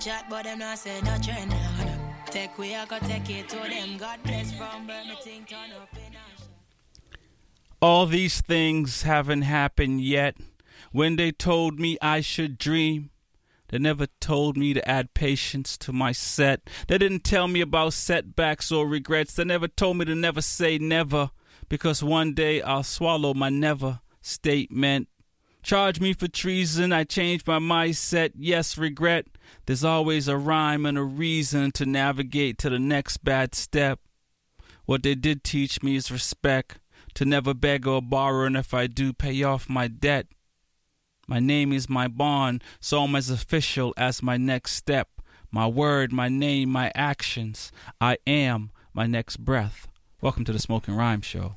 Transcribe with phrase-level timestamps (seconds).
[0.00, 1.54] chat, but them not say no trend.
[2.26, 3.98] Take we I take it to them.
[3.98, 6.16] God bless from Birmingham, turn up in
[7.82, 10.36] All these things haven't happened yet.
[10.92, 13.10] When they told me I should dream,
[13.68, 16.68] they never told me to add patience to my set.
[16.88, 19.34] They didn't tell me about setbacks or regrets.
[19.34, 21.30] They never told me to never say never,
[21.68, 25.08] because one day I'll swallow my never statement.
[25.62, 28.32] Charge me for treason, I changed my mindset.
[28.34, 29.26] Yes, regret.
[29.66, 34.00] There's always a rhyme and a reason to navigate to the next bad step.
[34.86, 36.80] What they did teach me is respect,
[37.14, 40.26] to never beg or borrow, and if I do, pay off my debt.
[41.28, 45.08] My name is my bond, so I'm as official as my next step.
[45.52, 47.70] My word, my name, my actions.
[48.00, 49.86] I am my next breath.
[50.20, 51.56] Welcome to the Smoking Rhyme Show.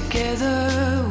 [0.00, 0.58] together.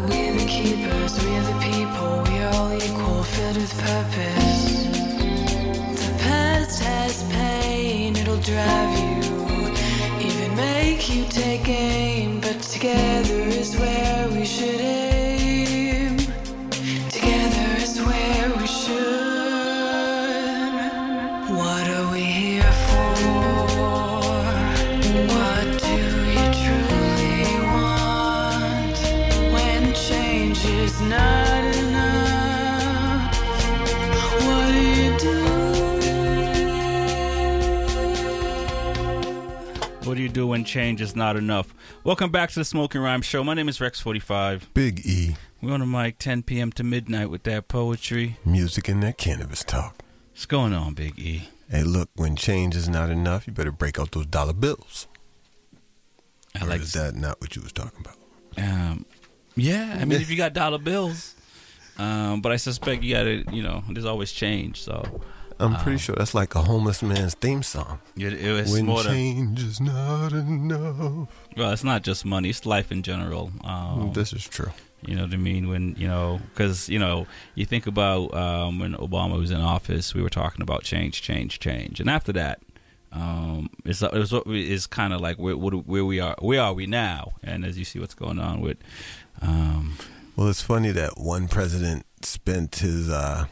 [0.10, 1.14] We're the keepers.
[1.24, 2.12] We're the people.
[2.28, 4.84] We're all equal, filled with purpose.
[6.04, 9.22] The past has pain, it'll drive you,
[10.28, 12.42] even make you take aim.
[12.42, 14.23] But together is where
[40.34, 41.74] do when change is not enough?
[42.04, 43.44] Welcome back to the Smoking Rhyme Show.
[43.44, 44.74] My name is Rex45.
[44.74, 46.72] Big E, We're on the mic 10 p.m.
[46.74, 48.38] to midnight with that poetry.
[48.44, 50.02] music and that cannabis talk.
[50.32, 51.50] What's going on, Big E?
[51.70, 55.08] Hey, look, when change is not enough, you better break out those dollar bills.
[56.60, 58.16] I Or like is that not what you was talking about?
[58.58, 59.06] Um,
[59.56, 61.36] yeah, I mean, if you got dollar bills,
[61.98, 64.82] um, but I suspect you got to, you know, there's always change.
[64.82, 65.22] So
[65.64, 68.00] I'm pretty sure that's like a homeless man's theme song.
[68.18, 71.30] it, it was when more than change is not enough.
[71.58, 73.52] well, it's not just money; it's life in general.
[73.64, 74.72] Um, this is true.
[75.06, 75.68] You know what I mean?
[75.70, 80.14] When you know, because you know, you think about um, when Obama was in office,
[80.14, 82.60] we were talking about change, change, change, and after that,
[83.12, 86.36] um, it's it's what we- is kind of like where what, where we are.
[86.40, 87.34] Where are we now?
[87.44, 88.78] And as you see what's going on with,
[89.42, 89.98] um,
[90.36, 93.46] Well, it's funny that one president spent his uh,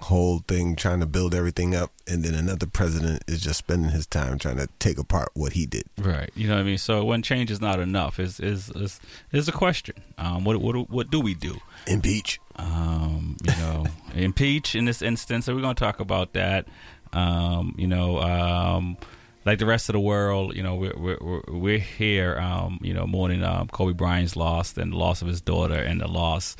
[0.00, 4.06] whole thing trying to build everything up, and then another president is just spending his
[4.06, 5.84] time trying to take apart what he did.
[5.98, 6.30] right?
[6.34, 6.78] You know what I mean?
[6.78, 8.98] So when change is not enough, is is is
[9.32, 9.96] is a question.
[10.18, 11.58] Um, what what what do we do?
[11.86, 12.40] Impeach.
[12.56, 15.44] um, you know, impeach in this instance.
[15.46, 16.66] So we're going to talk about that.
[17.12, 18.96] Um, you know, um,
[19.44, 22.94] like the rest of the world, you know, we're we're, we're- we're here, um, you
[22.94, 26.56] know, mourning um, Kobe Bryant's loss and the loss of his daughter and the loss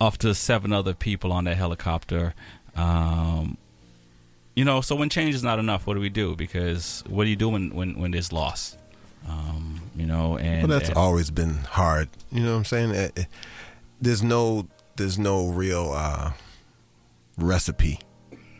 [0.00, 2.34] of the seven other people on that helicopter.
[2.76, 3.56] Um,
[4.54, 6.36] you know, so when change is not enough, what do we do?
[6.36, 8.76] Because what do you do when when, when there's loss?
[9.28, 12.08] Um, you know, and Well, that's and- always been hard.
[12.30, 12.90] You know what I'm saying?
[12.92, 13.24] Eh, eh,
[14.00, 14.66] There's no
[14.96, 16.32] there's no real uh,
[17.38, 17.98] recipe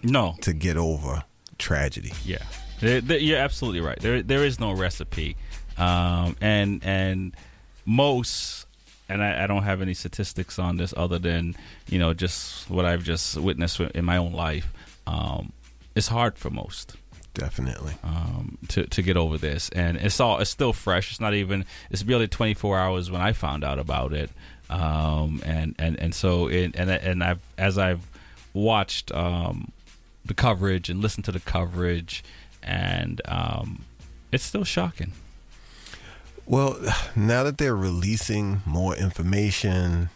[0.03, 1.25] no to get over
[1.59, 2.13] tragedy.
[2.25, 2.39] Yeah,
[2.81, 3.99] There- there- you're absolutely right.
[4.01, 5.37] There, there is no recipe,
[5.77, 7.37] um, and and
[7.85, 8.67] most,
[9.09, 11.57] and I, I don't have any statistics on this other than
[11.89, 14.73] you know just what I've just witnessed in my own life.
[15.07, 15.53] Um,
[15.95, 16.97] it's hard for most
[17.35, 17.95] Definitely.
[18.05, 21.11] um, to to get over this, and it's all it's still fresh.
[21.11, 24.31] It's not even it's barely 24 hours when I found out about it,
[24.69, 28.09] um, and and and so it, and and I've as I've
[28.53, 29.73] watched um,
[30.25, 32.23] the coverage and listened to the coverage,
[32.63, 33.85] and um,
[34.31, 35.13] it's still shocking.
[36.47, 36.79] Well,
[37.17, 40.11] now that they're releasing more information,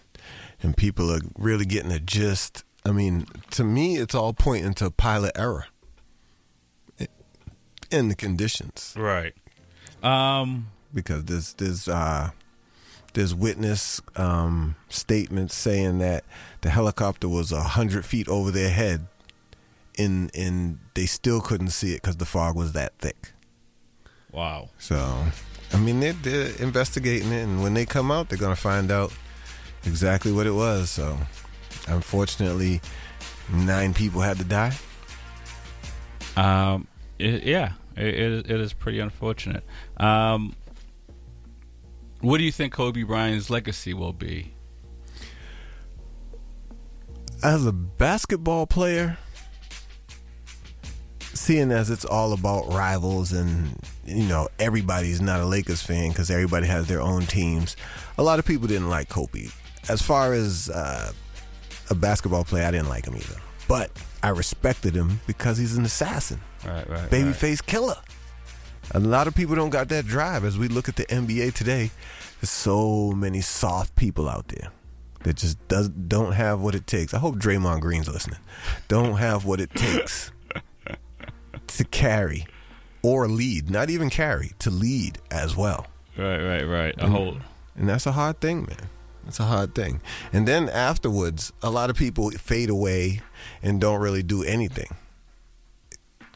[0.63, 2.65] and people are really getting a gist.
[2.85, 5.67] I mean, to me, it's all pointing to pilot error
[7.91, 9.33] in the conditions Right.
[10.03, 10.69] Um.
[10.93, 12.31] because there's there's uh,
[13.15, 16.25] there's witness um, statements saying that
[16.63, 19.07] the helicopter was a hundred feet over their head,
[19.99, 23.33] and and they still couldn't see it because the fog was that thick.
[24.33, 24.71] Wow.
[24.79, 25.27] So,
[25.73, 29.13] I mean, they're, they're investigating it, and when they come out, they're gonna find out
[29.85, 30.91] exactly what it was.
[30.91, 31.19] So,
[31.89, 32.81] unfortunately,
[33.53, 34.75] nine people had to die.
[36.37, 36.87] Um.
[37.19, 37.73] it- yeah.
[37.97, 39.65] It, it, is- it is pretty unfortunate.
[39.97, 40.55] Um.
[42.21, 44.53] What do you think Kobe Bryant's legacy will be?
[47.43, 49.19] As a basketball player,
[51.47, 56.29] seeing as it's all about rivals and you know everybody's not a Lakers fan because
[56.29, 57.77] everybody has their own teams.
[58.19, 59.47] A lot of people didn't like Kobe.
[59.89, 61.13] As far as uh,
[61.89, 63.37] a basketball player, I didn't like him either.
[63.69, 63.93] But
[64.25, 66.41] I respected him because he's an assassin.
[66.67, 66.89] Right.
[66.91, 67.11] Right.
[67.13, 67.67] right.
[67.67, 67.97] killer.
[68.91, 70.45] A lot of people don't got that drive.
[70.45, 71.93] As we look at the NBA today,
[72.41, 74.73] there's so many soft people out there
[75.23, 77.15] that just does don't have what it takes.
[77.15, 78.41] I hope Draymond Green's listening.
[78.89, 80.33] Don't have what it takes
[81.69, 82.47] to carry
[83.03, 85.87] or lead, not even carry, to lead as well.
[86.17, 86.43] Right.
[86.43, 86.65] Right.
[86.65, 86.95] Right.
[86.99, 87.37] A whole.
[87.77, 88.89] And that's a hard thing, man.
[89.27, 90.01] It's a hard thing.
[90.33, 93.21] And then afterwards, a lot of people fade away
[93.63, 94.95] and don't really do anything.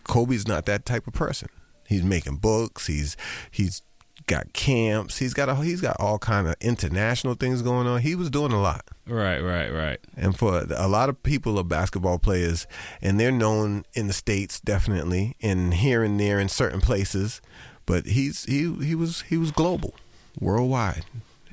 [0.05, 1.49] Kobe's not that type of person.
[1.87, 2.87] He's making books.
[2.87, 3.17] He's
[3.51, 3.83] he's
[4.31, 5.19] got camps.
[5.19, 8.01] He's got a, he's got all kind of international things going on.
[8.01, 8.87] He was doing a lot.
[9.07, 9.41] Right.
[9.41, 9.69] Right.
[9.71, 9.99] Right.
[10.17, 12.67] And for a lot of people are basketball players,
[13.03, 17.41] and they're known in the states definitely, and here and there in certain places.
[17.87, 19.95] But he's he he was he was global,
[20.39, 21.05] worldwide,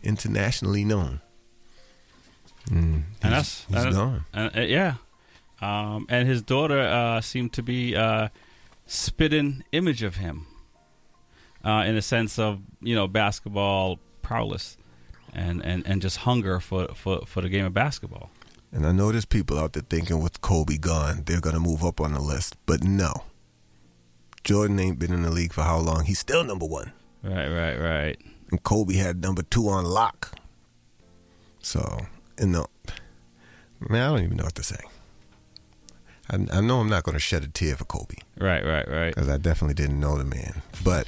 [0.04, 1.22] internationally known.
[2.70, 4.26] Mm, and that's he's gone.
[4.34, 4.96] and- uh, yeah,
[5.62, 8.28] um, and his daughter uh, seemed to be uh,
[8.86, 10.46] spitting image of him,
[11.68, 14.78] uh, in a sense of you know basketball prowess,
[15.34, 18.30] and, and, and just hunger for, for, for the game of basketball.
[18.72, 22.02] And I know there's people out there thinking with Kobe gone, they're gonna move up
[22.02, 23.24] on the list, but no.
[24.44, 26.06] Jordan ain't been in the league for how long?
[26.06, 26.94] He's still number one.
[27.22, 28.18] Right, right, right.
[28.50, 30.40] and Kobe had number two on lock.
[31.60, 32.06] So,
[32.38, 32.66] in the
[33.90, 34.80] man, I don't even know what to say.
[36.30, 39.16] I, I know I'm not going to shed a tear for Kobe Right, right, right.
[39.16, 41.08] because I definitely didn't know the man, but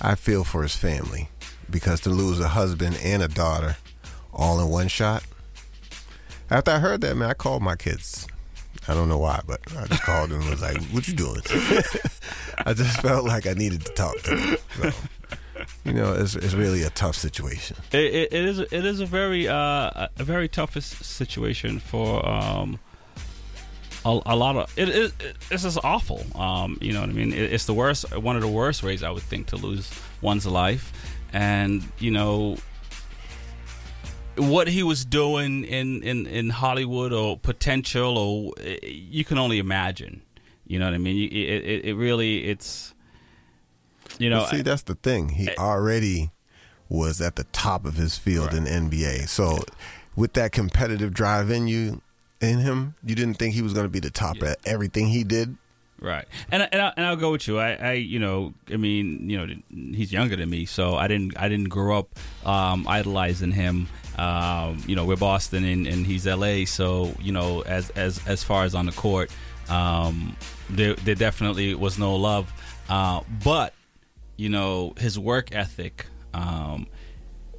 [0.00, 1.28] I feel for his family
[1.68, 3.76] because to lose a husband and a daughter
[4.32, 5.24] all in one shot.
[6.50, 8.26] After I heard that, man, I called my kids.
[8.88, 11.42] I don't know why, but I just called them and was like, "What you doing?"
[12.66, 14.56] I just felt like I needed to talk to them.
[14.80, 14.90] So,
[15.84, 17.76] you know, it's it's really a tough situation.
[17.92, 22.80] It, it, it is it is a very uh, a very tough situation for um,
[24.04, 26.24] a, a lot of it, it, it this is awful.
[26.40, 27.32] Um, you know what I mean?
[27.32, 29.90] It, it's the worst one of the worst ways I would think to lose
[30.20, 30.92] one's life,
[31.32, 32.56] and you know
[34.36, 39.58] what he was doing in, in, in Hollywood or potential or eh, you can only
[39.58, 40.22] imagine.
[40.66, 41.30] You know what I mean?
[41.30, 42.94] It, it, it really it's
[44.18, 45.30] you know But see, that's the thing.
[45.30, 46.30] He already
[46.88, 49.28] was at the top of his field in NBA.
[49.28, 49.64] So,
[50.16, 52.02] with that competitive drive in you,
[52.40, 55.24] in him, you didn't think he was going to be the top at everything he
[55.24, 55.56] did.
[56.00, 57.58] Right, and and, I, and I'll go with you.
[57.58, 59.54] I, I, you know, I mean, you know,
[59.94, 63.86] he's younger than me, so I didn't, I didn't grow up um, idolizing him.
[64.16, 68.42] Um, you know, we're Boston and, and he's LA, so you know, as as as
[68.42, 69.30] far as on the court,
[69.68, 70.36] um,
[70.70, 72.50] there there definitely was no love.
[72.88, 73.74] Uh, but
[74.36, 76.86] you know, his work ethic, um,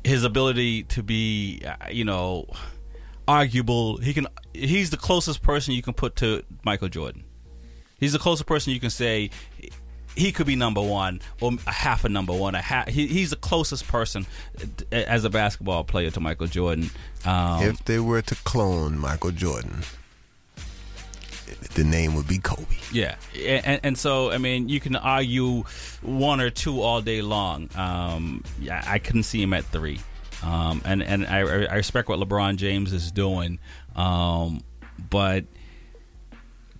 [0.03, 2.47] his ability to be, uh, you know,
[3.27, 3.97] arguable.
[3.97, 4.27] He can.
[4.53, 7.23] He's the closest person you can put to Michael Jordan.
[7.99, 9.29] He's the closest person you can say
[10.15, 12.55] he could be number one or a half a number one.
[12.55, 14.25] A half, he, he's the closest person
[14.91, 16.89] as a basketball player to Michael Jordan.
[17.25, 19.81] Um, if they were to clone Michael Jordan,
[21.75, 22.65] the name would be Kobe.
[22.91, 25.63] Yeah, and, and so I mean, you can argue
[26.01, 27.69] one or two all day long.
[27.75, 29.99] Um, yeah, I couldn't see him at three,
[30.43, 33.59] um, and and I, I respect what LeBron James is doing,
[33.95, 34.61] um,
[35.09, 35.45] but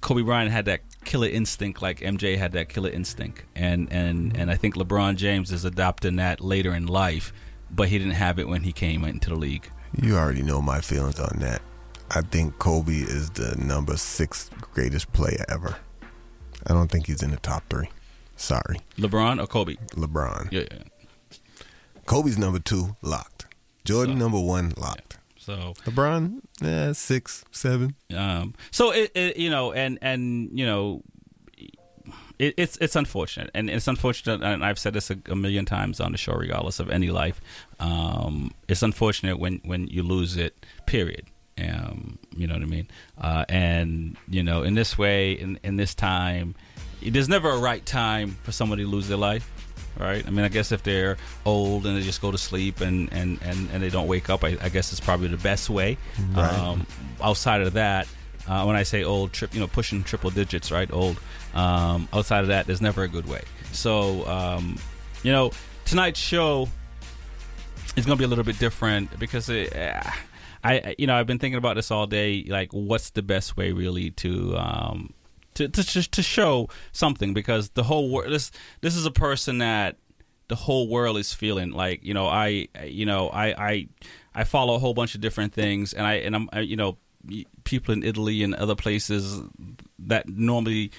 [0.02, 4.50] Kobe Bryant had that killer instinct, like MJ had that killer instinct, and and and
[4.50, 7.32] I think LeBron James is adopting that later in life,
[7.70, 9.70] but he didn't have it when he came into the league.
[10.02, 11.62] You already know my feelings on that.
[12.10, 15.76] I think Kobe is the number six greatest player ever.
[16.68, 17.90] I don't think he's in the top three.
[18.36, 19.76] Sorry, LeBron or Kobe?
[19.92, 20.52] LeBron.
[20.52, 20.64] Yeah.
[20.72, 20.84] yeah.
[22.06, 23.46] Kobe's number two, locked.
[23.92, 25.18] Jordan So- number one, locked.
[25.38, 27.96] So LeBron, yeah, six, seven.
[28.16, 31.02] um, so it, it you know and and you know
[32.38, 33.50] it, it's it's unfortunate.
[33.54, 36.80] And it's unfortunate and I've said this a, a million times on the show regardless
[36.80, 37.42] of any life.
[37.80, 41.26] Um, it's unfortunate when when you lose it period.
[41.60, 42.88] Um, you know what I mean?
[43.20, 46.56] Uh, and you know in this way in in this time
[47.02, 49.50] there's never a right time for somebody to lose their life
[50.00, 50.26] right?
[50.26, 53.40] I mean, I guess if they're old and they just go to sleep and, and,
[53.44, 55.98] and, and they don't wake up, I, I guess it's probably the best way.
[56.34, 56.54] Right.
[56.54, 56.88] Um,
[57.22, 58.08] outside of that,
[58.48, 60.92] uh, when I say old, trip, you know, pushing triple digits, right?
[60.92, 61.20] Old.
[61.54, 63.42] Um, outside of that, there's never a good way.
[63.72, 64.78] So, um,
[65.24, 65.52] you know,
[65.86, 66.68] tonight's show
[67.96, 70.02] is going to be a little bit different because it, uh,
[70.64, 72.46] I, you know, I've been thinking about this all day.
[72.48, 75.14] Like, what's the best way really to um,
[75.56, 79.98] to, to to show something because the whole world this this is a person that
[80.48, 81.72] the whole world is feeling.
[81.72, 83.88] Like you know I you know I I
[84.36, 86.98] I follow a whole bunch of different things and I and I'm I, you know
[87.64, 89.42] people in Italy and other places
[90.00, 90.92] that normally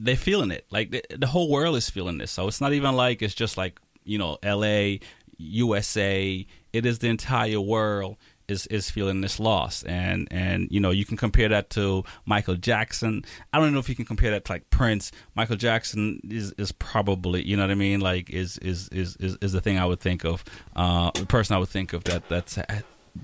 [0.00, 0.66] they're feeling it.
[0.70, 2.32] Like the, the whole world is feeling this.
[2.32, 4.96] So it's not even like it's just like you know LA
[5.38, 8.16] USA it is the entire world
[8.48, 12.56] is is feeling this loss and and you know you can compare that to Michael
[12.56, 16.52] Jackson I don't know if you can compare that to like Prince Michael Jackson is
[16.58, 19.78] is probably you know what I mean like is is is is, is the thing
[19.78, 20.44] I would think of
[20.76, 22.58] uh the person I would think of that that's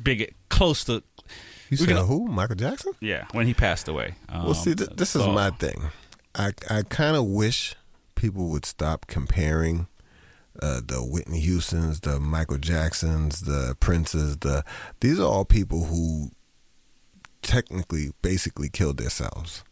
[0.02, 1.02] big close to
[1.70, 2.26] You said can- who?
[2.28, 2.92] Michael Jackson?
[3.00, 5.90] yeah when he passed away um, Well, see, th- this is my thing.
[6.34, 7.74] I I kind of wish
[8.14, 9.86] people would stop comparing
[10.62, 14.38] uh, the Whitney Houston's, the Michael Jacksons, the Princes.
[14.38, 14.64] The
[15.00, 16.30] these are all people who
[17.42, 19.62] technically, basically killed themselves.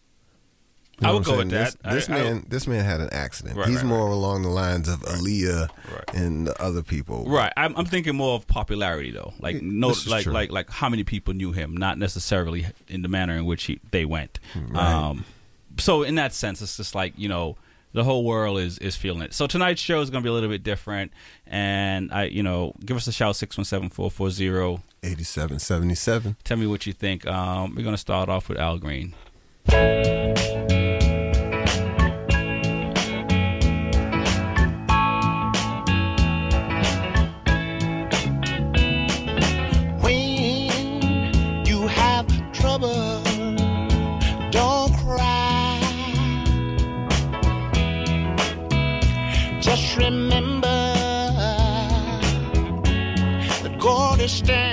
[1.03, 1.75] I would go with that.
[1.85, 3.57] This, this I- I- man, this man had an accident.
[3.59, 6.15] Right, He's right, more along the lines of Aaliyah Right.
[6.15, 7.27] and the other people.
[7.27, 9.35] Right, I'm, I'm thinking more of popularity though.
[9.39, 10.33] Like no, like true.
[10.33, 13.79] like like how many people knew him, not necessarily in the manner in which he,
[13.91, 14.41] they went.
[14.55, 14.83] Right.
[14.83, 15.27] Um,
[15.79, 17.57] so in that sense, it's just like you know
[17.97, 19.33] the whole world is is feeling it.
[19.33, 21.13] So tonight's show is going to be a little bit different,
[21.47, 24.83] and I you know give us a shout six one seven four four zero.
[25.03, 26.37] Eighty-seven, seventy-seven.
[26.45, 27.27] Tell me what you think.
[27.27, 29.15] Um, we're going to start off with Al Green.
[50.11, 50.77] Remember.
[53.63, 54.66] That God is standing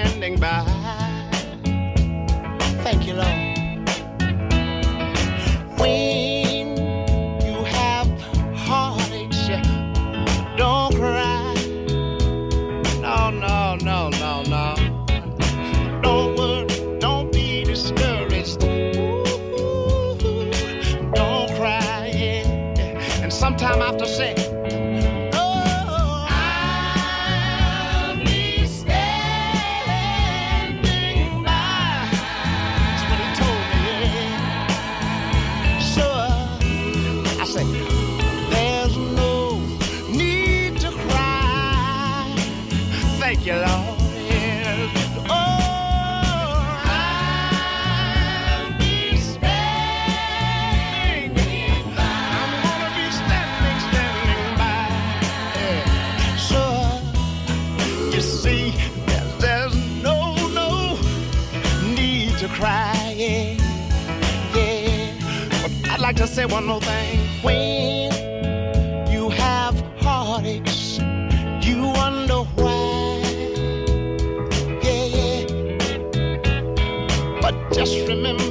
[66.33, 67.19] say one more thing.
[67.43, 68.11] When
[69.11, 70.97] you have heartaches,
[71.61, 73.21] you wonder why.
[74.81, 75.45] Yeah, yeah.
[77.39, 78.42] But just remember,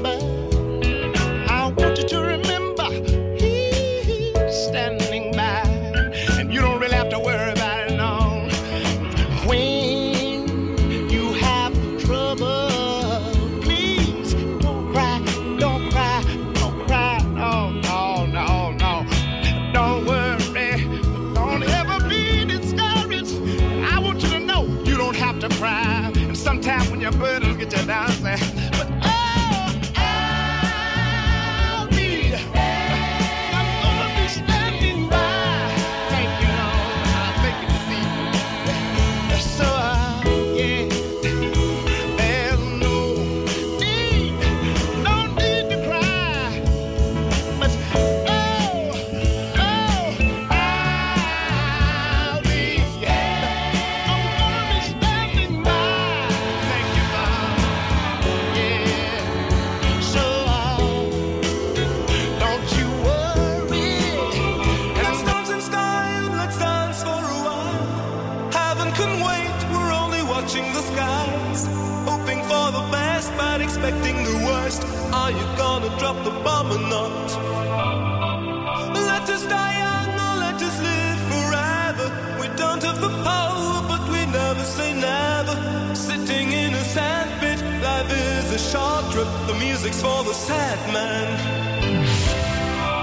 [90.52, 91.28] sad man.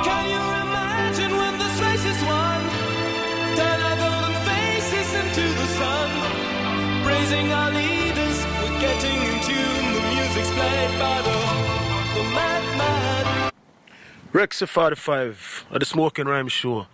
[0.07, 1.53] Can you imagine when
[1.85, 2.61] race is won?
[3.59, 6.09] Turn our golden faces into the sun.
[7.05, 9.85] Praising our leaders, we're getting in tune.
[9.97, 11.37] The music's played by the,
[12.15, 13.51] the madman.
[15.73, 16.87] At the Smoking Rhyme Show.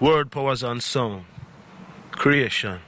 [0.00, 1.26] Word, powers, and song
[2.12, 2.80] Creation.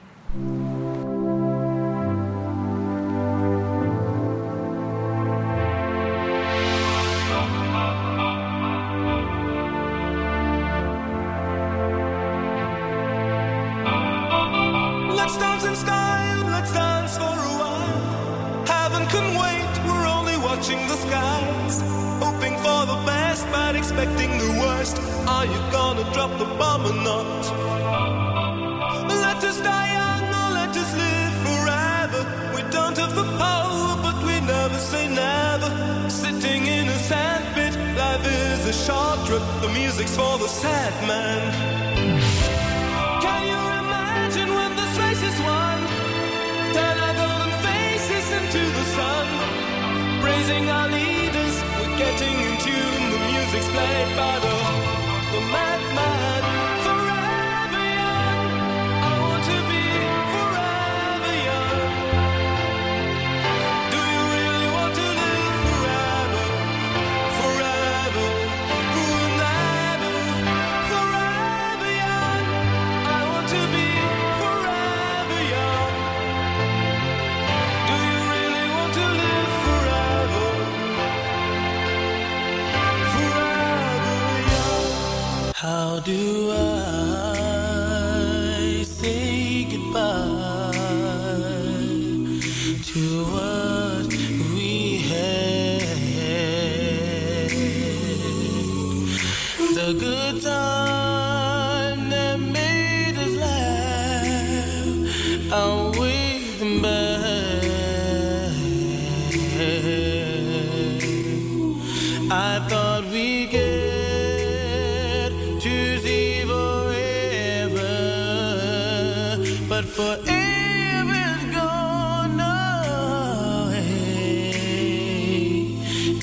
[119.69, 120.33] but forever.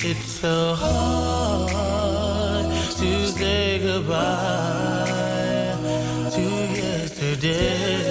[0.03, 2.65] It's so hard
[2.99, 5.75] to say goodbye
[6.31, 8.10] to yesterday.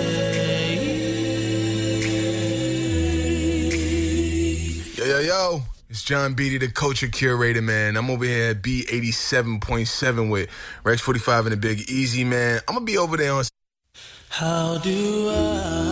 [6.01, 7.95] It's John Beatty, the culture curator, man.
[7.95, 10.49] I'm over here at B87.7 with
[10.83, 12.61] Rex 45 and the Big Easy, man.
[12.67, 13.45] I'm going to be over there on.
[14.31, 15.90] How do I?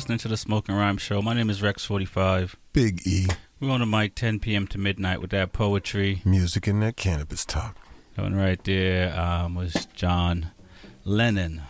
[0.00, 1.20] Listening to the Smoking Rhyme Show.
[1.20, 2.54] My name is Rex45.
[2.72, 3.26] Big E,
[3.60, 4.66] We're on the mic 10 p.m.
[4.68, 6.22] to midnight with that poetry.
[6.24, 7.76] music and that cannabis talk.
[8.16, 10.52] That one right there um, was John
[11.04, 11.60] Lennon.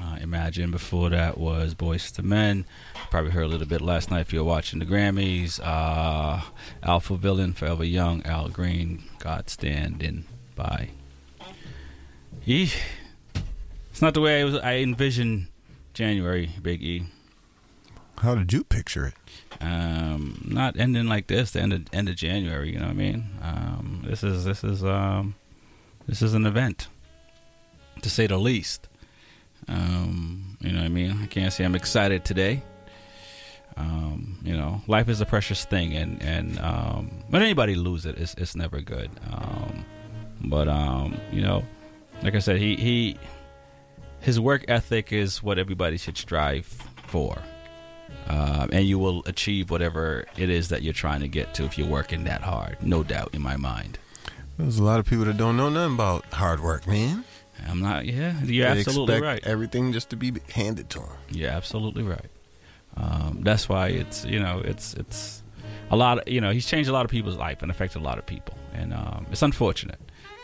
[0.00, 0.70] Uh, Imagine.
[0.70, 2.64] Before that was Boyz II Men.
[3.10, 5.58] Probably heard a little bit last night if you were watching the Grammys.
[5.60, 6.42] Uh,
[6.84, 10.90] Alphaville, Forever Young, Al Green, God Standing By.
[12.46, 12.70] E.
[13.90, 15.48] It's not the way I, was, I envisioned
[15.92, 17.06] January, Big E.
[18.18, 19.14] How did you picture it?
[19.60, 21.52] um, not ending like this.
[21.52, 22.72] The end of end of January.
[22.72, 23.28] You know what I mean?
[23.42, 25.34] Um, this is this is um,
[26.06, 26.88] this is an event,
[28.02, 28.88] to say the least.
[29.68, 31.18] Um, you know what I mean?
[31.22, 32.62] I can't say I'm excited today.
[33.76, 38.18] Um, you know, life is a precious thing, and and um, when anybody lose it,
[38.18, 39.10] it's it's never good.
[39.32, 39.84] Um,
[40.42, 41.64] but um, you know,
[42.22, 43.18] like I said, he he
[44.20, 46.66] his work ethic is what everybody should strive
[47.06, 47.38] for
[48.28, 51.78] um, and you will achieve whatever it is that you're trying to get to if
[51.78, 52.82] you're working that hard.
[52.82, 53.98] No doubt in my mind.
[54.58, 57.24] There's a lot of people that don't know nothing about hard work, man.
[57.68, 58.06] I'm not.
[58.06, 59.44] Yeah, you're They absolutely expect right.
[59.44, 61.08] Everything just to be handed to them.
[61.30, 62.30] You're absolutely right.
[62.96, 65.42] Um, that's why it's you know it's it's
[65.90, 66.18] a lot.
[66.18, 68.26] Of, you know he's changed a lot of people's life and affected a lot of
[68.26, 69.98] people, and um, it's unfortunate.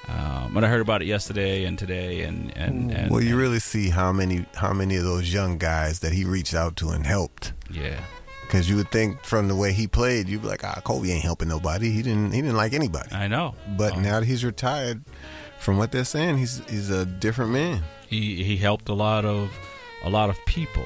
[0.08, 3.38] Um, but I heard about it yesterday and today, and and, and well, you and-
[3.38, 6.90] really see how many how many of those young guys that he reached out to
[6.90, 7.52] and helped.
[7.70, 8.00] yeah.
[8.46, 11.22] Because you would think from the way he played, you'd be like, ah, Kobe ain't
[11.22, 11.92] helping nobody.
[11.92, 13.14] He didn't he didn't like anybody.
[13.14, 15.04] I know, But Um, now that he's retired,
[15.60, 17.84] from what they're saying, he's he's a different man.
[18.08, 19.52] he he helped a lot of
[20.02, 20.84] a lot of people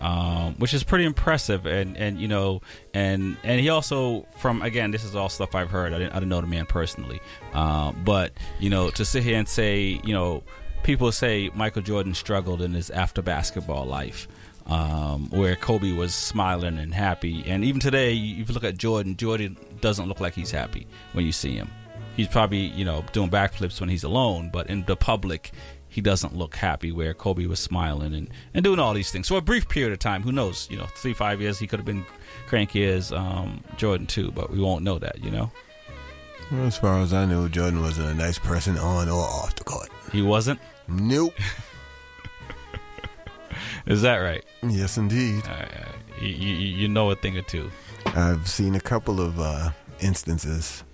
[0.00, 2.60] um, which is pretty impressive and and you know
[2.94, 5.92] and and he also from again this is all stuff I've heard.
[5.92, 7.20] I didn't, I didn't know the man personally.
[7.52, 10.42] Uh, but you know to sit here and say you know
[10.82, 14.28] people say Michael Jordan struggled in his after basketball life
[14.66, 17.44] um, where Kobe was smiling and happy.
[17.46, 21.24] And even today if you look at Jordan Jordan doesn't look like he's happy when
[21.24, 21.70] you see him
[22.16, 25.52] he's probably you know doing backflips when he's alone but in the public
[25.88, 29.38] he doesn't look happy where kobe was smiling and, and doing all these things for
[29.38, 31.86] a brief period of time who knows you know three five years he could have
[31.86, 32.04] been
[32.46, 35.50] cranky as um, jordan too but we won't know that you know
[36.52, 39.64] Well, as far as I knew, Jordan was a nice person on or off the
[39.64, 39.88] court.
[40.12, 41.34] he wasn't Nope.
[43.86, 45.42] is that right yes, indeed.
[46.20, 47.70] you, you, you know a thing or two
[48.14, 50.84] I've seen a couple of uh, instances.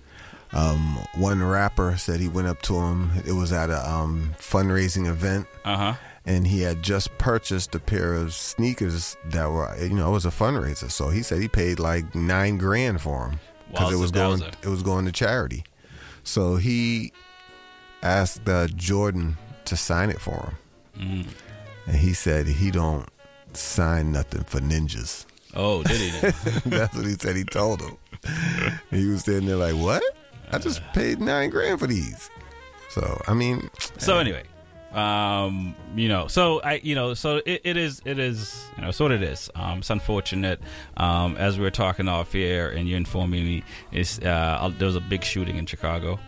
[0.53, 3.11] Um, one rapper said he went up to him.
[3.25, 8.13] It was at a um, fundraising event, uh-huh and he had just purchased a pair
[8.13, 10.89] of sneakers that were, you know, it was a fundraiser.
[10.89, 13.39] So he said he paid like nine grand for them
[13.69, 15.65] because it was going, it was going to charity.
[16.23, 17.11] So he
[18.01, 19.35] asked uh, Jordan
[19.65, 20.57] to sign it for him,
[20.97, 21.27] Mm.
[21.87, 23.09] and he said he don't
[23.53, 25.25] sign nothing for ninjas.
[25.55, 26.09] oh did he
[26.69, 27.35] That's what he said.
[27.35, 27.97] He told him.
[28.91, 30.03] He was standing there like, "What?
[30.53, 32.29] I just paid nine grand for these."
[32.89, 34.43] So I mean, so anyway
[34.93, 38.91] um you know so i you know so it, it is it is you know
[38.91, 40.59] so what it is um it's unfortunate
[40.97, 44.95] um as we were talking off air and you're informing me it's uh there was
[44.95, 46.19] a big shooting in chicago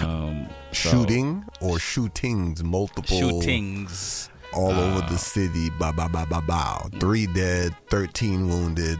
[0.00, 5.70] um so- shooting or shootings, multiple shootings all over the city.
[5.78, 6.88] Ba ba ba ba ba.
[7.00, 8.98] Three dead, thirteen wounded.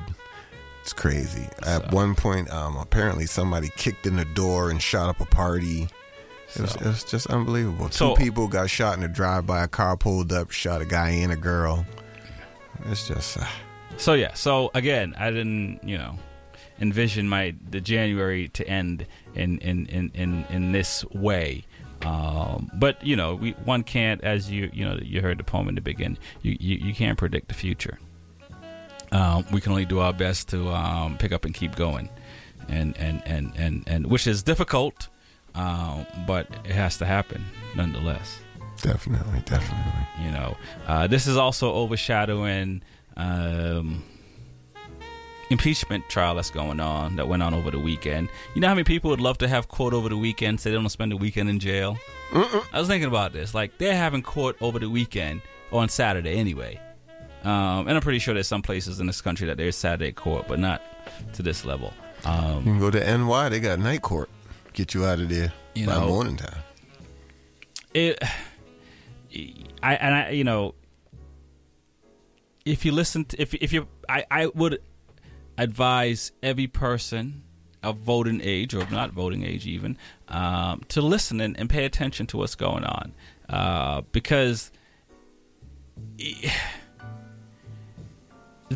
[0.83, 1.49] It's crazy.
[1.65, 5.89] At one point, um, apparently somebody kicked in the door and shot up a party.
[6.57, 7.89] It was, it was just unbelievable.
[7.89, 9.63] Two people got shot in a drive-by.
[9.63, 11.87] A car pulled up, shot a guy and a girl.
[12.87, 13.39] It's just.
[13.39, 13.47] Uh,
[13.97, 16.19] So yeah, so again, I didn't, you know,
[16.81, 21.65] envision my the January to end in in in in, in this way.
[22.03, 25.69] Um, but you know, we one can't, as you you know, you heard the poem
[25.69, 26.19] in the beginning.
[26.43, 27.99] You you, you can't predict the future.
[29.13, 32.09] Um, we can only do our best to um, pick up and keep going,
[32.69, 35.09] and and and and, and which is difficult,
[35.55, 37.45] um, but it has to happen
[37.77, 38.41] nonetheless.
[38.81, 40.25] Definitely, definitely.
[40.25, 42.83] You know, uh, this is also overshadowing
[43.17, 44.03] um,
[45.51, 48.29] impeachment trial that's going on that went on over the weekend.
[48.55, 50.75] You know how many people would love to have court over the weekend so they
[50.75, 51.99] don't spend the weekend in jail?
[52.33, 53.55] I was thinking about this.
[53.55, 56.81] Like they're having court over the weekend on Saturday anyway.
[57.45, 60.47] Um, and I'm pretty sure there's some places in this country that there's Saturday court,
[60.49, 60.81] but not
[61.35, 61.93] to this level.
[62.25, 63.49] Um, You can go to NY.
[63.49, 64.31] They got night court.
[64.75, 66.63] Get you out of there You by know, morning time.
[67.95, 68.23] it
[69.83, 70.75] I and I you know
[72.65, 74.81] if you listen to if if you I I would
[75.59, 77.43] advise every person
[77.83, 82.27] of voting age or not voting age even um, to listen and, and pay attention
[82.29, 83.13] to what's going on
[83.51, 84.71] uh, because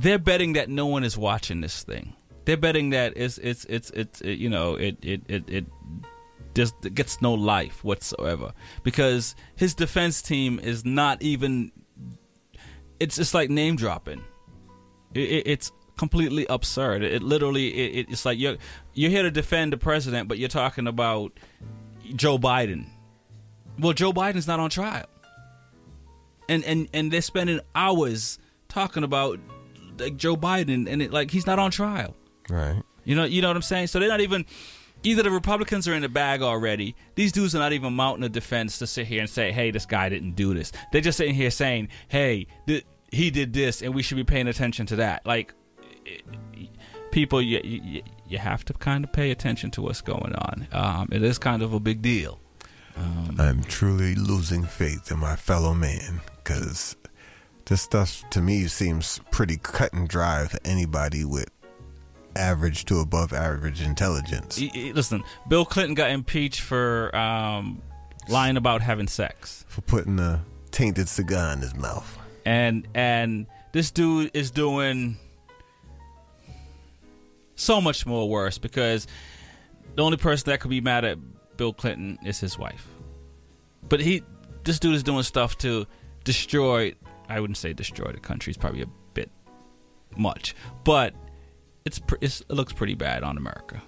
[0.00, 2.14] they're betting that no one is watching this thing.
[2.44, 5.66] They're betting that it's it's it's it's it, you know it it it, it
[6.54, 11.72] just gets no life whatsoever because his defense team is not even.
[12.98, 14.24] It's just like name dropping.
[15.12, 17.02] It, it, it's completely absurd.
[17.02, 18.56] It, literally it, it's like you're
[18.94, 21.32] you're here to defend the president, but you're talking about
[22.14, 22.86] Joe Biden.
[23.78, 25.06] Well, Joe Biden's not on trial,
[26.48, 29.38] and and and they're spending hours talking about
[29.98, 32.14] like Joe Biden, and it, like he's not on trial.
[32.48, 32.82] Right.
[33.04, 33.88] You know, you know what I'm saying.
[33.88, 34.44] So they're not even.
[35.02, 36.96] Either the Republicans are in the bag already.
[37.14, 39.86] These dudes are not even mounting a defense to sit here and say, "Hey, this
[39.86, 43.94] guy didn't do this." They're just sitting here saying, "Hey, th- he did this, and
[43.94, 45.54] we should be paying attention to that." Like,
[47.12, 50.66] people, you, you you have to kind of pay attention to what's going on.
[50.72, 52.40] Um, it is kind of a big deal.
[53.38, 56.96] I'm truly losing faith in my fellow man because
[57.66, 61.50] this stuff to me seems pretty cut and dry for anybody with
[62.36, 64.60] average to above average intelligence.
[64.74, 67.82] Listen, Bill Clinton got impeached for um,
[68.28, 69.64] lying about having sex.
[69.68, 72.18] For putting a tainted cigar in his mouth.
[72.44, 75.16] and and this dude is doing
[77.56, 79.06] so much more worse because
[79.96, 81.18] the only person that could be mad at
[81.56, 82.86] Bill Clinton is his wife.
[83.88, 84.22] But he,
[84.64, 85.86] this dude is doing stuff to
[86.24, 86.94] destroy.
[87.28, 88.50] I wouldn't say destroy the country.
[88.52, 89.30] It's probably a bit
[90.16, 91.14] much, but
[91.84, 93.82] it's, it's it looks pretty bad on America.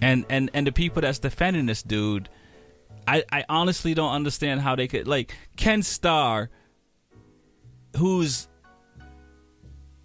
[0.00, 2.28] And and and the people that's defending this dude,
[3.06, 6.50] I I honestly don't understand how they could like Ken Starr
[7.96, 8.48] who's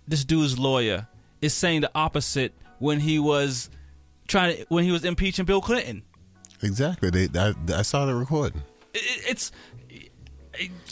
[0.07, 1.07] this dude's lawyer
[1.41, 3.69] is saying the opposite when he was
[4.27, 6.03] trying to, when he was impeaching Bill Clinton.
[6.61, 7.09] Exactly.
[7.09, 8.61] They, I, I saw the recording.
[8.93, 9.51] It, it- it's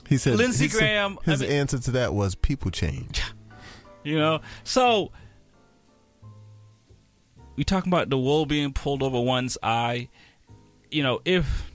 [0.08, 3.22] He said Lindsey Graham, I His mean- answer to that was people change.
[4.04, 5.12] you know so
[7.56, 10.10] we talking about the wool being pulled over one's eye.
[10.92, 11.72] You know if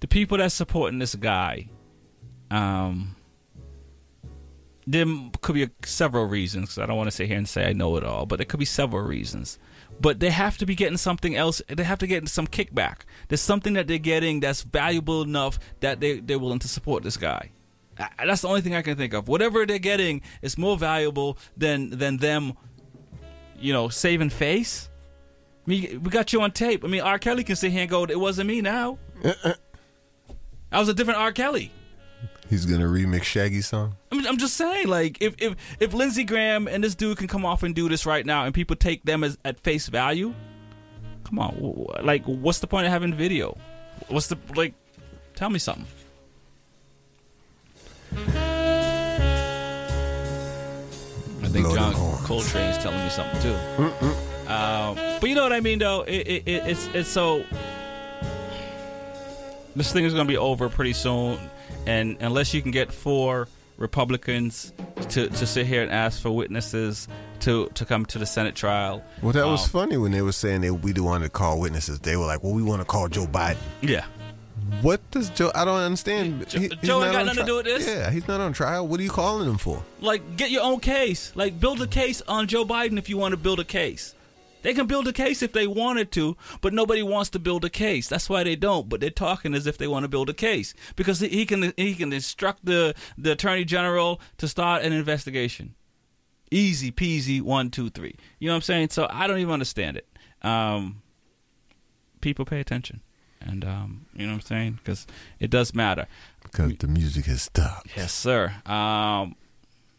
[0.00, 1.68] the people that's supporting this guy,
[2.50, 3.16] um.
[4.86, 5.06] There
[5.40, 6.76] could be several reasons.
[6.76, 8.58] I don't want to sit here and say I know it all, but there could
[8.58, 9.56] be several reasons.
[10.00, 11.60] But they have to be getting something else.
[11.68, 13.00] They have to get some kickback.
[13.28, 17.16] There's something that they're getting that's valuable enough that they they're willing to support this
[17.18, 17.50] guy.
[17.98, 19.28] I- That's the only thing I can think of.
[19.28, 22.54] Whatever they're getting is more valuable than than them,
[23.58, 24.88] you know, saving face.
[25.66, 26.82] I mean, we got you on tape.
[26.82, 27.18] I mean, R.
[27.18, 29.54] Kelly can sit here and go, "It wasn't me." Now, uh, uh.
[30.72, 31.32] I was a different R.
[31.32, 31.70] Kelly.
[32.50, 33.94] He's gonna remix Shaggy song.
[34.10, 37.28] I mean, I'm just saying, like, if if if Lindsey Graham and this dude can
[37.28, 40.34] come off and do this right now, and people take them as at face value,
[41.24, 43.56] come on, w- w- like, what's the point of having video?
[44.08, 44.74] What's the like?
[45.36, 45.86] Tell me something.
[51.42, 52.26] I think Blow John them horns.
[52.26, 53.54] Coltrane's telling me something too.
[54.50, 56.02] Um, but you know what I mean, though.
[56.02, 57.44] It, it, it, it's it's so.
[59.76, 61.38] This thing is going to be over pretty soon,
[61.86, 64.72] and unless you can get four Republicans
[65.10, 67.08] to, to sit here and ask for witnesses
[67.40, 70.32] to, to come to the Senate trial, Well, that was um, funny when they were
[70.32, 71.98] saying that we wanted to call witnesses.
[72.00, 74.04] They were like, "Well, we want to call Joe Biden." Yeah,
[74.82, 75.50] What does Joe?
[75.54, 76.46] I don't understand.
[76.48, 77.86] Jo- He- Joe ain't got nothing to do with this?
[77.86, 78.86] Yeah, he's not on trial.
[78.86, 79.82] What are you calling him for?
[80.00, 81.32] like get your own case.
[81.34, 84.14] Like build a case on Joe Biden if you want to build a case.
[84.62, 87.70] They can build a case if they wanted to, but nobody wants to build a
[87.70, 88.08] case.
[88.08, 88.88] That's why they don't.
[88.88, 91.94] But they're talking as if they want to build a case because he can he
[91.94, 95.74] can instruct the the attorney general to start an investigation.
[96.50, 98.16] Easy peasy, one two three.
[98.38, 98.90] You know what I'm saying?
[98.90, 100.06] So I don't even understand it.
[100.42, 101.02] Um,
[102.20, 103.00] people pay attention.
[103.40, 104.72] and um, you know what I'm saying?
[104.82, 105.06] Because
[105.38, 106.06] it does matter.
[106.42, 107.88] Because the music has stopped.
[107.96, 108.52] Yes, sir.
[108.66, 109.36] Um,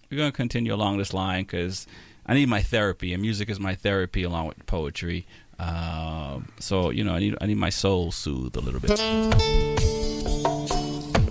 [0.10, 1.88] we're gonna continue along this line because
[2.26, 5.26] I need my therapy, and music is my therapy along with poetry.
[5.60, 9.00] Um, so you know, I need I need my soul soothed a little bit.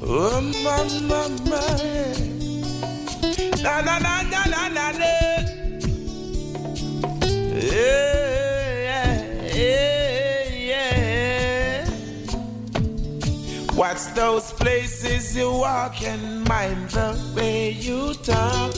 [0.02, 0.84] Oh, my.
[3.62, 4.00] Na, na.
[7.62, 11.90] Yeah, yeah, yeah.
[13.74, 18.74] Watch those places you walk and mind the way you talk.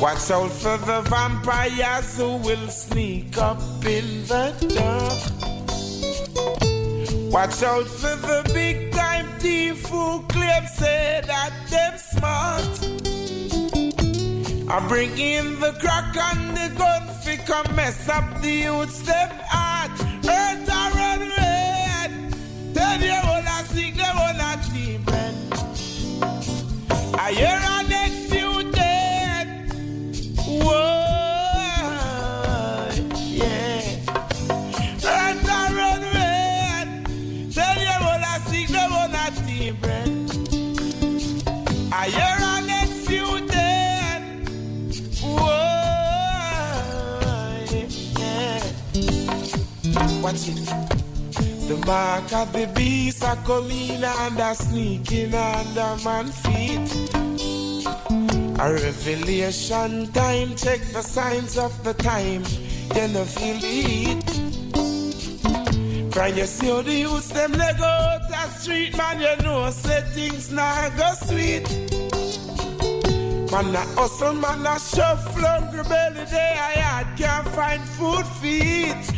[0.00, 5.18] Watch out for the vampires who will sneak up in the dark.
[7.32, 12.78] Watch out for the big time thief who claims say that them smart.
[14.70, 19.30] I bring in the crack and the gun fi come mess up the youths them
[19.48, 19.90] heart.
[20.24, 22.12] Earth a run red.
[22.72, 24.54] Tell you all I sick, them all I
[25.10, 25.34] red.
[27.18, 27.67] I hear
[50.34, 50.66] It.
[51.68, 57.08] The mark of the beast are coming and are sneaking under man feet.
[58.60, 62.42] A revelation time, check the signs of the time,
[62.90, 64.24] then you feel heat.
[66.12, 70.02] Cry you see how the youths them leg out the street, man, you know say
[70.12, 71.68] things not go sweet.
[73.50, 79.17] Man a hustle, man a shuffle, hungry belly day I had can't find food feet.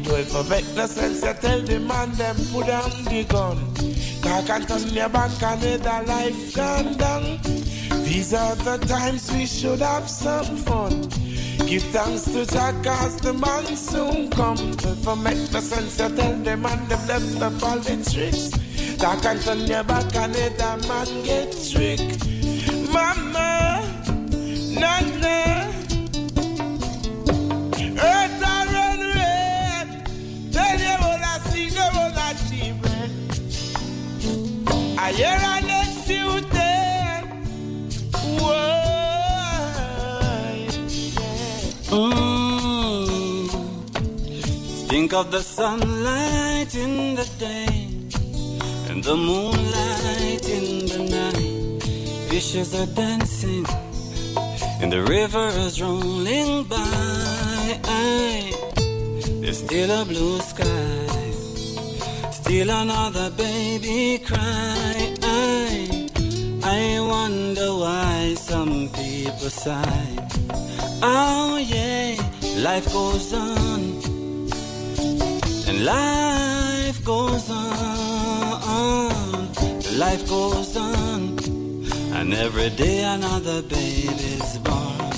[0.00, 3.58] It will for sense to tell the man them put down the gun.
[4.22, 7.40] Cause can turn your back and the life gone down.
[8.04, 11.00] These are the times we should have some fun.
[11.66, 14.70] Give thanks to Jah cause the man soon come.
[14.78, 18.50] If I make no sense to tell the man them left up all the tricks.
[18.98, 22.24] That can turn your back and the man get tricked.
[22.92, 23.82] Mama,
[24.80, 25.57] Earth
[35.00, 37.24] I hear a dead.
[38.40, 38.74] Whoa,
[41.90, 43.48] Mm.
[44.90, 47.88] Think of the sunlight in the day
[48.90, 51.82] and the moonlight in the night.
[52.28, 53.66] Fishes are dancing
[54.80, 57.80] and the river is rolling by.
[59.40, 61.07] There's still a blue sky,
[62.48, 65.14] still another baby cry.
[66.64, 70.16] I wonder why some people sigh.
[71.02, 72.16] Oh yeah,
[72.68, 73.80] life goes on,
[75.68, 78.68] and life goes on,
[80.04, 81.20] life goes on,
[82.16, 85.12] and every day another baby's born.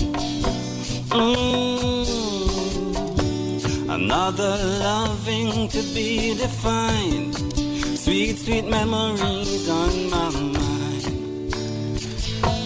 [1.14, 2.30] Mm,
[3.91, 7.34] another loving to be defined,
[7.99, 11.55] sweet, sweet memories on my mind.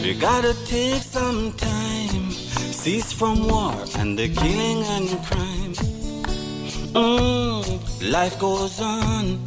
[0.02, 5.72] We gotta take some time, cease from war and the killing and crime.
[6.92, 9.40] Mm, life goes on,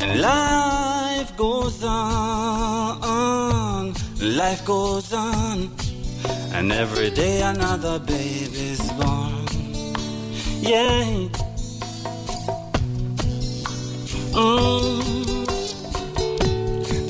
[0.00, 3.12] and life goes on,
[4.20, 5.70] life goes on,
[6.52, 9.33] and every day another baby's born.
[10.64, 11.28] Yeah.
[14.32, 15.04] Mm.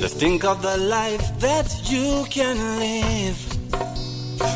[0.00, 3.38] Just think of the life that you can live,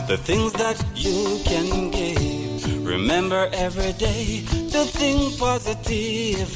[0.09, 2.85] the things that you can give.
[2.85, 4.43] Remember every day
[4.73, 6.51] to think positive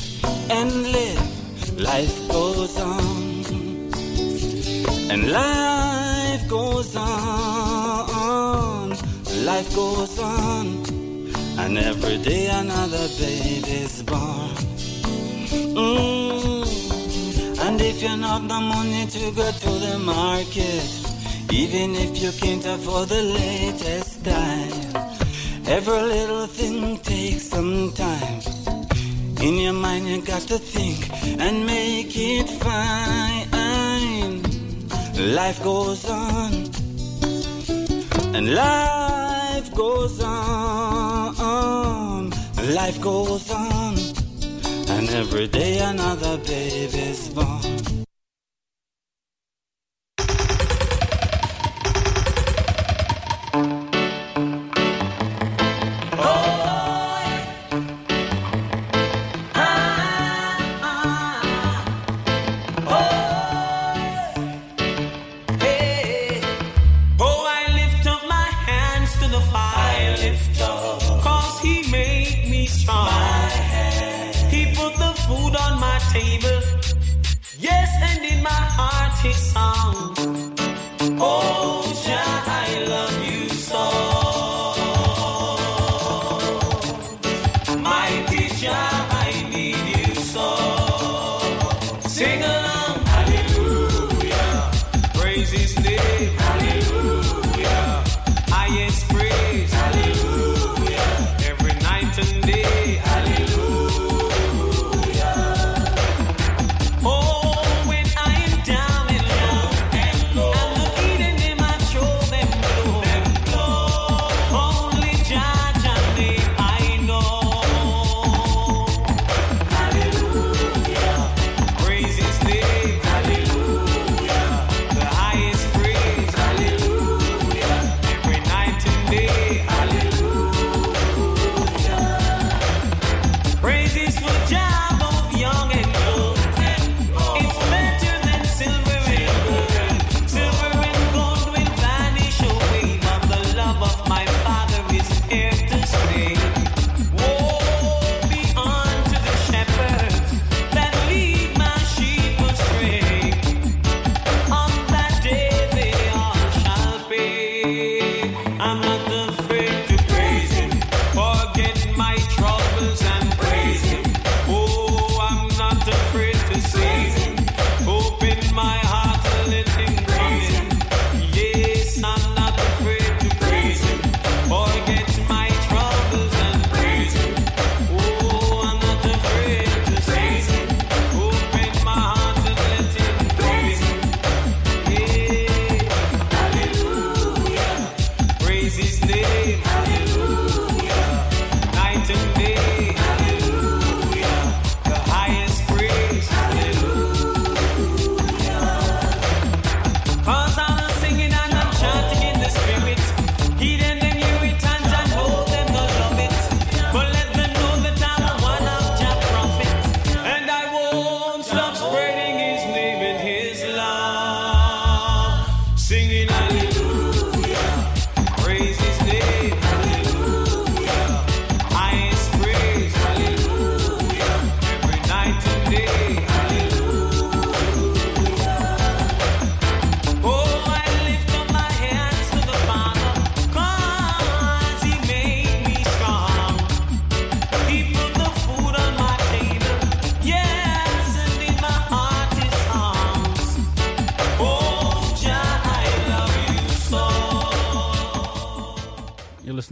[0.51, 1.79] and live.
[1.79, 3.45] Life goes on,
[5.13, 8.91] and life goes on,
[9.45, 10.92] life goes on,
[11.63, 14.51] And every day another baby's born.
[15.79, 16.63] Mm.
[17.65, 20.89] And if you're not the money to go to the market,
[21.53, 24.73] even if you can't afford the latest style,
[25.67, 28.41] every little thing takes some time.
[29.41, 31.11] In your mind, you got to think
[31.41, 33.49] and make it fine.
[35.35, 36.53] Life goes on,
[38.35, 41.12] and life goes on,
[42.75, 43.95] life goes on,
[44.89, 47.92] and every day another baby's born.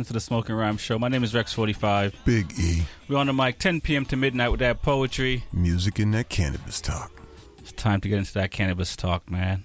[0.00, 0.98] Listening to the Smoking Rhyme Show.
[0.98, 2.14] My name is Rex45.
[2.24, 2.84] Big E.
[3.06, 4.06] We're on the mic 10 p.m.
[4.06, 5.44] to midnight with that poetry.
[5.52, 7.12] Music and that cannabis talk.
[7.58, 9.64] It's time to get into that cannabis talk, man.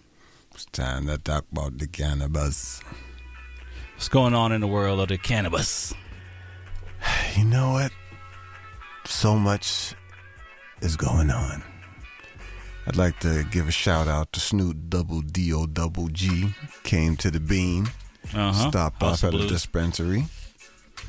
[0.54, 2.82] It's time to talk about the cannabis.
[3.94, 5.94] What's going on in the world of the cannabis?
[7.38, 7.94] You know what?
[9.06, 9.96] So much
[10.82, 11.64] is going on.
[12.88, 16.54] I'd like to give a shout out to Snoop Double D O Double G.
[16.84, 17.88] Came to the bean.
[18.34, 18.70] Uh-huh.
[18.70, 20.26] Stopped House off at a dispensary.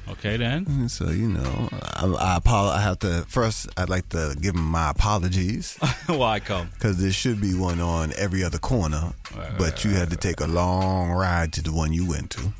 [0.08, 0.64] Okay, then.
[0.66, 3.68] Mm, so you know, I, I, apol- I have to first.
[3.76, 6.70] I'd like to give him my apologies Why come?
[6.74, 9.14] because there should be one on every other corner,
[9.58, 12.52] but you had to take a long ride to the one you went to.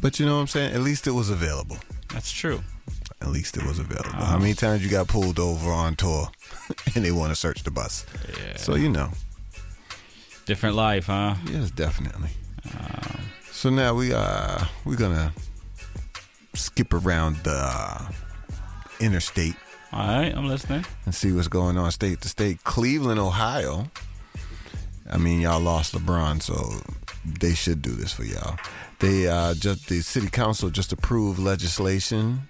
[0.00, 0.74] But you know what I'm saying?
[0.74, 1.78] At least it was available.
[2.12, 2.62] That's true.
[3.20, 4.10] At least it was available.
[4.10, 4.38] How ah.
[4.38, 6.28] many times you got pulled over on tour
[6.94, 8.04] and they want to search the bus?
[8.28, 8.56] Yeah.
[8.56, 9.10] So you know,
[10.46, 11.34] Different life, huh?
[11.50, 12.30] yes, definitely.
[12.78, 13.20] Um,
[13.56, 15.32] so now we uh we're gonna
[16.54, 18.08] skip around the uh,
[19.00, 19.54] interstate
[19.92, 20.84] All right, I'm listening.
[21.04, 22.62] and see what's going on state to state.
[22.64, 23.90] Cleveland, Ohio.
[25.10, 26.80] I mean, y'all lost LeBron, so
[27.40, 28.56] they should do this for y'all.
[28.98, 32.48] They uh, just the city council just approved legislation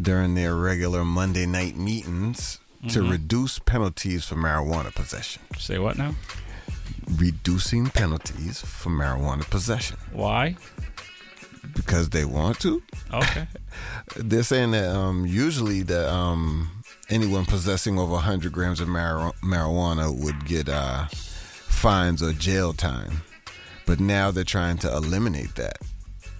[0.00, 2.58] during their regular Monday night meetings
[2.88, 3.10] to Mhm.
[3.10, 5.42] reduce penalties for marijuana possession.
[5.58, 6.14] Say what now?
[7.16, 10.56] Reducing penalties for marijuana possession Why?
[11.74, 12.82] because they want to.
[13.12, 13.46] Okay.
[14.16, 16.70] They're saying that um, usually that um,
[17.08, 23.22] anyone possessing over 100 grams of mar- marijuana would get uh, fines or jail time,
[23.86, 25.78] but now they're trying to eliminate that,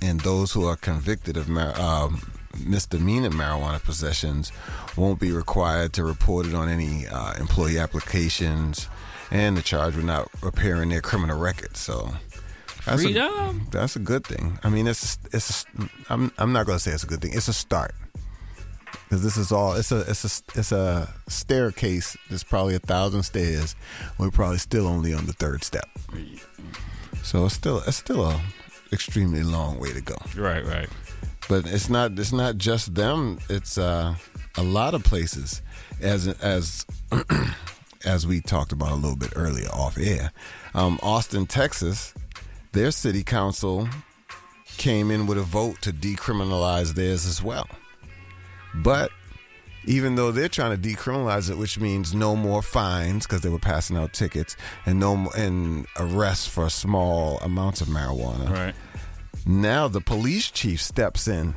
[0.02, 2.32] and those who are convicted of mar- um,
[2.64, 4.50] misdemeanor marijuana possessions
[4.96, 8.88] won't be required to report it on any uh, employee applications,
[9.30, 10.28] and the charge will not
[10.62, 11.76] in their criminal record.
[11.76, 12.10] So.
[12.84, 14.58] That's a, that's a good thing.
[14.64, 15.66] I mean, it's it's.
[15.78, 17.32] A, I'm I'm not gonna say it's a good thing.
[17.34, 17.92] It's a start
[19.08, 19.74] because this is all.
[19.74, 22.16] It's a it's a it's a staircase.
[22.28, 23.74] There's probably a thousand stairs.
[24.18, 25.88] We're probably still only on the third step.
[27.22, 28.40] So it's still it's still a
[28.92, 30.16] extremely long way to go.
[30.36, 30.88] Right, right.
[31.48, 33.38] But it's not it's not just them.
[33.48, 34.14] It's uh,
[34.56, 35.62] a lot of places,
[36.00, 36.84] as as
[38.04, 40.32] as we talked about a little bit earlier off air.
[40.74, 42.14] Um, Austin, Texas,
[42.72, 43.88] their city council
[44.76, 47.68] came in with a vote to decriminalize theirs as well.
[48.74, 49.10] But
[49.84, 53.58] even though they're trying to decriminalize it, which means no more fines because they were
[53.58, 58.50] passing out tickets and no and arrests for small amounts of marijuana.
[58.50, 58.74] Right.
[59.46, 61.54] Now the police chief steps in.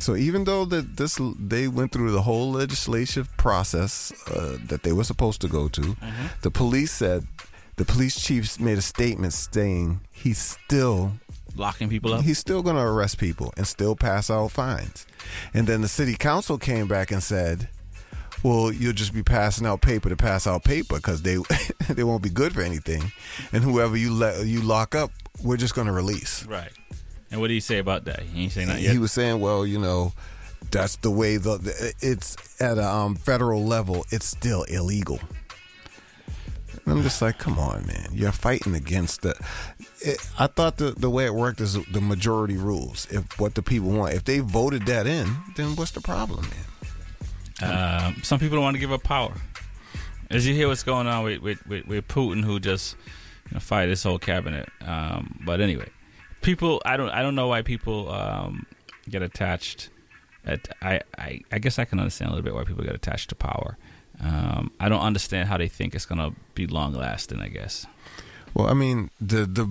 [0.00, 4.92] So even though that this they went through the whole legislative process uh, that they
[4.92, 5.96] were supposed to go to,
[6.42, 7.26] the police said
[7.76, 11.12] the police chief made a statement saying he's still
[11.56, 12.24] Locking people up.
[12.24, 15.06] He's still going to arrest people and still pass out fines.
[15.52, 17.68] And then the city council came back and said,
[18.44, 21.38] "Well, you'll just be passing out paper to pass out paper because they
[21.88, 23.10] they won't be good for anything.
[23.52, 25.10] And whoever you let you lock up,
[25.42, 26.70] we're just going to release." Right.
[27.30, 28.20] And what did he say about that?
[28.20, 28.92] He ain't saying that yet.
[28.92, 30.12] He was saying, "Well, you know,
[30.70, 34.06] that's the way the, it's at a um, federal level.
[34.10, 35.20] It's still illegal."
[36.84, 38.08] And I'm just like, "Come on, man!
[38.12, 39.34] You're fighting against the."
[40.00, 43.06] It, I thought the the way it worked is the majority rules.
[43.10, 46.64] If what the people want, if they voted that in, then what's the problem, man?
[47.60, 49.34] Um, some people don't want to give up power.
[50.30, 52.96] As you hear what's going on with with, with, with Putin, who just
[53.50, 54.68] you know, fired his whole cabinet.
[54.80, 55.88] Um, but anyway,
[56.40, 58.66] people, I don't I don't know why people um,
[59.08, 59.90] get attached.
[60.44, 63.28] At, I, I I guess I can understand a little bit why people get attached
[63.30, 63.76] to power.
[64.20, 67.40] Um, I don't understand how they think it's gonna be long lasting.
[67.40, 67.86] I guess.
[68.54, 69.68] Well, I mean, the, the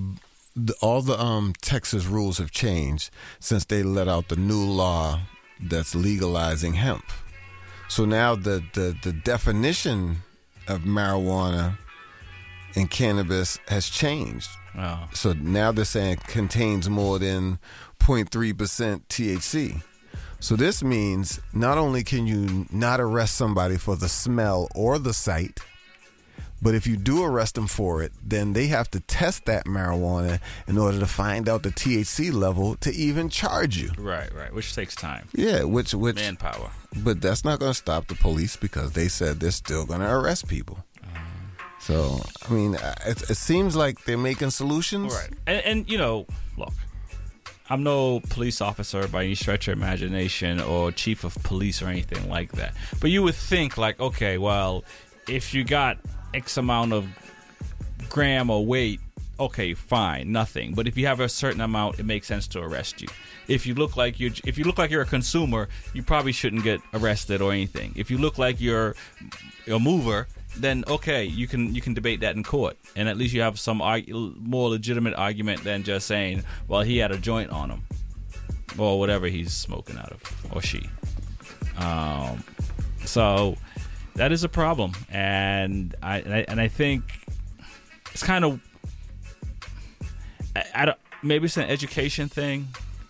[0.56, 3.10] the all the um Texas rules have changed
[3.40, 5.22] since they let out the new law
[5.60, 7.06] that's legalizing hemp.
[7.88, 10.18] So now the the, the definition
[10.68, 11.78] of marijuana
[12.76, 14.50] and cannabis has changed.
[14.78, 15.08] Oh.
[15.14, 17.60] So now they're saying contains more than
[18.00, 18.54] 0.3%
[19.08, 19.82] THC.
[20.40, 25.14] So this means not only can you not arrest somebody for the smell or the
[25.14, 25.60] sight,
[26.62, 30.40] but if you do arrest them for it, then they have to test that marijuana
[30.68, 33.92] in order to find out the THC level to even charge you.
[33.98, 34.54] Right, right.
[34.54, 35.28] Which takes time.
[35.34, 36.72] Yeah, which which Manpower.
[36.96, 40.12] But that's not going to stop the police because they said they're still going to
[40.12, 40.84] arrest people.
[41.80, 45.14] So I mean, uh, it, it seems like they're making solutions.
[45.14, 45.30] Right.
[45.46, 46.74] And, and you know, look,
[47.70, 52.30] I'm no police officer by any stretch of imagination or chief of police or anything
[52.30, 52.74] like that.
[53.02, 54.84] But you would think, like, okay, well,
[55.28, 55.98] if you got
[56.34, 57.08] X amount of
[58.10, 59.02] gram or weight,
[59.40, 60.74] okay, fine, nothing.
[60.74, 63.10] But if you have a certain amount, it makes sense to arrest you.
[63.48, 66.64] If you look like you, if you look like you're a consumer, you probably shouldn't
[66.64, 67.94] get arrested or anything.
[67.96, 68.96] If you look like you're
[69.68, 70.28] a mover,
[70.60, 73.60] then okay, you can you can debate that in court, and at least you have
[73.60, 77.84] some more legitimate argument than just saying, well, he had a joint on him,
[78.78, 80.90] or whatever he's smoking out of, or she.
[81.78, 82.44] Um,
[83.06, 83.56] so
[84.16, 87.04] that is a problem, and I and I, and I think
[88.12, 88.60] it's kind of
[90.56, 92.68] I, I don't, maybe it's an education thing.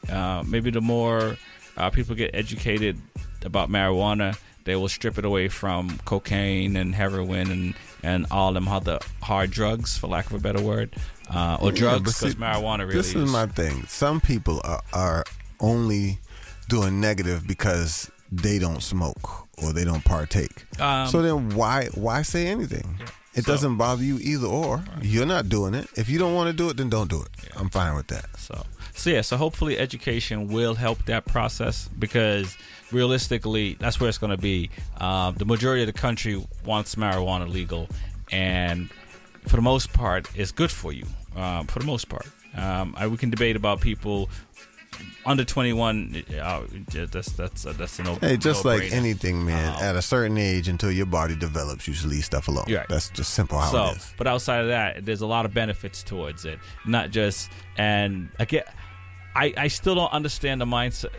[0.10, 1.38] Uh, maybe the more
[1.76, 3.00] uh, people get educated
[3.44, 4.38] about marijuana,
[4.68, 9.50] they will strip it away from cocaine and heroin and, and all them other hard
[9.50, 10.94] drugs, for lack of a better word,
[11.34, 13.86] uh, or drugs because see, marijuana really This is my thing.
[13.88, 15.24] Some people are, are
[15.62, 16.20] only
[16.68, 20.66] doing negative because they don't smoke or they don't partake.
[20.82, 23.00] Um, so then why why say anything?
[23.34, 24.84] It So- doesn't bother you either or.
[25.02, 25.88] You're not doing it.
[25.96, 27.30] If you don't want to do it, then don't do it.
[27.56, 28.26] I'm fine with that.
[28.38, 32.58] So so yeah, so hopefully education will help that process because
[32.92, 34.70] realistically, that's where it's going to be.
[35.00, 37.88] Um, the majority of the country wants marijuana legal,
[38.32, 38.90] and
[39.48, 41.06] for the most part, it's good for you.
[41.36, 44.30] Um, for the most part, um, I, we can debate about people
[45.26, 46.24] under 21.
[46.42, 46.62] Uh,
[47.12, 49.76] that's that's uh, that's an open Hey, just like anything, man.
[49.76, 52.66] Um, at a certain age, until your body develops, you should leave stuff alone.
[52.70, 52.88] Right.
[52.90, 54.14] That's just simple how so, it is.
[54.18, 56.60] but outside of that, there's a lot of benefits towards it.
[56.86, 58.64] Not just and again,
[59.36, 61.12] I I still don't understand the mindset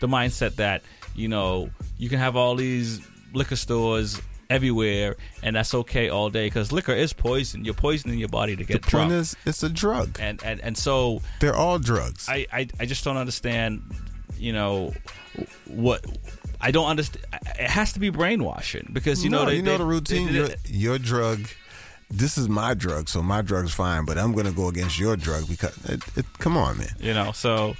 [0.00, 0.82] the mindset that
[1.20, 3.00] you know you can have all these
[3.34, 5.14] liquor stores everywhere
[5.44, 7.64] and that's okay all day because liquor is poison.
[7.64, 9.12] You're poisoning your body to The get point drunk.
[9.12, 10.18] is, it's a drug.
[10.20, 12.26] and and and so They're all drugs.
[12.28, 13.82] I, I I just don't understand.
[14.38, 14.92] You know
[15.66, 16.04] what.
[16.60, 17.24] I don't understand.
[17.58, 20.26] It has to be brainwashing because you know No, they, you know they- the routine.
[20.28, 21.46] they- your, your drug.
[22.12, 24.04] This is my drug, so my drug's fine.
[24.04, 26.88] But I'm gonna go against your drug because it, it, come on, man.
[26.98, 27.76] you know so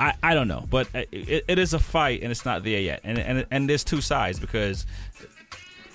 [0.00, 3.00] i i don't know but it, it is a fight and it's not there yet
[3.04, 4.86] and and and there's two sides because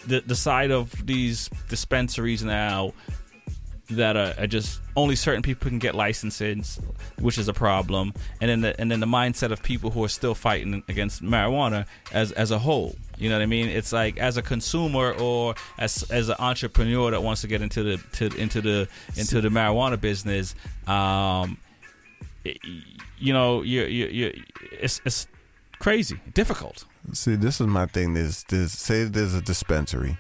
[0.08, 2.94] the the side of these dispensaries now
[3.90, 6.80] that are, are just only certain people can get licenses,
[7.20, 10.10] which is a problem, and then the and then the mindset of people who are
[10.10, 12.96] still fighting against marijuana as as a whole.
[13.18, 13.70] You know what I mean?
[13.70, 17.84] It's like as a consumer or as as an entrepreneur that wants to get into
[17.84, 18.88] the to into the
[19.18, 20.56] into the marijuana business.
[20.88, 21.58] Um,
[22.44, 22.58] it-
[23.18, 25.28] you know, you you you it's it's
[25.80, 26.86] crazy, difficult.
[27.14, 28.14] See, this is my thing.
[28.14, 30.18] There's, there's say there's a dispensary,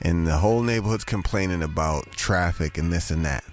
[0.00, 3.44] and the whole neighborhood's complaining about traffic and this and that.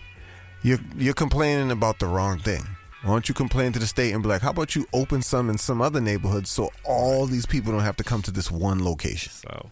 [0.64, 2.66] You're you're complaining about the wrong thing.
[3.04, 5.50] Why don't you complain to the state and be like, how about you open some
[5.50, 8.84] in some other neighborhood so all these people don't have to come to this one
[8.84, 9.32] location?
[9.32, 9.72] So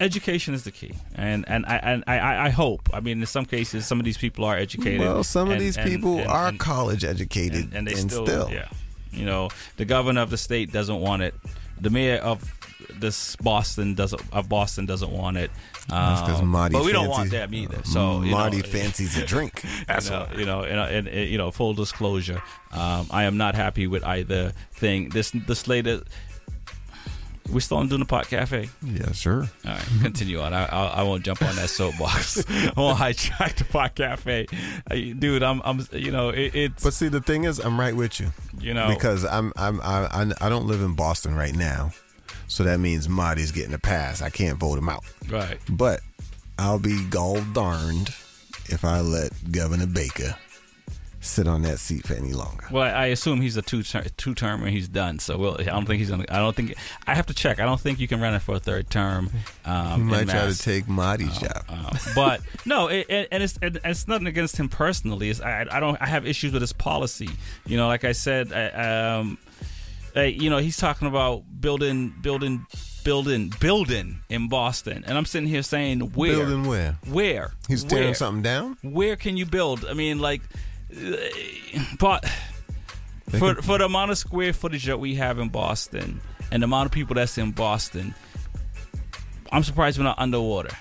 [0.00, 2.88] education is the key, and and I and I, I I hope.
[2.92, 5.00] I mean, in some cases, some of these people are educated.
[5.00, 7.94] Well, some of and- these and- people and- are and- college educated, and, and they
[7.94, 8.68] still, still, yeah.
[9.12, 11.34] You know, the governor of the state doesn't want it.
[11.80, 12.42] The mayor of
[12.98, 15.50] this Boston doesn't of Boston doesn't want it.
[15.88, 17.80] That's 'cause Um, Marty but we don't fancy- want them either.
[17.84, 19.62] So you Marty know, fancies a drink.
[19.86, 23.36] That's you know, you know, and, and, and, you know, full disclosure, um, I am
[23.36, 25.10] not happy with either thing.
[25.10, 26.04] This this latest.
[27.52, 28.70] We're still on doing the pot cafe.
[28.82, 29.42] Yeah, sure.
[29.42, 30.54] All right, continue on.
[30.54, 32.44] I, I I won't jump on that soapbox.
[32.48, 34.46] I won't hijack the pot cafe,
[34.90, 35.42] dude.
[35.42, 38.32] I'm I'm you know it, it's But see, the thing is, I'm right with you.
[38.58, 38.88] You know.
[38.88, 41.90] because I'm I'm I, I I don't live in Boston right now,
[42.48, 44.22] so that means Marty's getting a pass.
[44.22, 45.04] I can't vote him out.
[45.28, 45.58] right.
[45.68, 46.00] But
[46.58, 48.08] I'll be gall darned
[48.66, 50.34] if I let Governor Baker
[51.24, 52.66] sit on that seat for any longer.
[52.70, 55.18] Well, I assume he's a two ter- two term and he's done.
[55.18, 56.24] So well, I don't think he's gonna.
[56.28, 56.74] I don't think
[57.06, 57.58] I have to check.
[57.60, 59.30] I don't think you can run it for a third term.
[59.64, 61.64] Um, He might try to take Marty's job.
[61.68, 65.30] Uh, but no, it, it, and it's and it's nothing against him personally.
[65.30, 67.30] It's, I I don't I have issues with his policy.
[67.66, 69.38] You know, like I said, I, um,
[70.16, 72.66] I, you know, he's talking about building building
[73.04, 76.96] building building in Boston, and I'm sitting here saying where Building where?
[77.10, 78.14] where He's tearing Where?
[78.14, 78.76] something down.
[78.82, 79.84] where can you build?
[79.84, 80.58] I mean, like, uh,
[81.98, 82.24] but
[83.38, 86.20] for for the amount of square footage that we have in Boston
[86.52, 88.14] and the amount of people that's in Boston,
[89.50, 90.76] I'm surprised we're not underwater.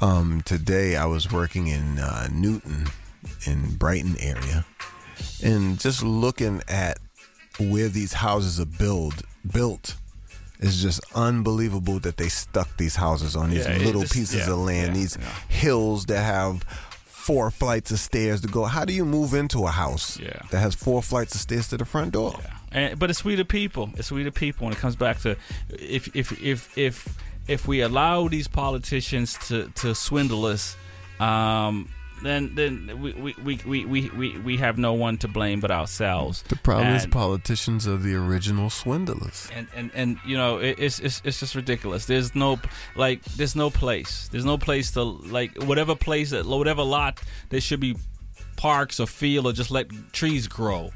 [0.00, 2.86] Um, today I was working in uh, Newton,
[3.46, 4.64] in Brighton area,
[5.42, 6.98] and just looking at
[7.58, 9.96] where these houses are build built
[10.60, 14.52] is just unbelievable that they stuck these houses on these Yeah, little just- pieces yeah,
[14.52, 15.18] of land, yeah, these
[15.48, 16.64] hills that have
[17.26, 18.64] four flights of stairs to go.
[18.64, 20.40] How do you move into a house Yeah.
[20.50, 22.38] that has four flights of stairs to the front door?
[22.72, 23.90] And, but it's we the people.
[23.96, 24.64] It's we the people.
[24.66, 25.36] When it comes back to
[25.68, 27.06] if if if if
[27.48, 30.76] if we allow these politicians to to swindle us,
[31.20, 31.88] um,
[32.22, 36.42] then then we we, we, we, we, we have no one to blame but ourselves.
[36.42, 39.48] The problem is politicians are the original swindlers.
[39.52, 42.06] and and and you know it, it's it's it's just ridiculous.
[42.06, 42.58] There's no
[42.96, 44.28] like there's no place.
[44.28, 47.20] There's no place to like whatever place that whatever lot
[47.50, 47.96] there should be
[48.56, 50.90] parks or field or just let trees grow.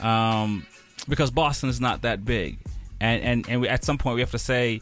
[0.00, 0.66] Um,
[1.08, 2.58] because Boston is not that big,
[3.00, 4.80] and and and we, at some point we have to say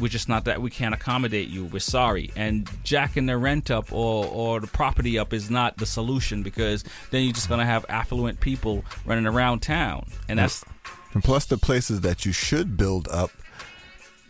[0.00, 1.66] we're just not that we can't accommodate you.
[1.66, 5.86] We're sorry, and jacking the rent up or or the property up is not the
[5.86, 10.64] solution because then you're just gonna have affluent people running around town, and that's
[11.14, 13.30] And plus, the places that you should build up,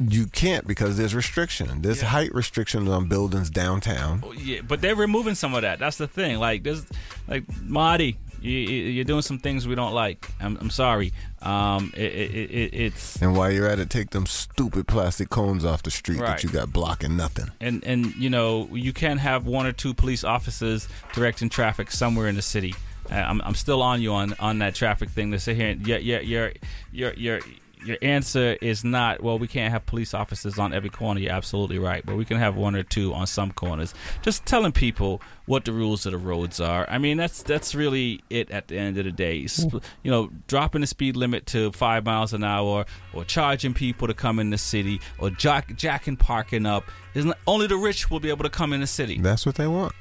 [0.00, 1.82] you can't because there's restriction.
[1.82, 4.22] There's height restrictions on buildings downtown.
[4.26, 5.78] Oh, yeah, but they're removing some of that.
[5.78, 6.38] That's the thing.
[6.38, 6.84] Like there's
[7.28, 10.28] like Marty, you, you're doing some things we don't like.
[10.40, 11.12] I'm, I'm sorry.
[11.40, 15.64] Um, it, it, it, it's And while you're at it, take them stupid plastic cones
[15.64, 16.28] off the street Right.
[16.36, 17.50] that you got blocking nothing.
[17.60, 22.28] and and you know you can't have one or two police officers directing traffic somewhere
[22.28, 22.74] in the city.
[23.10, 25.32] I- I'm, I'm still on you on, on that traffic thing.
[25.32, 26.52] To sit here, and your your
[26.92, 27.40] your your
[27.84, 29.40] your answer is not well.
[29.40, 31.18] We can't have police officers on every corner.
[31.18, 33.92] You're absolutely right, but we can have one or two on some corners.
[34.22, 36.88] Just telling people what the rules of the roads are.
[36.88, 39.46] I mean, that's that's really it at the end of the day.
[39.48, 44.08] Sp- You know, dropping the speed limit to five miles an hour, or charging people
[44.08, 46.84] to come in the city, or jack, jacking parking up.
[47.14, 49.18] Isn't only the rich will be able to come in the city.
[49.18, 49.94] That's what they want.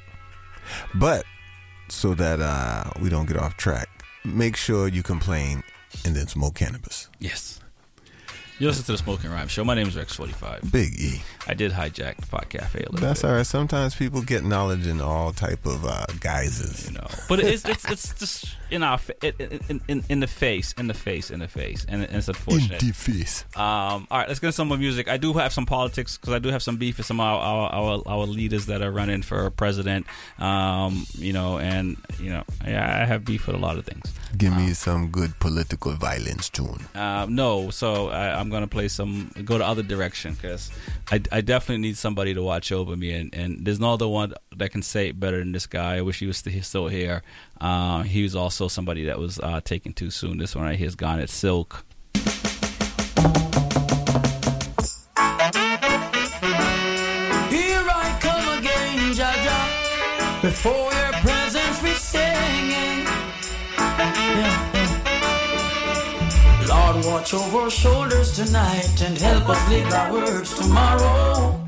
[0.94, 1.24] But
[1.88, 3.88] so that uh, we don't get off track,
[4.24, 5.62] make sure you complain
[6.04, 7.10] and then smoke cannabis.
[7.18, 7.60] Yes.
[8.62, 9.64] You listen to the Smoking Rhyme Show.
[9.64, 10.70] My name is Rex45.
[10.70, 11.20] Big E.
[11.48, 13.28] I did hijack the Pod Cafe a little That's bit.
[13.28, 13.44] all right.
[13.44, 16.86] Sometimes people get knowledge in all type of uh, guises.
[16.86, 20.26] You know, but it's it's it's just in our fa- in, in, in, in the
[20.26, 22.82] face, in the face, in the face, and it's unfortunate.
[22.82, 23.44] In the face.
[23.54, 25.08] Um, all right, let's get into some more music.
[25.08, 27.38] I do have some politics because I do have some beef with some of our,
[27.40, 30.06] our our our leaders that are running for president.
[30.38, 34.12] Um, you know, and you know, yeah, I have beef with a lot of things.
[34.36, 36.86] Give me some good political violence tune.
[36.94, 40.70] Um, no, so I, I'm gonna play some, go to other direction because
[41.10, 44.32] I, I definitely need somebody to watch over me, and, and there's no other one
[44.56, 45.96] that can say it better than this guy.
[45.96, 47.22] I wish he was still here.
[47.62, 50.38] Um, he was also somebody that was uh, taken too soon.
[50.38, 51.20] This one right here is gone.
[51.20, 51.84] It's Silk.
[57.54, 60.42] Here I come again, Jaja.
[60.42, 63.06] Before your presence we singing.
[63.78, 64.98] Yeah, yeah.
[66.68, 71.60] Lord, watch over our shoulders tonight and help us live our words tomorrow.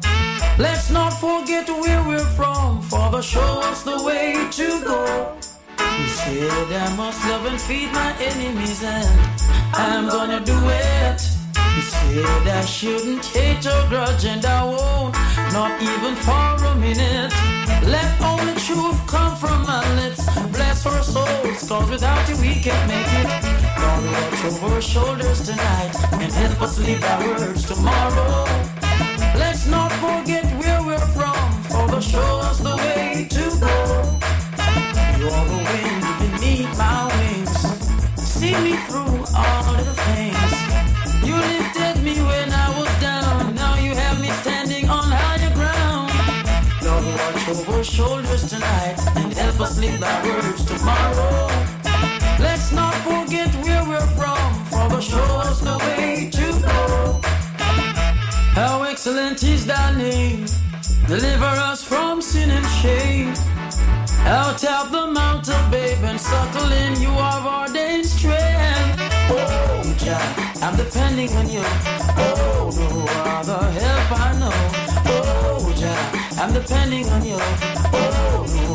[0.59, 5.36] Let's not forget where we're from, Father, show us the way to go.
[5.78, 9.20] You said I must love and feed my enemies, and
[9.74, 11.20] I'm gonna do it.
[11.76, 15.14] You said I shouldn't hate or grudge, and I won't,
[15.52, 17.32] not even for a minute.
[17.84, 20.24] Let only truth come from my lips.
[20.52, 23.28] Bless our souls, cause without you we can't make it.
[23.80, 28.44] Lord, watch over our shoulders tonight and help us live our words tomorrow.
[29.36, 32.73] Let's not forget where we're from, for the show us the.
[35.24, 37.56] You're the wind beneath my wings.
[38.20, 40.52] See me through all the things.
[41.24, 43.54] You lifted me when I was down.
[43.54, 46.12] Now you have me standing on higher ground.
[46.84, 51.46] Lord, watch over shoulders tonight and help us live words tomorrow.
[52.38, 54.90] Let's not forget where we're from, for
[55.64, 57.20] the way to go.
[58.52, 60.44] How excellent is thy name.
[61.06, 63.53] Deliver us from sin and shame.
[64.26, 68.98] Out of the mountain, babe, and subtle in you have ordained strength.
[69.30, 70.18] Oh, Jah,
[70.62, 71.62] I'm depending on you.
[71.62, 74.52] Oh, no other help I know.
[75.06, 77.36] Oh, Jah, I'm depending on you.
[77.38, 78.73] Oh, no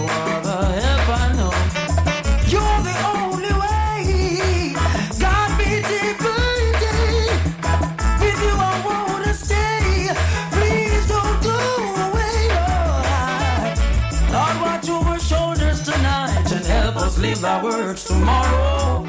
[17.31, 19.03] us our words tomorrow.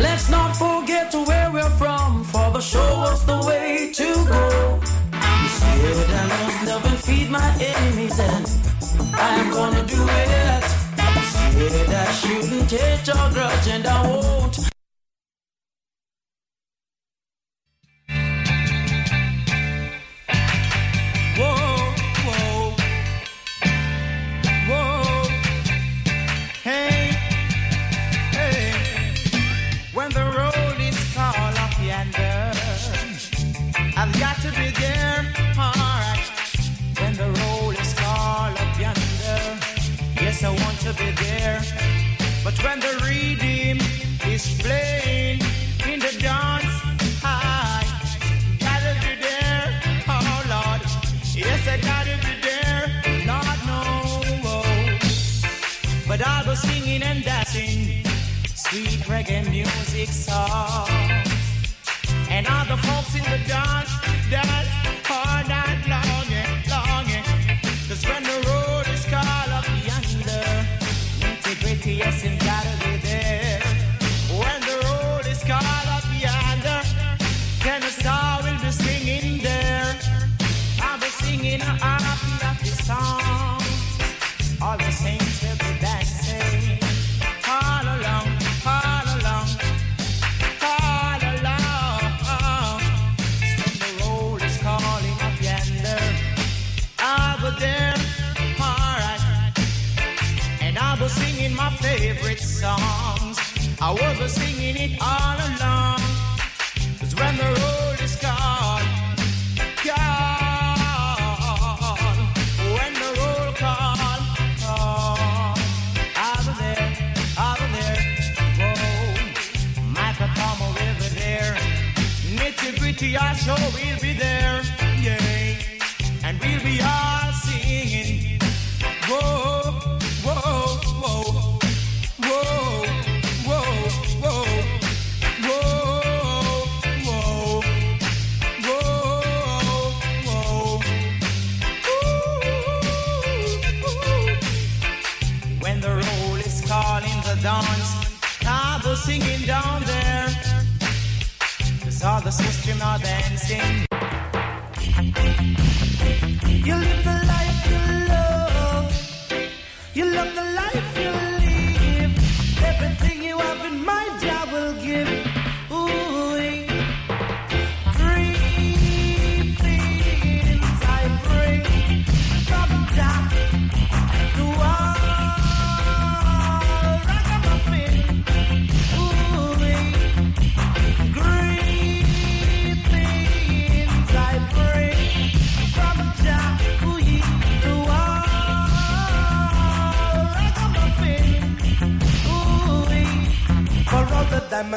[0.00, 4.80] Let's not forget to where we're from, for the show us the way to go.
[5.82, 8.46] You said I must love and feed my enemies, and
[9.14, 10.64] I'm gonna do it.
[11.58, 14.39] You said I shouldn't hate or grudge, and I won't.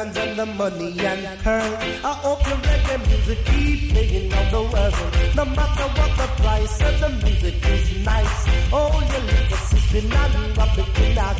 [0.04, 1.76] and the money and pearl.
[2.04, 4.94] I hope you your the music keep playing all the world.
[5.34, 8.46] No matter what the price, and the music is nice.
[8.72, 11.38] Oh, your little sister, not rubbing it out.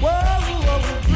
[0.00, 0.78] Whoa, whoa,
[1.08, 1.13] whoa.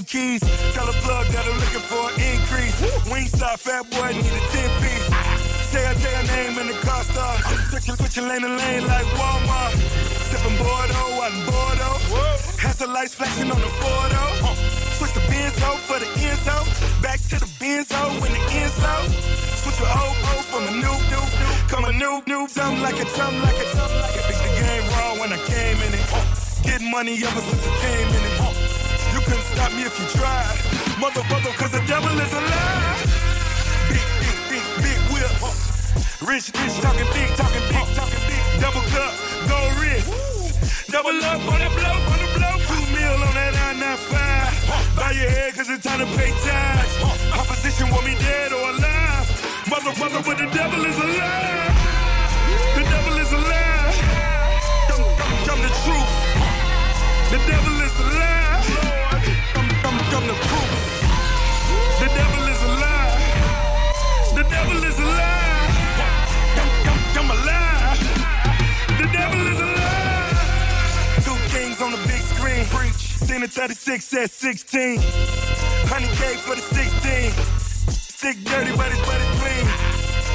[0.00, 0.40] 10 keys.
[0.72, 2.76] Tell a plug that I'm looking for an increase.
[3.10, 5.06] Wingstop, fat boy, need a 10 piece.
[5.68, 7.36] Say I tell your name in the car star.
[7.68, 9.76] Switching, switching lane to lane like Walmart.
[10.30, 11.98] Sipping Bordeaux, in Bordeaux.
[12.64, 14.56] Has the lights flashing on the Bordeaux.
[14.96, 16.56] Switch the Benzo for the Enzo.
[17.02, 18.94] Back to the Benzo when the Enzo.
[19.60, 21.48] Switch the old O from a new, new, new.
[21.68, 22.48] Come a new, new.
[22.48, 24.24] Something like it, something like it, something like it.
[24.28, 26.06] Fix the game raw when I came in it.
[26.62, 28.79] Getting money ever since I came in it.
[29.12, 30.56] You couldn't stop me if you tried.
[31.00, 31.22] Mother,
[31.58, 33.00] cause the devil is alive.
[33.90, 36.22] Big, big, big, big whips.
[36.22, 38.42] Rich, rich, talking big, talking big, talking big.
[38.62, 39.12] Double cup,
[39.50, 40.06] gold wrist.
[40.92, 42.54] Double up on the blow, on the blow.
[42.70, 44.96] Two mil on that I-95.
[44.96, 46.86] Bow your head, cause it's time to pay tax.
[47.34, 49.26] Opposition want me dead or alive.
[49.66, 51.74] Mother, mother, but the devil is alive.
[52.78, 53.94] The devil is alive.
[54.86, 56.12] Come, come, come the truth.
[57.30, 57.79] The devil
[73.40, 74.98] 16 to 36 at 16.
[74.98, 77.32] 100K for the 16.
[77.88, 79.64] Stick dirty, but it's but it's clean.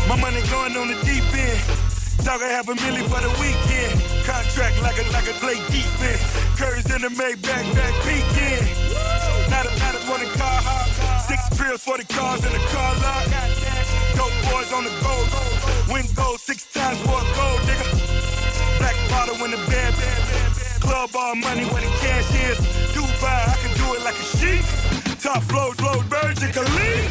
[0.09, 1.61] My money going on the deep end.
[2.25, 4.01] Dog, I have a milli for the weekend.
[4.25, 6.23] Contract like a like a play defense.
[6.57, 8.65] Curves in the Maybach, back peeking.
[9.53, 10.89] Not a matter for the car hop.
[11.29, 13.25] Six pills for the cars in the car lot.
[14.17, 15.29] Dope boys on the gold.
[15.93, 17.85] Win gold six times for a gold nigga.
[18.79, 19.93] Black bottle in the bed.
[20.81, 22.74] Club all money where the cash is.
[23.25, 24.65] Dubai, I can do it like a sheep.
[25.19, 27.09] Top flow, flow, Virgin Khalid.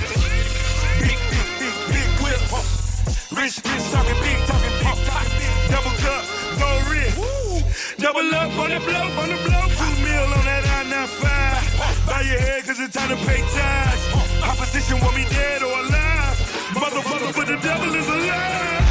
[1.03, 3.33] Big, big, big, big whips.
[3.35, 5.53] Rich, rich, talking big, talking big, talking big.
[5.75, 6.23] Double cup,
[6.61, 7.19] gold wrist.
[7.99, 9.65] Double up on the blow, on the blow.
[9.79, 12.07] Two mil on that I-95.
[12.07, 13.99] Bow your head, cause it's time to pay tax.
[14.43, 16.37] Opposition want me dead or alive.
[16.75, 18.84] Mother, mother, but the devil is alive.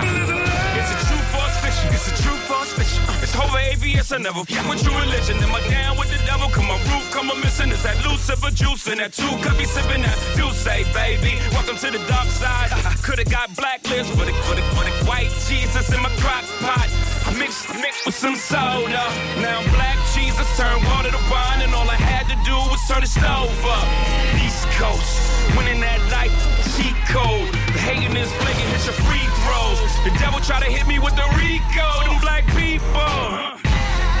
[0.00, 1.86] It's a true false fiction.
[1.94, 3.02] It's a true false fiction.
[3.22, 4.12] It's over AVS.
[4.12, 5.38] I never fuck with true religion.
[5.38, 6.48] Am I down with the devil?
[6.50, 7.70] Come my roof, come a missing.
[7.70, 10.18] Is that Lucifer juice that two cup be sipping that?
[10.36, 12.70] You say, baby, welcome to the dark side.
[13.06, 16.88] Could've got blacklist, but it, but it, but it, white Jesus in my crock pot.
[17.38, 19.04] Mixed, mixed with some soda.
[19.38, 23.00] Now black Jesus turned water to wine, and all I had to do was turn
[23.00, 23.86] the stove up.
[24.42, 25.22] East Coast,
[25.56, 26.34] winning that life,
[26.74, 27.53] cheat code.
[27.84, 29.78] Hating is flaking, hit your free throws.
[30.04, 33.54] The devil try to hit me with the RICO, them black people.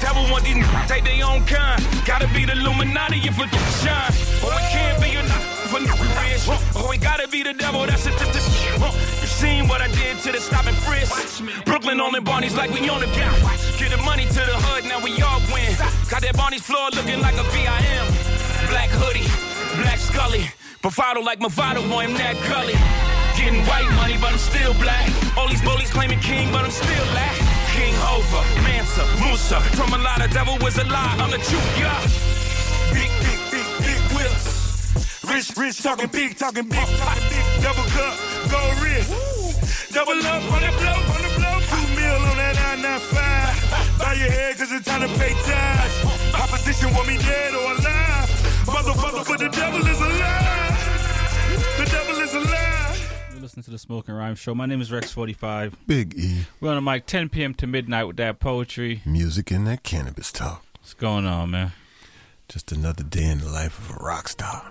[0.00, 1.80] Devil want these n- take their own kind.
[2.04, 3.48] Gotta be the Illuminati if it
[3.80, 4.12] shine.
[4.44, 5.22] Or it can't be a
[5.72, 6.44] for rich.
[6.76, 7.86] Or it gotta be the devil.
[7.86, 8.12] That's it.
[8.12, 11.42] You seen what I did to the stop and frisk.
[11.64, 13.32] Brooklyn on the Barney's like we on the block.
[13.78, 15.72] Get the money to the hood, now we all win.
[16.10, 18.04] Got that Barney's floor looking like a VIM.
[18.68, 19.28] Black hoodie,
[19.80, 20.50] black Scully.
[20.82, 23.13] Bravado like Movado, boy, I'm that gully.
[23.44, 25.04] Getting white money, but I'm still black.
[25.36, 27.36] All these bullies claiming king, but I'm still black.
[27.76, 29.60] King Hova, Mansa, Musa.
[29.76, 31.92] From a lot of devil was a lie, I'm the truth, yeah.
[32.96, 34.48] Big, big, big, big whips.
[35.28, 37.44] Rich, rich, talking big, talking big, talking big.
[37.60, 38.16] Double cup,
[38.48, 39.12] gold wrist.
[39.92, 41.56] Double up on the blow, on the blow.
[41.68, 44.00] Two mil on that I-95.
[44.00, 45.92] Bow your head, cause it's time to pay tax.
[46.32, 48.64] Opposition want me dead or alive.
[48.66, 50.63] Mother, mother, but the devil is alive.
[53.44, 54.54] Listening to the Smoking Rhyme Show.
[54.54, 55.74] My name is Rex45.
[55.86, 56.46] Big E.
[56.62, 57.52] We're on the mic 10 p.m.
[57.56, 59.02] to midnight with that poetry.
[59.04, 60.64] Music and that cannabis talk.
[60.80, 61.72] What's going on, man?
[62.48, 64.70] Just another day in the life of a rock star.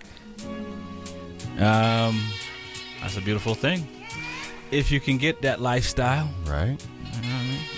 [1.60, 2.20] Um,
[3.00, 3.88] that's a beautiful thing.
[4.72, 6.84] If you can get that lifestyle, right?
[7.14, 7.73] You know what I mean?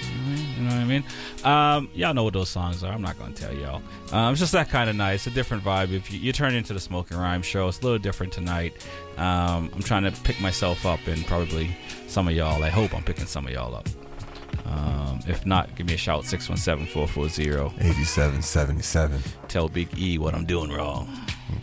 [0.58, 1.04] You know what I mean?
[1.44, 2.92] Um, y'all know what those songs are.
[2.92, 3.82] I'm not gonna tell y'all.
[4.12, 5.92] Um, it's just that kind of nice, a different vibe.
[5.92, 8.74] If you, you turn into the Smoking Rhyme show, it's a little different tonight.
[9.18, 11.76] Um, I'm trying to pick myself up, and probably
[12.08, 12.64] some of y'all.
[12.64, 13.88] I hope I'm picking some of y'all up.
[14.66, 19.22] Um, if not, give me a shout 617-440-8777.
[19.48, 21.08] Tell Big E what I'm doing wrong.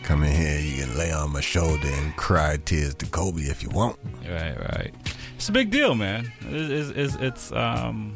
[0.03, 3.61] Come in here, you can lay on my shoulder and cry tears to Kobe if
[3.61, 3.97] you want.
[4.27, 4.93] Right, right.
[5.35, 6.31] It's a big deal, man.
[6.49, 8.15] It's, it's, it's um,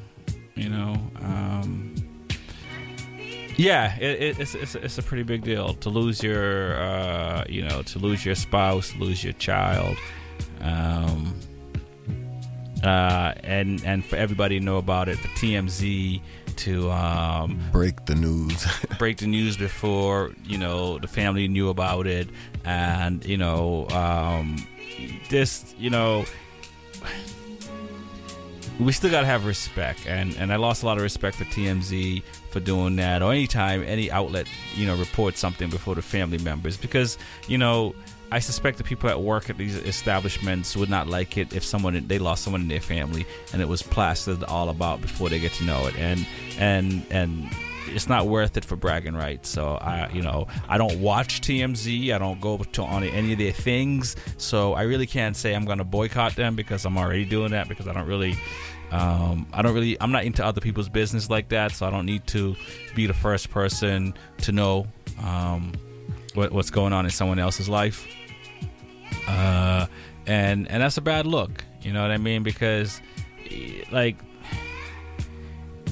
[0.58, 1.95] you know, um,
[3.58, 7.64] yeah, it, it, it's, it's it's a pretty big deal to lose your, uh, you
[7.64, 9.97] know, to lose your spouse, lose your child.
[10.62, 11.39] Um,
[12.84, 16.22] uh, and and for everybody to know about it, for TMZ
[16.58, 18.66] to um, break the news,
[18.99, 22.28] break the news before you know the family knew about it,
[22.66, 24.58] and you know um,
[25.30, 26.26] this you know
[28.80, 32.24] we still gotta have respect, and and I lost a lot of respect for TMZ
[32.51, 36.78] for doing that, or anytime any outlet you know reports something before the family members,
[36.78, 37.17] because
[37.47, 37.95] you know
[38.32, 42.08] I suspect the people that work at these establishments would not like it if someone
[42.08, 45.54] they lost someone in their family and it was plastered all about before they get
[45.54, 46.28] to know it, and
[46.59, 47.49] and and
[47.88, 49.50] it's not worth it for bragging rights.
[49.50, 52.14] So I, you know, I don't watch TMZ.
[52.14, 54.16] I don't go to on any of their things.
[54.38, 57.68] So I really can't say I'm going to boycott them because I'm already doing that
[57.68, 58.38] because I don't really,
[58.92, 61.72] um, I don't really, I'm not into other people's business like that.
[61.72, 62.55] So I don't need to
[62.96, 64.88] be the first person to know
[65.22, 65.74] um,
[66.34, 68.08] what, what's going on in someone else's life.
[69.28, 69.88] Uh,
[70.26, 71.64] and and that's a bad look.
[71.82, 72.43] You know what I mean?
[72.43, 73.01] Because
[73.92, 74.18] like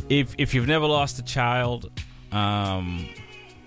[0.09, 1.91] if if you've never lost a child,
[2.31, 3.07] um,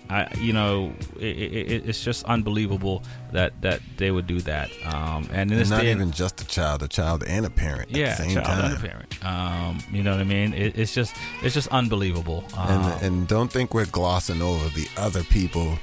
[0.09, 4.69] I you know it, it, it's just unbelievable that that they would do that.
[4.85, 7.49] Um, and in this And not day, even just a child, a child and a
[7.49, 8.65] parent yeah, the same child time.
[8.65, 9.25] and a parent.
[9.25, 10.53] Um, you know what I mean?
[10.53, 12.43] It, it's just it's just unbelievable.
[12.57, 15.77] Um, and and don't think we're glossing over the other people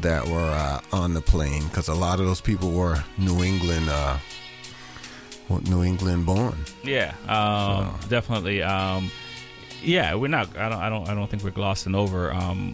[0.00, 3.88] that were uh, on the plane because a lot of those people were New England,
[3.88, 4.18] uh,
[5.64, 6.56] New England born.
[6.84, 8.62] Yeah, um, definitely.
[8.62, 9.10] Um,
[9.82, 10.56] yeah, we're not.
[10.56, 10.78] I don't.
[10.78, 11.08] I don't.
[11.08, 12.32] I don't think we're glossing over.
[12.32, 12.72] Um,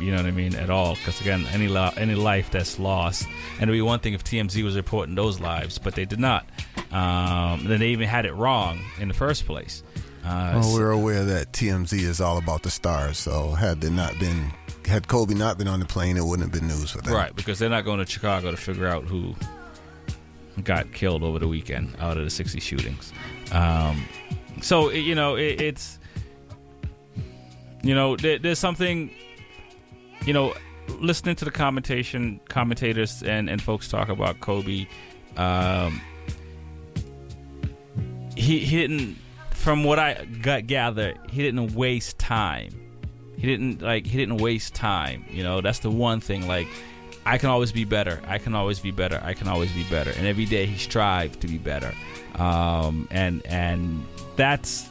[0.00, 0.94] you know what I mean at all?
[0.94, 4.62] Because again, any lo- any life that's lost, and it'd be one thing if TMZ
[4.64, 6.46] was reporting those lives, but they did not.
[6.92, 9.82] Um, then they even had it wrong in the first place.
[10.24, 13.16] Uh, well, we're aware that TMZ is all about the stars.
[13.16, 14.50] So had there not been,
[14.84, 17.14] had Kobe not been on the plane, it wouldn't have been news for them.
[17.14, 19.36] Right, because they're not going to Chicago to figure out who
[20.64, 23.12] got killed over the weekend out of the 60 shootings.
[23.52, 24.04] Um,
[24.60, 26.00] so, you know, it, it's,
[27.88, 29.10] you know, there, there's something,
[30.24, 30.54] you know,
[31.00, 34.86] listening to the commentation, commentators and, and folks talk about Kobe,
[35.36, 36.00] um,
[38.36, 39.16] he, he didn't,
[39.50, 42.70] from what I got gather, he didn't waste time.
[43.36, 45.60] He didn't like he didn't waste time you know?
[45.60, 46.68] That's the one thing like
[47.26, 48.22] i can always be better.
[48.26, 49.20] I can always be better.
[49.22, 50.12] I can always be better.
[50.12, 51.92] And every day he strived to be better.
[52.36, 54.06] Um, and and
[54.36, 54.88] that's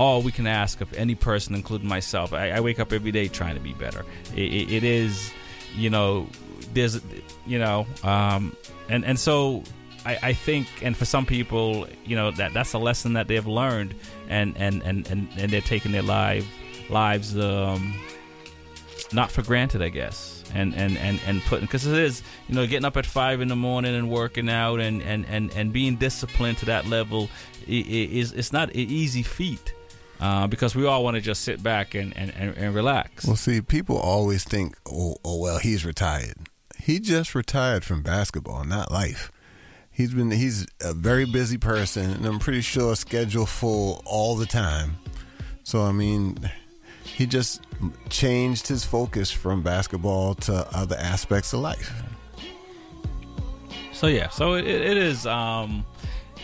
[0.00, 3.28] all we can ask of any person including myself i, I wake up every day
[3.28, 4.04] trying to be better
[4.34, 5.32] it, it, it is
[5.76, 6.26] you know
[6.72, 7.00] there's
[7.46, 8.56] you know um,
[8.88, 9.62] and and so
[10.06, 13.46] I, I think and for some people you know that that's a lesson that they've
[13.46, 13.94] learned
[14.28, 16.46] and and and and, and they're taking their life
[16.88, 17.94] lives um,
[19.12, 22.66] not for granted, I guess, and and and and putting because it is you know
[22.66, 25.96] getting up at five in the morning and working out and and and and being
[25.96, 27.28] disciplined to that level
[27.66, 29.74] is it's not an easy feat.
[30.20, 33.26] Uh, because we all want to just sit back and, and, and, and relax.
[33.26, 36.36] Well, see, people always think, oh, oh, well, he's retired.
[36.78, 39.32] He just retired from basketball, not life.
[39.90, 44.46] He's been he's a very busy person, and I'm pretty sure schedule full all the
[44.46, 44.96] time.
[45.62, 46.50] So I mean,
[47.02, 47.62] he just
[48.08, 51.92] changed his focus from basketball to other aspects of life.
[53.92, 55.84] So yeah, so it, it is, um,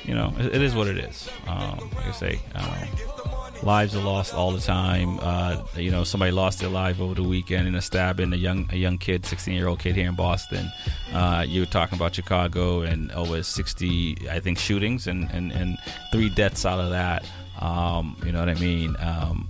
[0.05, 1.31] you know, it, it is what it is.
[1.47, 3.26] Um, like I say, um,
[3.67, 5.19] lives are lost all the time.
[5.21, 8.33] Uh, you know, somebody lost their life over the weekend in a stabbing.
[8.33, 10.71] A young, a young kid, sixteen year old kid here in Boston.
[11.13, 15.77] Uh, you were talking about Chicago and over sixty, I think, shootings and and, and
[16.13, 17.29] three deaths out of that.
[17.61, 18.97] Um, you know what I mean?
[19.01, 19.49] Um,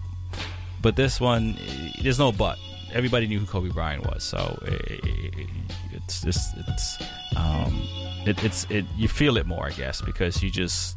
[0.81, 1.57] but this one,
[2.03, 2.59] there's no but.
[2.93, 5.49] Everybody knew who Kobe Bryant was, so it, it,
[5.93, 6.99] it's just it's
[7.37, 7.83] um,
[8.25, 8.87] it, it's it.
[8.97, 10.97] You feel it more, I guess, because you just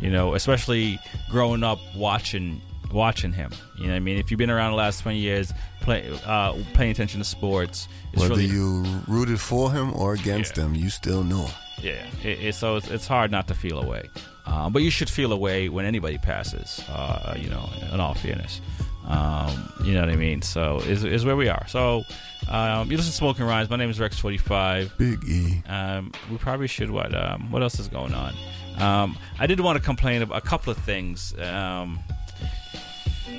[0.00, 0.98] you know, especially
[1.30, 2.60] growing up watching
[2.92, 3.50] watching him.
[3.76, 6.54] You know, what I mean, if you've been around the last twenty years, play, uh,
[6.74, 11.22] paying attention to sports, Whether really you rooted for him or against him, you still
[11.24, 11.54] knew him.
[11.82, 14.08] yeah, it, it, so it's, it's hard not to feel away.
[14.46, 18.60] Uh, but you should feel away when anybody passes, uh, you know, in all fairness.
[19.04, 20.40] Um, you know what I mean?
[20.42, 21.66] So is, is where we are.
[21.66, 22.04] So
[22.48, 23.68] um, you listen to Smoking Rhymes.
[23.70, 24.96] My name is Rex45.
[24.98, 25.62] Big E.
[25.68, 28.34] Um, we probably should, what, um, what else is going on?
[28.78, 31.34] Um, I did want to complain about a couple of things.
[31.38, 31.98] Um,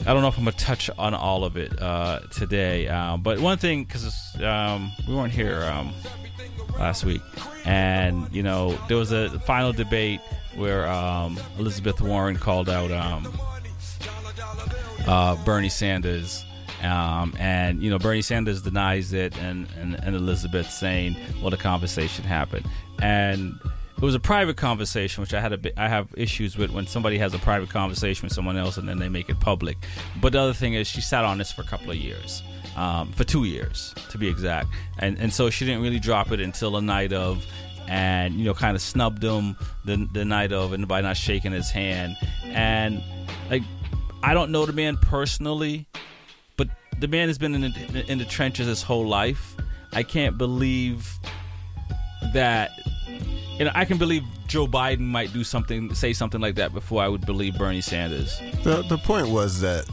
[0.05, 3.39] I don't know if I'm gonna touch on all of it uh, today, um, but
[3.39, 5.93] one thing because um, we weren't here um,
[6.77, 7.21] last week,
[7.65, 10.21] and you know there was a final debate
[10.55, 13.37] where um, Elizabeth Warren called out um,
[15.07, 16.43] uh, Bernie Sanders.
[16.83, 21.57] Um, and you know Bernie Sanders denies it, and, and, and Elizabeth saying, "Well, the
[21.57, 22.67] conversation happened,"
[23.01, 23.59] and
[23.97, 26.85] it was a private conversation, which I had a bit, I have issues with when
[26.85, 29.75] somebody has a private conversation with someone else and then they make it public.
[30.21, 32.43] But the other thing is, she sat on this for a couple of years,
[32.75, 34.67] um, for two years to be exact,
[34.99, 37.43] and and so she didn't really drop it until the night of,
[37.87, 41.51] and you know, kind of snubbed him the the night of, and by not shaking
[41.51, 43.01] his hand, and
[43.49, 43.63] like
[44.21, 45.87] I don't know the man personally,
[46.55, 46.67] but
[46.99, 49.55] the man has been in the, in the trenches his whole life.
[49.91, 51.17] I can't believe
[52.33, 52.69] that
[53.57, 57.01] you know, I can believe Joe Biden might do something, say something like that before
[57.01, 58.39] I would believe Bernie Sanders.
[58.63, 59.85] The the point was that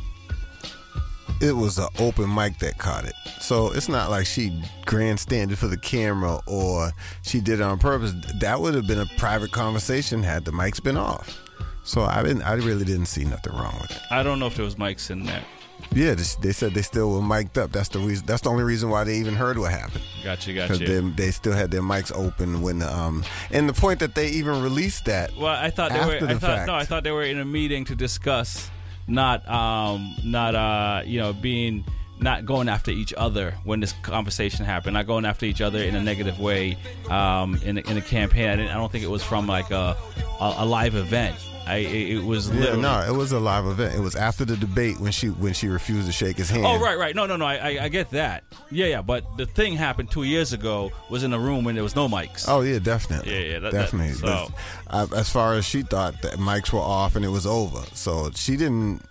[1.40, 3.14] it was an open mic that caught it.
[3.40, 6.92] So it's not like she grandstanded for the camera or
[7.22, 8.14] she did it on purpose.
[8.40, 11.40] That would have been a private conversation had the mics been off.
[11.84, 12.42] So I didn't.
[12.42, 14.00] I really didn't see nothing wrong with it.
[14.10, 15.44] I don't know if there was mics in there.
[15.93, 17.70] Yeah, they they said they still were mic'd up.
[17.73, 18.27] That's the reason.
[18.27, 20.02] That's the only reason why they even heard what happened.
[20.24, 21.01] Gotcha, Because gotcha.
[21.01, 24.62] they, they still had their mics open when um and the point that they even
[24.62, 25.36] released that.
[25.36, 26.16] Well, I thought they were.
[26.16, 26.66] I thought fact.
[26.66, 28.70] no, I thought they were in a meeting to discuss,
[29.06, 31.85] not um, not uh, you know, being
[32.20, 35.94] not going after each other when this conversation happened, not going after each other in
[35.94, 36.78] a negative way,
[37.11, 38.48] um, in a, in a campaign.
[38.48, 39.97] I, didn't, I don't think it was from like a
[40.40, 41.36] a, a live event.
[41.66, 42.82] I it, was Yeah, literally.
[42.82, 43.94] no, it was a live event.
[43.94, 46.66] It was after the debate when she when she refused to shake his hand.
[46.66, 47.14] Oh right, right.
[47.16, 47.46] No, no, no.
[47.46, 48.44] I, I, I get that.
[48.70, 49.00] Yeah, yeah.
[49.02, 50.92] But the thing happened two years ago.
[51.08, 52.44] Was in a room when there was no mics.
[52.48, 53.32] Oh yeah, definitely.
[53.32, 53.58] Yeah, yeah.
[53.60, 54.12] That, that- definitely.
[54.14, 54.50] so
[54.90, 57.82] But, uh, as far as she thought that mics were off and it was over,
[57.94, 59.02] so she didn't.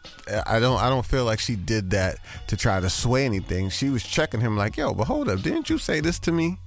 [0.46, 0.80] I don't.
[0.80, 2.18] I don't feel like she did that
[2.48, 3.70] to try to sway anything.
[3.70, 6.60] She was checking him like, "Yo, but hold up, didn't you say this to me?"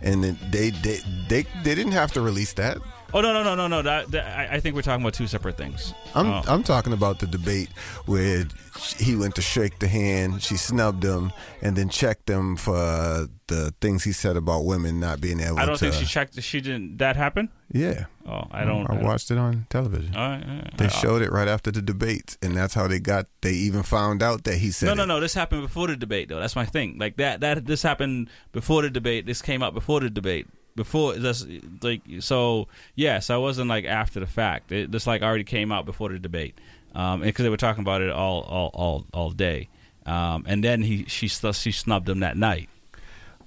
[0.00, 2.78] And then they they they they didn't have to release that.
[3.14, 3.82] Oh no, no, no, no, no.
[3.82, 5.94] That, that I, I think we're talking about two separate things.
[6.14, 6.42] I'm Oh.
[6.46, 7.70] I'm talking about the debate
[8.06, 8.46] where
[8.98, 11.32] he went to shake the hand, she snubbed him,
[11.62, 15.62] and then checked him for the things he said about women not being able to
[15.62, 15.90] I don't to.
[15.90, 16.40] think she checked.
[16.42, 16.98] She didn't.
[16.98, 17.48] That happen?
[17.72, 18.04] Yeah.
[18.26, 18.88] Oh, I don't.
[18.90, 20.14] I don't- watched it on television.
[20.14, 20.76] All right, all right.
[20.76, 23.26] They I- uh, showed it right after the debate, and that's how they got.
[23.40, 25.06] They even found out that he said, No, no, it.
[25.06, 25.20] no.
[25.20, 26.40] This happened before the debate, though.
[26.40, 26.98] That's my thing.
[26.98, 27.40] Like that.
[27.40, 29.24] That this happened before the debate.
[29.24, 30.46] This came out before the debate.
[30.78, 31.44] Before that's
[31.82, 32.68] like so.
[32.94, 34.70] Yes, I wasn't like after the fact.
[34.70, 36.54] It, this like already came out before the debate,
[36.94, 39.68] um, because they were talking about it all, all, all, all day.
[40.06, 42.68] Um, and then he she she snubbed him that night.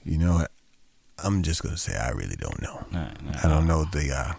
[0.03, 0.45] You know?
[1.23, 2.85] I'm just gonna say I really don't know.
[2.91, 3.39] Nah, nah.
[3.43, 4.33] I don't know the uh,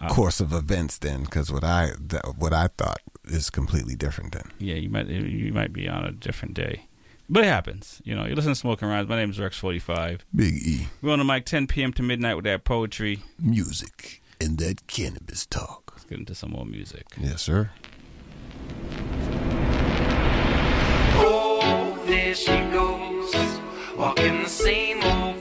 [0.00, 1.92] Uh, course of events then, because what I
[2.36, 4.50] what I thought is completely different then.
[4.58, 6.86] Yeah, you might you might be on a different day,
[7.28, 8.00] but it happens.
[8.04, 9.08] You know, you listen to Smoking Rhymes.
[9.08, 10.24] My name is Rex Forty Five.
[10.34, 11.92] Big E We're on the mic 10 p.m.
[11.94, 13.20] to midnight with that poetry.
[13.38, 15.92] music and that cannabis talk.
[15.92, 17.06] Let's get into some more music.
[17.18, 17.70] Yes, sir.
[21.16, 23.34] Oh, there she goes,
[23.96, 25.33] walking the same old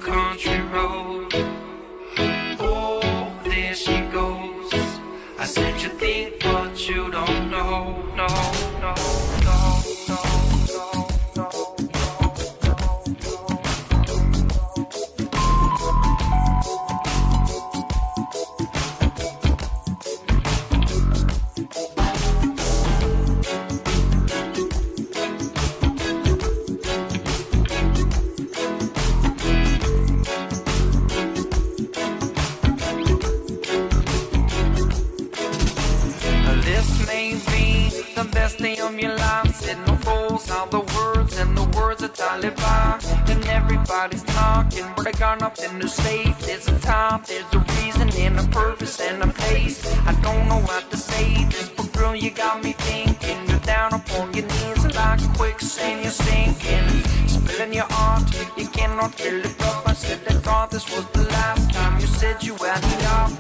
[38.58, 39.56] day of your life.
[39.56, 43.30] Said no fools, all the words and the words of Taliban.
[43.30, 46.34] And everybody's talking, but I got nothing to say.
[46.42, 49.86] There's a time, there's a reason, and a purpose and a place.
[50.06, 51.46] I don't know what to say.
[51.46, 53.38] This but girl, you got me thinking.
[53.48, 56.88] You're down upon your knees like quicksand, you're sinking.
[57.28, 58.24] Spilling your heart,
[58.58, 59.88] you cannot fill it up.
[59.88, 63.40] I said I thought this was the last time you said you had enough.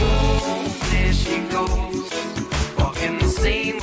[0.00, 2.10] Oh, there she goes.
[2.78, 3.73] Walking the same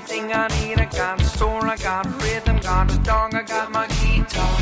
[0.00, 0.78] everything I need.
[0.78, 4.56] I got a soul, I got a rhythm, got a dog, I got my guitar.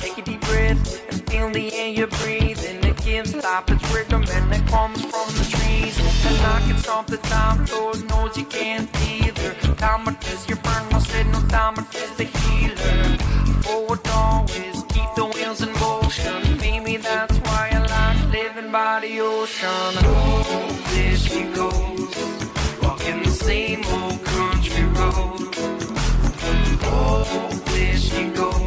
[0.00, 2.82] Take a deep breath and feel the air you're breathing.
[2.84, 5.96] it gives life its rhythm and it comes from the trees.
[6.26, 9.54] And I can stop the time, Lord knows you can't either.
[9.76, 13.18] Time is your burn, I said no time is the healer.
[13.62, 16.58] Forward always, keep the wheels in motion.
[16.58, 19.92] Maybe that's why I like living by the ocean.
[20.04, 22.01] Oh, there she goes,
[27.14, 28.61] Oh, there she goes.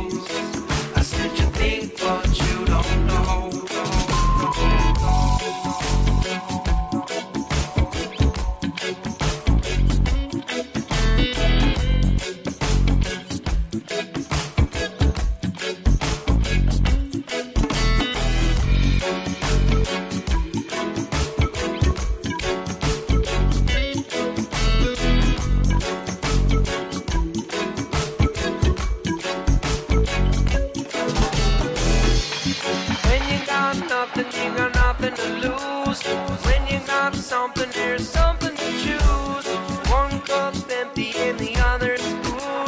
[36.04, 36.46] lose.
[36.46, 39.48] When you got something, there's something to choose.
[39.90, 42.66] One cup's empty and the other's full.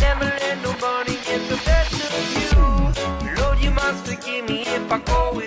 [0.00, 3.42] Never let nobody get the best of you.
[3.42, 5.40] Lord, you must forgive me if I go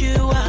[0.00, 0.45] you are.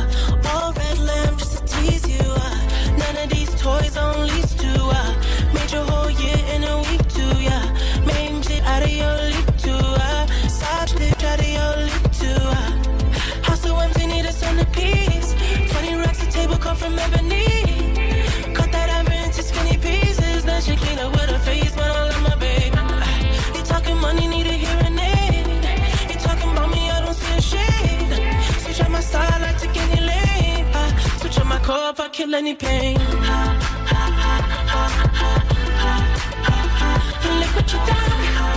[32.38, 32.96] any pain.
[37.34, 38.57] Look what you done.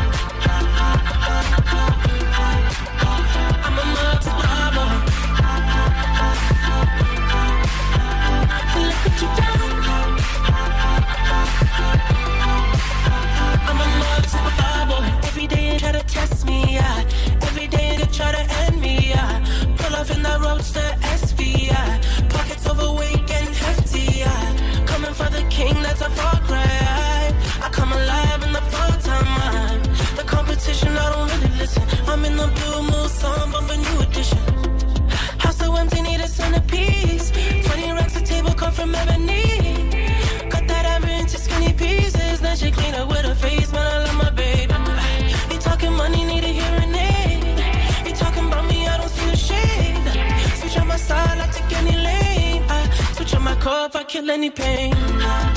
[54.21, 55.50] Kill any pain.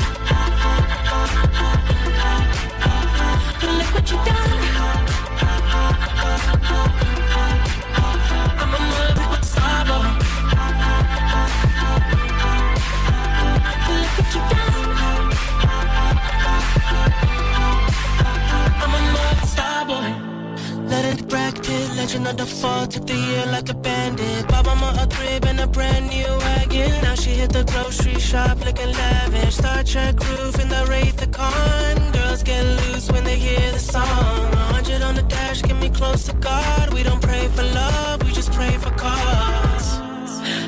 [22.14, 22.86] Legend of the fall.
[22.86, 24.48] Took the year like a bandit.
[24.48, 26.92] Bought mama a crib and a brand new wagon.
[27.02, 29.56] Now she hit the grocery shop looking lavish.
[29.56, 32.12] Star Trek roof in the Wraith the Khan.
[32.12, 34.06] Girls get loose when they hear the song.
[34.06, 36.94] A hundred on the dash, get me close to God.
[36.94, 39.88] We don't pray for love, we just pray for cause.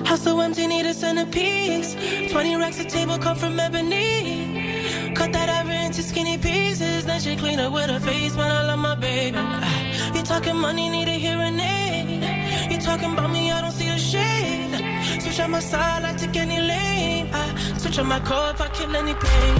[0.07, 1.93] House so empty, need a centerpiece.
[2.31, 5.13] 20 racks a table come from ebony.
[5.13, 7.05] Cut that ever into skinny pieces.
[7.05, 9.84] Then she clean up with her face, man, I love my baby.
[10.15, 12.71] You talking money, need a hearing aid.
[12.71, 15.21] You talking about me, I don't see the shade.
[15.21, 17.29] Switch on my side, I take any lane.
[17.33, 19.55] I switch on my cup, I kill any pain.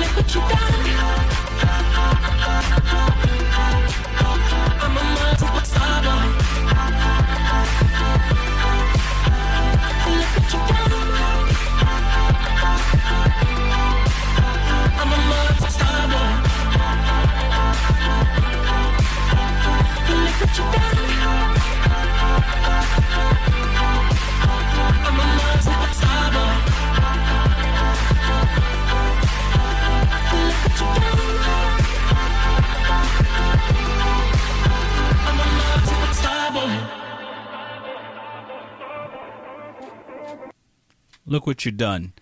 [0.00, 0.86] Look what you done.
[41.36, 42.14] Look what you've done.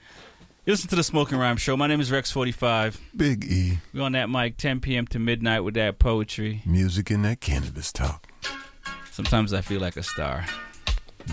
[0.66, 1.76] You listen to the Smoking Rhyme Show.
[1.76, 2.98] My name is Rex45.
[3.16, 3.78] Big E.
[3.94, 5.06] We're on that mic 10 p.m.
[5.06, 6.62] to midnight with that poetry.
[6.66, 8.26] Music and that cannabis talk.
[9.12, 10.44] Sometimes I feel like a star.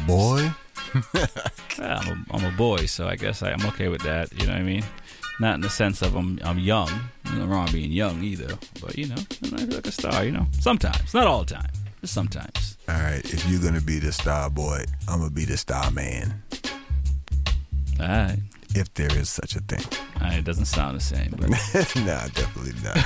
[0.06, 0.52] Boy.
[1.80, 4.32] I'm, a, I'm a boy, so I guess I, I'm okay with that.
[4.32, 4.84] You know what I mean?
[5.40, 6.92] Not in the sense of I'm I'm young.
[7.26, 8.60] Nothing wrong being young either.
[8.80, 10.24] But you know, I feel like a star.
[10.24, 11.72] You know, sometimes, not all the time,
[12.02, 12.78] just sometimes.
[12.88, 16.44] All right, if you're gonna be the star boy, I'm gonna be the star man.
[18.00, 18.40] All right.
[18.74, 19.84] If there is such a thing.
[20.22, 21.50] All right, it doesn't sound the same, but
[22.06, 22.98] nah, definitely not.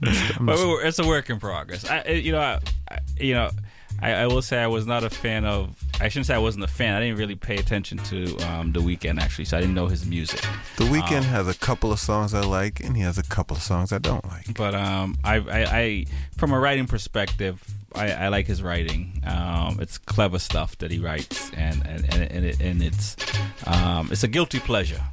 [0.40, 1.88] but it's a work in progress.
[1.88, 2.58] I, I- you know, I,
[2.90, 3.50] I, you know,
[4.02, 5.76] I, I will say I was not a fan of.
[6.00, 6.94] I shouldn't say I wasn't a fan.
[6.94, 10.06] I didn't really pay attention to um, the Weeknd actually, so I didn't know his
[10.06, 10.40] music.
[10.76, 13.56] The Weeknd Um, has a couple of songs I like, and he has a couple
[13.56, 14.54] of songs I don't like.
[14.54, 16.06] but um, I, I, I,
[16.38, 17.62] from a writing perspective,
[17.94, 19.22] I, I like his writing.
[19.26, 23.16] Um, it's clever stuff that he writes, and and and, and, it, and it's
[23.66, 25.04] um, it's a guilty pleasure.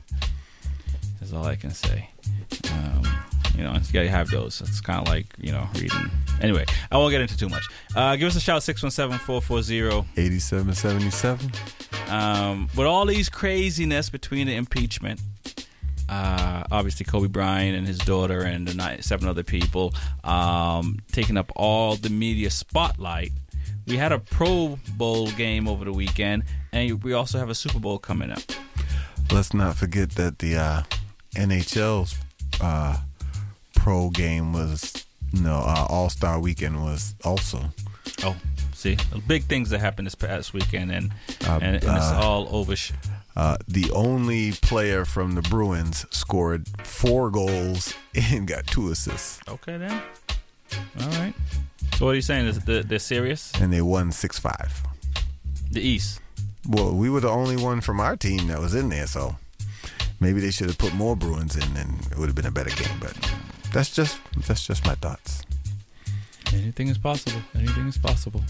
[1.22, 2.10] Is all I can say.
[2.72, 3.02] Um,
[3.58, 4.62] you know, you gotta have those.
[4.62, 6.12] It's kind of like you know reading.
[6.42, 7.64] Anyway, I won't get into too much.
[7.96, 11.52] Uh, give us a shout 617-440 8777.
[12.10, 15.20] um, with all these craziness between the impeachment,
[16.10, 19.94] uh, obviously Kobe Bryant and his daughter and the nine, seven other people
[20.24, 23.32] um, taking up all the media spotlight.
[23.88, 26.44] We had a Pro Bowl game over the weekend,
[26.74, 28.42] and we also have a Super Bowl coming up.
[29.32, 30.84] Let's not forget that the uh,
[31.36, 32.16] NHL's
[32.62, 32.98] uh,
[33.78, 37.60] pro game was no uh, All Star Weekend was also.
[38.24, 38.36] Oh,
[38.74, 38.98] see,
[39.28, 41.12] big things that happened this past weekend, and
[41.46, 42.76] Uh, and, and it's uh, all over.
[43.36, 49.78] Uh, the only player from the Bruins scored four goals and got two assists, okay,
[49.78, 50.02] then.
[51.00, 51.34] All right.
[51.98, 52.48] So what are you saying?
[52.48, 53.52] Is they're, they're serious?
[53.62, 54.82] and they won six five.
[55.72, 56.20] The East.
[56.68, 59.38] Well, we were the only one from our team that was in there, so
[60.20, 62.72] maybe they should have put more Bruins in, and it would have been a better
[62.72, 62.98] game.
[63.00, 63.16] But
[63.74, 65.44] that's just that's just my thoughts.
[66.54, 67.42] Anything is possible.
[67.56, 68.42] Anything is possible.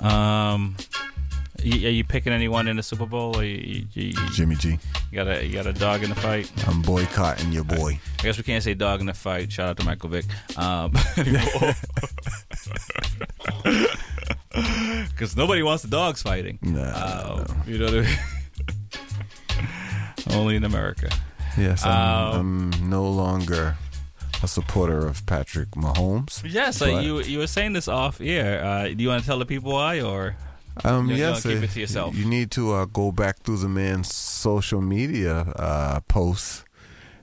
[0.00, 0.76] Um,
[1.62, 3.36] y- are you picking anyone in the Super Bowl?
[3.36, 4.78] Or you, you, you, Jimmy G.
[5.10, 6.50] You got a you got a dog in the fight.
[6.66, 8.00] I'm boycotting your boy.
[8.18, 9.52] I guess we can't say dog in the fight.
[9.52, 10.24] Shout out to Michael Vick.
[10.56, 10.92] Um,
[15.08, 16.58] because nobody wants the dogs fighting.
[16.62, 18.18] No, Um, you know what I mean.
[20.30, 21.08] Only in America.
[21.56, 21.92] Yes, I'm,
[22.40, 23.76] Um, I'm no longer
[24.42, 26.42] a supporter of Patrick Mahomes.
[26.44, 28.64] Yeah, so but- you you were saying this off air.
[28.64, 30.36] Uh, do you want to tell the people why, or
[30.84, 32.14] Um, you, you yes, wanna keep it to yourself?
[32.14, 36.64] You need to uh, go back through the man's social media uh, posts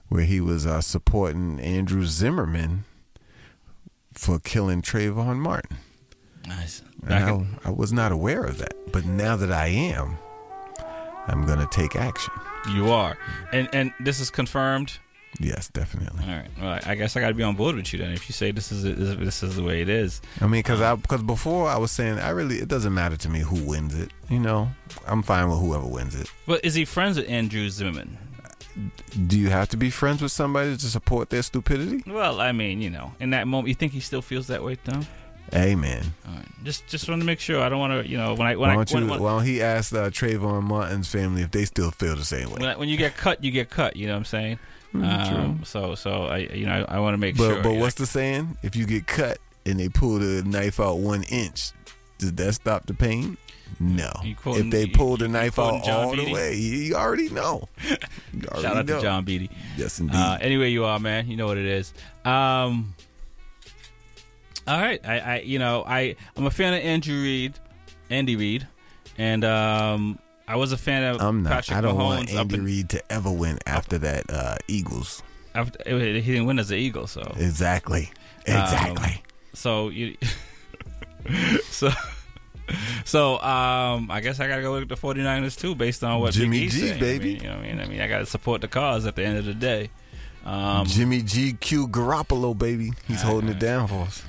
[0.10, 2.84] where he was uh, supporting Andrew Zimmerman
[4.14, 5.78] for killing Trayvon Martin.
[6.48, 6.82] Nice.
[7.08, 10.18] I, I was not aware of that, but now that I am,
[11.28, 12.34] I'm gonna take action.
[12.74, 13.18] You are,
[13.52, 15.00] and and this is confirmed.
[15.40, 16.24] Yes, definitely.
[16.24, 16.48] All right.
[16.62, 18.12] Well, I guess I got to be on board with you then.
[18.12, 20.82] If you say this is this, this is the way it is, I mean, because
[20.82, 23.94] I because before I was saying I really it doesn't matter to me who wins
[23.96, 24.12] it.
[24.30, 24.70] You know,
[25.06, 26.32] I'm fine with whoever wins it.
[26.48, 28.18] but is he friends with Andrew Zimmerman?
[29.28, 32.04] Do you have to be friends with somebody to support their stupidity?
[32.10, 34.78] Well, I mean, you know, in that moment, you think he still feels that way,
[34.84, 35.00] though.
[35.54, 36.04] Amen.
[36.28, 36.46] All right.
[36.64, 37.62] Just just want to make sure.
[37.62, 38.96] I don't want to, you know, when I when Why I don't you?
[38.96, 42.26] when, when, why don't he asked uh, Trayvon Martin's family if they still feel the
[42.26, 42.58] same way?
[42.60, 43.96] when, I- when you get cut, you get cut.
[43.96, 44.60] You know what I'm saying?
[45.02, 45.38] Mm, true.
[45.38, 47.64] Um, so so I you know I want to make but sure.
[47.64, 47.80] but yeah.
[47.80, 48.58] what's the saying?
[48.64, 51.72] If you get cut and they pull the knife out one inch,
[52.18, 53.38] does that stop the pain?
[53.80, 54.12] No.
[54.42, 56.26] Quoting- If they pull the knife out John all Beatty?
[56.28, 57.68] the way, you, you already know.
[58.34, 58.98] You Shout out know.
[58.98, 59.50] to John Beatty.
[59.78, 60.16] Yes, indeed.
[60.16, 61.28] Uh, anyway, you are man.
[61.28, 61.94] You know what it is.
[62.26, 62.94] Um,
[64.68, 65.00] all right.
[65.06, 67.54] I, I you know I I'm a fan of Andrew Reid,
[68.10, 68.68] Andy Reid,
[69.18, 71.52] and um I was a fan of I'm not.
[71.52, 75.24] Patrick I don't Mahomes want Andy in- Reid to ever win after that uh, Eagles.
[75.56, 78.12] after, he didn't win as an Eagle, so Exactly.
[78.46, 79.04] Exactly.
[79.06, 79.20] Um,
[79.54, 80.16] so you,
[81.70, 81.90] so,
[83.06, 86.34] so um, I guess I gotta go look at the 49ers too, based on what
[86.34, 87.00] Jimmy G, saying.
[87.00, 87.32] baby.
[87.32, 89.16] I mean, you know, what I mean, I mean, I gotta support the cause at
[89.16, 89.90] the end of the day.
[90.46, 92.92] Um, Jimmy G Q Garoppolo, baby.
[93.08, 94.22] He's holding it down for us.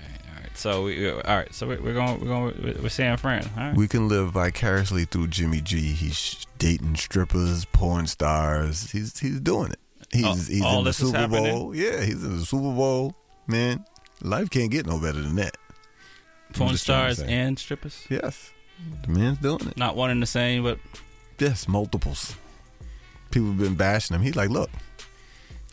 [0.56, 3.48] So we, all right, so we're, we're going, we're going, we're San Fran.
[3.56, 3.76] All right.
[3.76, 5.92] We can live vicariously through Jimmy G.
[5.92, 8.90] He's dating strippers, porn stars.
[8.90, 9.78] He's he's doing it.
[10.12, 11.28] He's All- he's in the this Super?
[11.28, 11.74] Bowl.
[11.74, 13.14] Yeah, he's in the Super Bowl.
[13.46, 13.84] Man,
[14.22, 15.56] life can't get no better than that.
[16.54, 18.06] Porn just trying to stars and strippers.
[18.08, 18.52] Yes,
[19.02, 19.76] the man's doing it.
[19.76, 20.78] Not one and the same, but
[21.38, 22.34] Yes, multiples.
[23.30, 24.22] People have been bashing him.
[24.22, 24.70] He's like, look,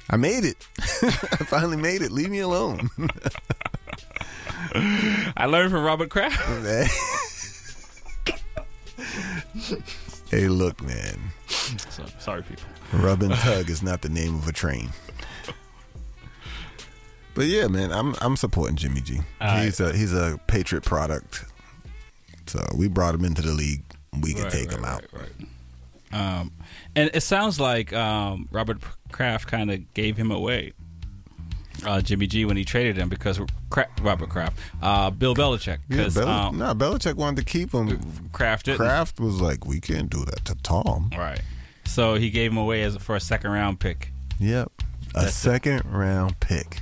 [0.10, 0.58] I made it.
[0.82, 2.12] I finally made it.
[2.12, 2.90] Leave me alone.
[4.76, 6.40] I learned from Robert Kraft.
[10.32, 11.20] hey, look, man.
[11.48, 12.64] so, sorry, people.
[12.94, 14.90] Rub and tug is not the name of a train.
[17.36, 19.20] But yeah, man, I'm I'm supporting Jimmy G.
[19.42, 21.46] All he's a he's a Patriot product.
[22.46, 23.82] So we brought him into the league.
[24.22, 25.04] We can Right, take right, him out.
[26.12, 26.52] Um,
[26.96, 28.78] and it sounds like um, Robert
[29.12, 30.74] Kraft kind of gave him away,
[31.86, 33.40] uh, Jimmy G, when he traded him because
[33.70, 38.00] Cra- Robert Kraft, uh, Bill Belichick, Yeah, Bel- um, nah, Belichick wanted to keep him.
[38.32, 38.78] Kraft didn't.
[38.78, 41.10] Kraft was like, we can't do that to Tom.
[41.18, 41.42] right?
[41.86, 44.12] So he gave him away as for a second round pick.
[44.40, 45.32] Yep, a That's it.
[45.34, 46.82] second round pick.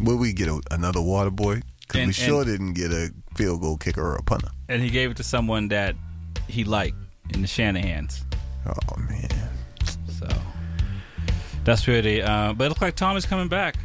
[0.00, 1.62] Will we get a, another water boy?
[1.80, 4.48] Because we sure and- didn't get a field goal kicker or a punter.
[4.68, 5.94] and he gave it to someone that
[6.48, 6.96] he liked
[7.32, 8.22] in the Shanahans.
[8.66, 9.28] Oh man!
[10.18, 10.26] So
[11.64, 12.22] that's where they.
[12.22, 13.76] Uh, but it looks like Tom is coming back.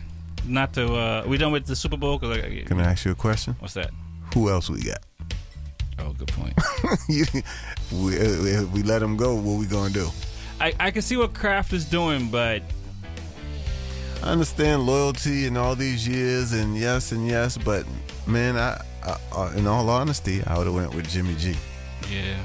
[0.46, 0.94] Not to.
[0.94, 2.18] Uh, we done with the Super Bowl?
[2.20, 3.56] 'Cause I- Can I ask you a question?
[3.60, 3.92] What's that?
[4.34, 5.00] Who else we got?
[6.00, 6.54] Oh, good point.
[7.10, 7.26] you,
[7.92, 10.10] we, if we let him go, what we gonna do?
[10.62, 12.62] I, I can see what Kraft is doing, but
[14.24, 17.86] I understand loyalty and all these years, and yes and yes, but
[18.28, 21.56] man, I, I, uh, in all honesty, I would have went with Jimmy G.
[22.12, 22.38] yeah.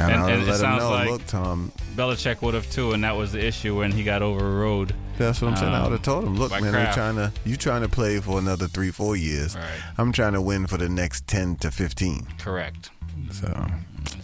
[0.00, 1.70] And, I would have let him know, like look, Tom.
[1.94, 4.92] Belichick would have too, and that was the issue when he got overrode.
[5.18, 5.72] That's what I'm saying.
[5.72, 6.94] I would have told him, look, man, I'm Kraft.
[6.96, 9.54] trying to, you trying to play for another three, four years.
[9.56, 9.64] Right.
[9.96, 12.26] I'm trying to win for the next ten to fifteen.
[12.38, 12.90] Correct.
[13.30, 13.46] So,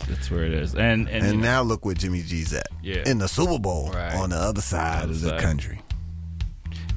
[0.09, 0.75] That's where it is.
[0.75, 2.67] And and, and, you know, now look where Jimmy G's at.
[2.83, 3.03] Yeah.
[3.07, 4.15] In the Super Bowl Right.
[4.15, 5.41] on the other side Other of the side.
[5.41, 5.81] country.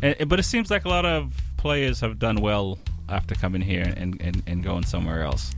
[0.01, 2.77] and- but it seems like a lot of players have done well
[3.09, 5.53] after coming here and, and, and going somewhere else.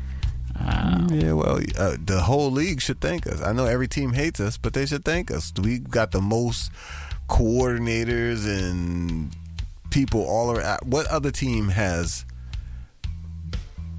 [0.59, 3.41] Uh, Yeah, well, uh, the whole league should thank us.
[3.41, 5.51] I know every team hates us, but they should thank us.
[5.61, 6.71] We got the most
[7.27, 9.35] coordinators and
[9.89, 10.79] people all around.
[10.83, 12.25] What other team has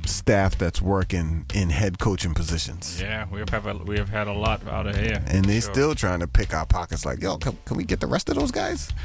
[0.04, 3.00] staff that's working in head coaching positions?
[3.00, 5.22] yeah, we have had a, we have had a lot out of here.
[5.26, 5.72] And they Sure.
[5.72, 8.36] still trying to pick our pockets like, yo, can, can we get the rest of
[8.36, 8.90] those guys?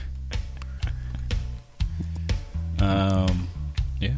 [2.79, 3.47] Um,
[3.99, 4.15] yeah,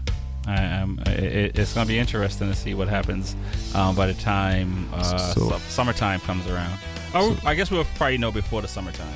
[0.48, 0.98] I, am.
[1.06, 3.36] it, it's gonna be interesting to see what happens
[3.76, 6.80] um, by the time uh, So- su- summertime comes around.
[7.14, 9.14] Oh, I guess we'll probably know before the summertime.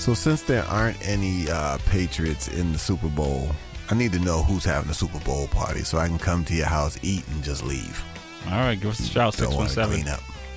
[0.00, 3.50] So since there aren't any uh, Patriots in the Super Bowl,
[3.90, 6.54] I need to know who's having a Super Bowl party so I can come to
[6.54, 8.02] your house, eat, and just leave.
[8.46, 10.06] All right, give us a shout Don't 617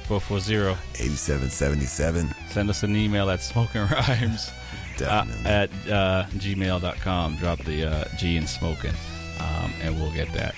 [0.07, 2.33] 440 8777.
[2.47, 4.49] Send us an email at smoking rhymes
[5.01, 7.35] uh, at uh, gmail.com.
[7.35, 8.93] Drop the uh, G in smoking,
[9.41, 10.55] um, and we'll get that.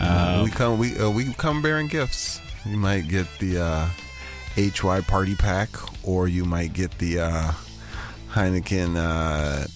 [0.00, 2.40] Um, we come we uh, we come bearing gifts.
[2.66, 3.88] You might get the uh,
[4.56, 5.68] HY party pack,
[6.02, 7.52] or you might get the uh,
[8.30, 9.66] Heineken uh,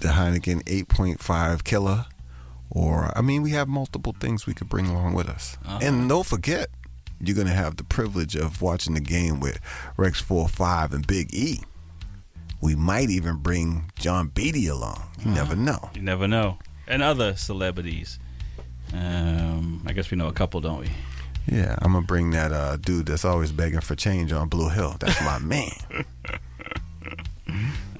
[0.00, 2.06] the Heineken 8.5 killer.
[2.70, 5.56] Or I mean, we have multiple things we could bring along with us.
[5.64, 5.78] Uh-huh.
[5.82, 6.70] And don't forget,
[7.20, 9.60] you're gonna have the privilege of watching the game with
[9.96, 11.60] Rex 4 5 and Big E.
[12.60, 15.02] We might even bring John Beatty along.
[15.24, 15.90] You never know.
[15.94, 16.58] You never know.
[16.86, 18.18] And other celebrities.
[18.94, 20.90] Um, I guess we know a couple, don't we?
[21.46, 24.96] Yeah, I'm gonna bring that uh, dude that's always begging for change on Blue Hill.
[25.00, 25.72] That's my man.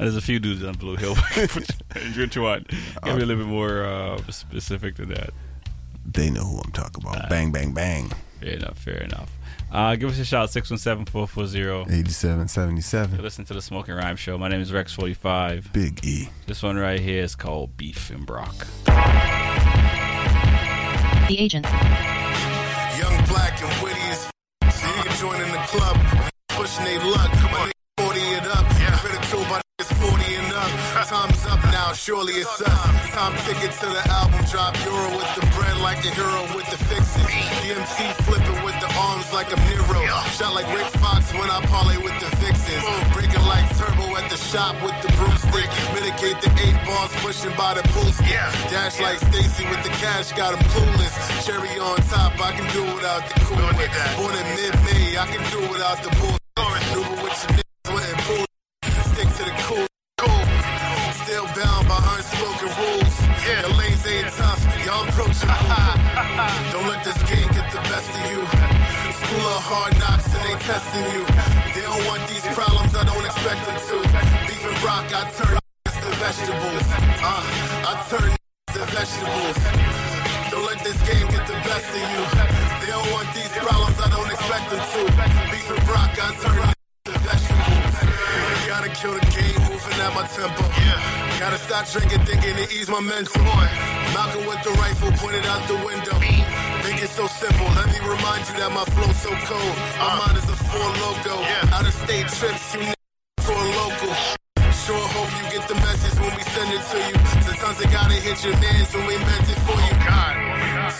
[0.02, 1.14] There's a few dudes on Blue Hill.
[2.16, 2.66] Which one?
[3.04, 5.30] Get me a little bit more uh, specific to that.
[6.04, 7.30] They know who I'm talking about.
[7.30, 8.10] bang, bang, bang.
[8.40, 8.78] Fair enough.
[8.78, 9.30] Fair enough.
[9.70, 11.82] Uh, give us a shout 617-440.
[11.92, 13.16] 8777.
[13.16, 14.36] You listen to the Smoking Rhyme Show.
[14.38, 15.72] My name is Rex45.
[15.72, 16.28] Big E.
[16.48, 18.66] This one right here is called Beef and Brock.
[21.28, 21.64] The agent.
[22.98, 24.28] Young, black, and witty as
[24.64, 25.96] f- so you can join in the club.
[26.48, 27.30] Pushing they luck.
[27.34, 28.66] My niggas 40 it up.
[28.98, 29.60] Critical by
[31.92, 32.82] now, surely it's us.
[33.12, 34.72] Time ticket to the album drop.
[34.84, 37.28] Euro with the bread like a hero with the fixes.
[37.60, 40.00] DMC flipping with the arms like a Nero.
[40.32, 42.84] Shot like Rick Fox when I parlay with the vixens.
[43.12, 45.68] Breaking like turbo at the shop with the broomstick.
[45.92, 48.40] Mitigate the eight balls pushing by the pool stick.
[48.72, 51.12] Dash like Stacey with the cash, got him clueless.
[51.44, 53.60] Cherry on top, I can do without the cool.
[54.16, 56.36] Born in mid-May, I can do without the bull.
[56.56, 58.48] Maneuver with your niggas, wouldn't.
[59.12, 59.86] Stick to the cool.
[60.18, 60.51] cool.
[62.62, 63.16] Still bound behind spoken rules.
[63.42, 65.52] Your lanes ain't tough, y'all approachable.
[66.72, 68.40] Don't let this game get the best of you.
[69.18, 71.22] School of hard knocks and they testing you.
[71.74, 73.96] They don't want these problems, I don't expect them to.
[74.46, 76.86] Beef and rock, I turn to vegetables.
[77.22, 77.42] Uh,
[77.82, 79.58] I turn to vegetables.
[80.50, 82.22] Don't let this game get the best of you.
[82.82, 85.00] They don't want these problems, I don't expect them to.
[85.50, 86.60] Beef and rock, I turn
[87.06, 87.94] to vegetables.
[88.68, 89.61] Gotta kill the game,
[90.02, 90.62] at my tempo.
[91.38, 93.42] Gotta stop drinking, thinking to ease my mental.
[94.14, 96.16] Malcolm with the rifle pointed out the window.
[96.82, 97.66] Think it's so simple.
[97.78, 99.74] Let me remind you that my flow's so cold.
[100.02, 101.34] My mind is a four logo.
[101.74, 102.94] Out of state trips, you
[103.46, 104.12] for a local.
[104.82, 107.16] Sure hope you get the message when we send it to you.
[107.46, 109.94] Sometimes I gotta hit your mans when we meant it for you.
[110.02, 110.34] God.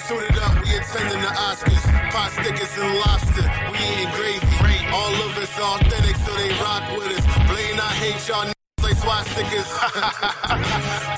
[0.07, 1.85] Suited up, we attending the Oscars.
[2.15, 4.79] Pot stickers and lobster, we eating gravy.
[4.95, 7.25] All of us authentic, so they rock with us.
[7.51, 8.62] Blaine, I hate y'all
[9.05, 9.71] like swastikas.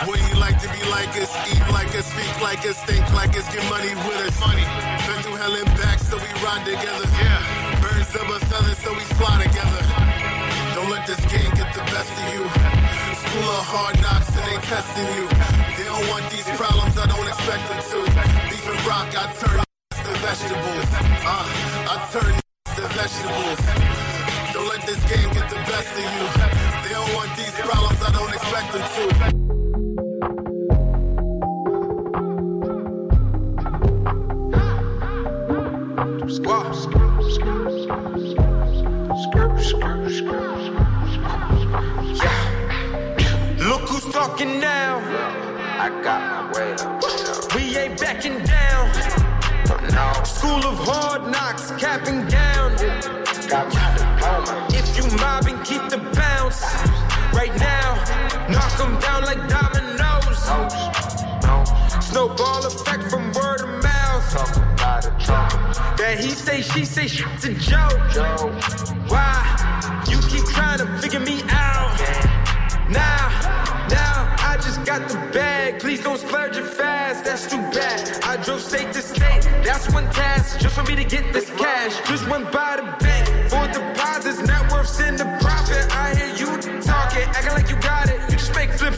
[0.06, 1.32] Wouldn't you like to be like us?
[1.48, 4.38] Eat like us, speak like us, think like us, get money with us.
[4.40, 4.64] Money.
[5.06, 7.06] Been through hell and back, so we ride together.
[7.20, 7.80] Yeah.
[7.80, 9.82] Birds of a feather, so we fly together.
[10.74, 12.42] Don't let this game get the best of you.
[13.20, 15.24] School of hard knocks and they testing you.
[15.76, 17.98] They don't want these problems, I don't expect them to.
[18.50, 20.88] Beef and rock, I turn to vegetables.
[21.24, 21.44] Uh,
[21.90, 22.34] I turn
[22.76, 23.60] to vegetables.
[24.52, 26.43] Don't let this game get the best of you.
[28.06, 29.44] I don't expect them to.
[43.64, 44.98] Look who's talking now.
[45.78, 47.54] I got my weight up.
[47.54, 48.92] We ain't backing down.
[50.24, 52.74] School of hard knocks, capping down.
[54.68, 54.73] If
[55.14, 56.62] you mobbing, keep the bounce.
[57.32, 57.94] Right now,
[58.48, 60.40] knock 'em down like dominoes.
[62.00, 64.28] Snowball effect from word of mouth.
[65.98, 67.98] That he say, she say, shit's a joke.
[69.08, 69.34] Why?
[70.08, 71.98] You keep trying to figure me out.
[72.88, 73.28] Now,
[73.90, 75.80] now, I just got the bag.
[75.80, 78.24] Please don't splurge it fast, that's too bad.
[78.24, 80.60] I drove state to state, that's one task.
[80.60, 81.92] Just for me to get this cash.
[82.08, 83.03] Just went by the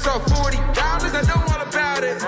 [0.06, 1.14] just make flips off $40.
[1.14, 2.22] I know all about it.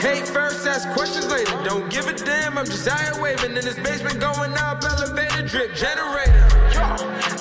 [0.00, 1.52] Hate first, ask questions later.
[1.64, 4.84] Don't give a damn, I'm just out here waving in this basement going up.
[4.84, 6.48] Elevator drip generator.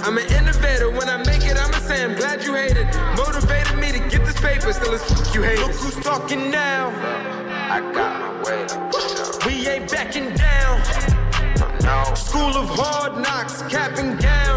[0.04, 0.90] I'm an innovator.
[0.90, 2.88] When I make it, I'ma say I'm glad you hate it.
[3.18, 6.90] Motivated me to get this paper, still it's fuck you hate Look who's talking now.
[7.70, 9.46] I got my way up.
[9.46, 10.82] We ain't backing down.
[12.16, 14.42] School of hard knocks, capping down.
[14.42, 14.51] If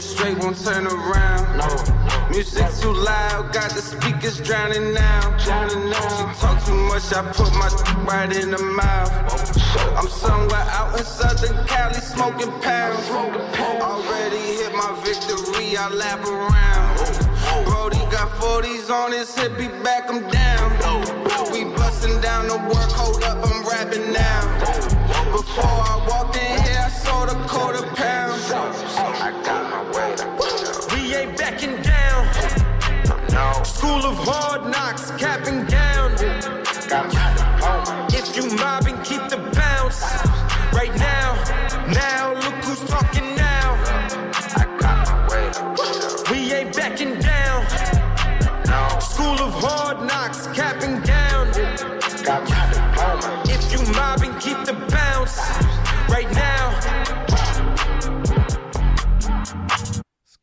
[0.00, 2.30] straight, won't turn around.
[2.30, 5.36] Music too loud, got the speakers drowning now.
[5.38, 5.50] She
[6.40, 7.68] talk too much, I put my
[8.04, 9.10] right in the mouth.
[9.78, 13.08] Oh, I'm somewhere out in Southern Cali smoking pounds.
[13.10, 16.98] Already hit my victory, I lap around.
[16.98, 17.64] Oh, oh.
[17.64, 20.72] Brody got 40s on his hip, he back him down.
[21.52, 24.95] We busting down the work, hold up, I'm rapping now.
[25.36, 28.40] Before I walked in here, I sold a quarter pound.
[29.20, 30.18] I got my weight.
[30.94, 32.24] We ain't backing down.
[33.62, 35.46] School of hard knocks, cap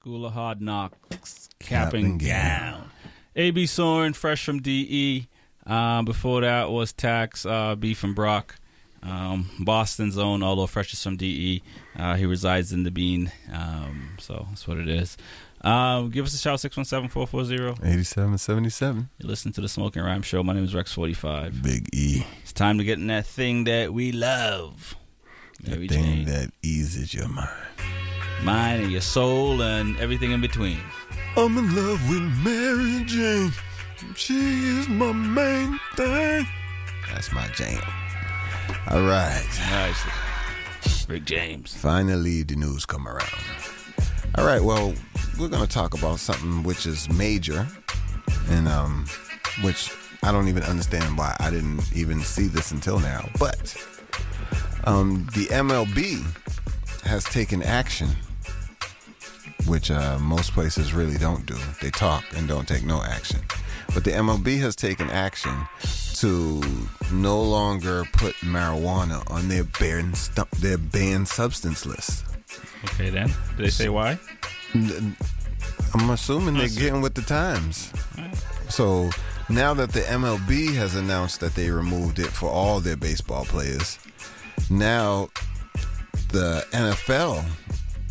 [0.03, 2.89] School of Hard Knocks, cap and gown.
[3.37, 5.29] AB Soren, fresh from DE.
[5.65, 8.57] Um, before that was Tax, uh, Beef and Brock.
[9.01, 11.63] Um, Boston's own, although fresh is from DE.
[11.97, 15.15] Uh, he resides in the Bean, um, so that's what it is.
[15.61, 17.69] Um, give us a shout, 617-440.
[17.81, 19.09] 8777.
[19.19, 20.43] You listen to the Smoking Rhyme Show.
[20.43, 21.63] My name is Rex45.
[21.63, 22.25] Big E.
[22.41, 24.95] It's time to get in that thing that we love.
[25.65, 26.25] Mary The thing Jane.
[26.25, 27.47] that eases your mind.
[28.43, 30.79] Mind and your soul and everything in between.
[31.37, 33.51] I'm in love with Mary Jane.
[34.15, 34.35] She
[34.79, 36.45] is my main thing.
[37.11, 37.81] That's my jam.
[38.89, 39.45] All right.
[39.71, 41.07] Nice.
[41.07, 41.73] Rick James.
[41.73, 43.43] Finally, the news come around.
[44.35, 44.61] All right.
[44.61, 44.93] Well,
[45.39, 47.67] we're going to talk about something which is major,
[48.49, 49.05] and um,
[49.61, 49.91] which
[50.21, 53.29] I don't even understand why I didn't even see this until now.
[53.39, 53.75] But
[54.83, 56.25] um, the MLB
[57.03, 58.09] has taken action,
[59.67, 61.55] which uh, most places really don't do.
[61.81, 63.41] They talk and don't take no action.
[63.93, 65.53] But the MLB has taken action
[66.15, 66.61] to
[67.11, 72.25] no longer put marijuana on their banned stu- their banned substance list.
[72.85, 73.27] Okay, then.
[73.57, 74.17] Did they say why?
[74.73, 77.91] I'm assuming they're getting with the times.
[78.69, 79.09] So
[79.49, 83.99] now that the MLB has announced that they removed it for all their baseball players,
[84.69, 85.29] now
[86.31, 87.45] the NFL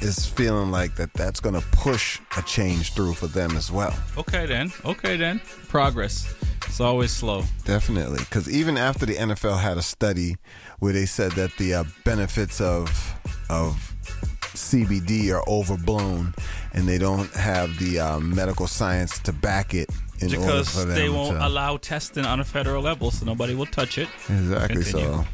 [0.03, 3.95] is feeling like that that's going to push a change through for them as well.
[4.19, 4.73] Okay, then.
[4.85, 5.41] Okay, then.
[5.69, 6.35] Progress.
[6.67, 7.45] It's always slow.
[7.65, 10.37] Definitely, because even after the NFL had a study
[10.79, 12.89] where they said that the uh, benefits of
[13.51, 13.95] of
[14.55, 16.35] CBD are overblown,
[16.73, 21.09] and they don't have the uh, medical science to back it in order because they
[21.09, 24.09] won't to allow testing on a federal level, so nobody will touch it.
[24.29, 24.83] exactly.
[24.83, 25.13] Continue.
[25.13, 25.25] So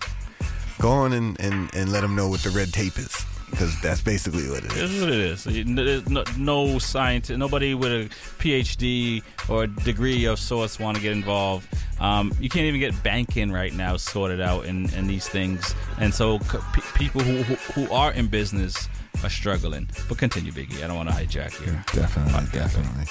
[0.81, 3.15] go on and, and and let them know what the red tape is,
[3.51, 5.01] because that's basically what it This is.
[5.01, 5.45] what it is.
[5.45, 8.09] There's no, no scientist, nobody with a
[8.43, 11.66] PhD or a degree of sorts want to get involved.
[12.01, 16.15] Um, you can't even get banking right now sorted out in, in these things, and
[16.15, 16.59] so c-
[16.95, 17.55] people who, who
[17.87, 18.89] who are in business
[19.25, 19.89] are struggling.
[20.09, 20.83] But continue, Biggie.
[20.85, 21.85] I don't want to hijack here.
[21.93, 23.05] Definitely, definitely.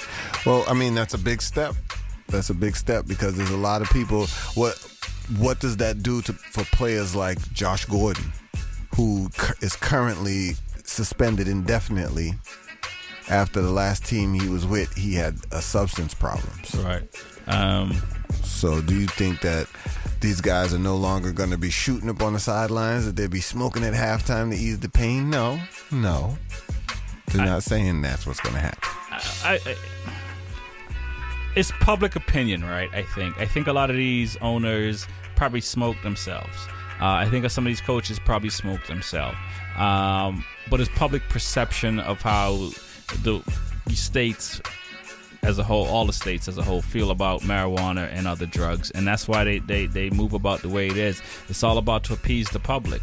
[0.46, 1.74] Well, I mean, that's a big step.
[2.28, 4.26] That's a big step because there's a lot of people.
[4.54, 4.74] What
[5.36, 8.32] what does that do to for players like Josh Gordon,
[8.98, 9.30] who
[9.60, 12.32] is currently suspended indefinitely
[13.30, 16.74] after the last team he was with he had a substance problems.
[16.74, 17.08] Right.
[17.46, 17.96] Um,
[18.42, 19.68] so, do you think that
[20.20, 23.06] these guys are no longer going to be shooting up on the sidelines?
[23.06, 25.30] That they'll be smoking at halftime to ease the pain?
[25.30, 25.60] No,
[25.92, 26.36] no.
[27.28, 28.80] They're not saying that's what's going to happen.
[29.44, 29.76] I, I,
[31.54, 32.92] it's public opinion, right?
[32.92, 33.38] I think.
[33.38, 35.06] I think a lot of these owners
[35.36, 36.56] probably smoke themselves.
[37.00, 39.36] Uh, I think some of these coaches probably smoked themselves.
[39.76, 42.70] Um, but it's public perception of how
[43.22, 43.42] the
[43.94, 44.60] states
[45.42, 48.90] as a whole, all the states as a whole, feel about marijuana and other drugs,
[48.90, 51.22] and that's why they, they, they move about the way it is.
[51.48, 53.00] It's all about to appease the public,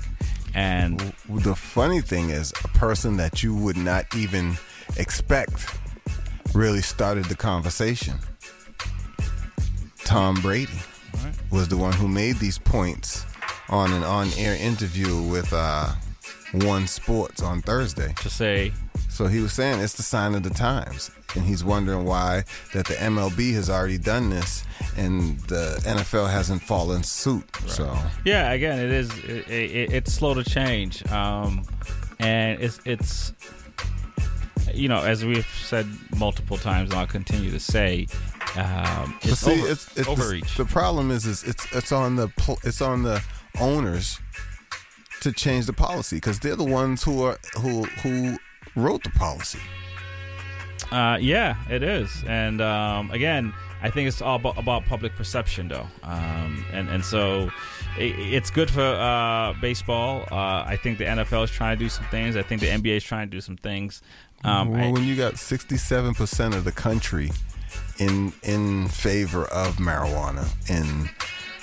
[0.53, 0.99] and
[1.29, 4.57] the funny thing is, a person that you would not even
[4.97, 5.77] expect
[6.53, 8.15] really started the conversation.
[10.03, 10.79] Tom Brady
[11.51, 13.25] was the one who made these points
[13.69, 15.91] on an on-air interview with uh,
[16.53, 18.13] One Sports on Thursday.
[18.21, 18.71] To say,
[19.09, 22.43] so he was saying it's the sign of the times, and he's wondering why
[22.73, 24.63] that the MLB has already done this
[24.97, 27.43] and the NFL hasn't fallen suit.
[27.67, 29.11] So Yeah, again, it is.
[29.19, 31.63] It, it, it's slow to change, um,
[32.19, 33.33] and it's it's
[34.73, 35.87] you know as we've said
[36.17, 38.07] multiple times, and I'll continue to say,
[38.57, 40.55] um, it's, see, over, it's, it's overreach.
[40.55, 43.23] The, the problem is, is it's it's on the pl- it's on the
[43.59, 44.19] owners
[45.21, 48.37] to change the policy because they're the ones who are who who
[48.75, 49.59] wrote the policy.
[50.91, 53.51] Uh, yeah, it is, and um, again,
[53.81, 57.49] I think it's all about, about public perception, though, um, and and so
[57.97, 60.21] it, it's good for uh, baseball.
[60.31, 62.35] Uh, I think the NFL is trying to do some things.
[62.37, 64.03] I think the NBA is trying to do some things.
[64.43, 67.31] Um, well, I- when you got 67% of the country
[67.97, 71.09] in in favor of marijuana, and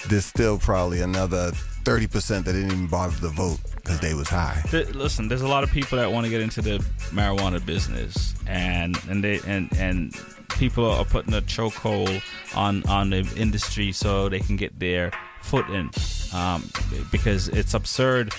[0.09, 1.52] there's still probably another
[1.84, 4.62] 30% that didn't even bother to vote because they was high.
[4.92, 6.78] Listen, there's a lot of people that want to get into the
[7.10, 10.14] marijuana business, and and they and and
[10.50, 12.22] people are putting a chokehold
[12.54, 15.10] on on the industry so they can get their
[15.40, 15.90] foot in,
[16.32, 16.68] um,
[17.10, 18.32] because it's absurd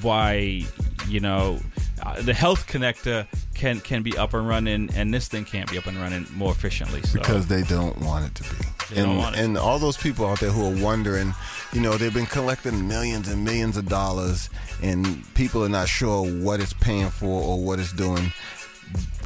[0.00, 0.64] why
[1.08, 1.58] you know
[2.02, 5.78] uh, the health connector can can be up and running, and this thing can't be
[5.78, 7.02] up and running more efficiently.
[7.02, 7.18] So.
[7.18, 8.56] because they don't want it to be.
[8.90, 9.40] They and, don't want it.
[9.40, 11.34] and all those people out there who are wondering,
[11.74, 14.48] you know, they've been collecting millions and millions of dollars,
[14.80, 18.32] and people are not sure what it's paying for or what it's doing.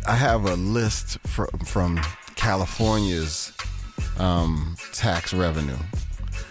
[0.06, 2.00] I have a list from from
[2.36, 3.52] California's
[4.18, 5.76] um, tax revenue.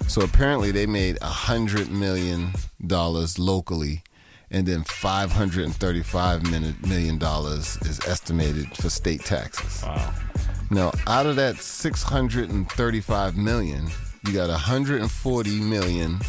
[0.08, 2.52] So apparently they made a hundred million
[2.86, 4.04] dollars locally,
[4.52, 6.44] and then five hundred and thirty-five
[6.88, 9.84] million dollars is estimated for state taxes.
[9.84, 10.14] Wow.
[10.70, 13.88] Now, out of that 635 million,
[14.28, 16.20] you got 140 million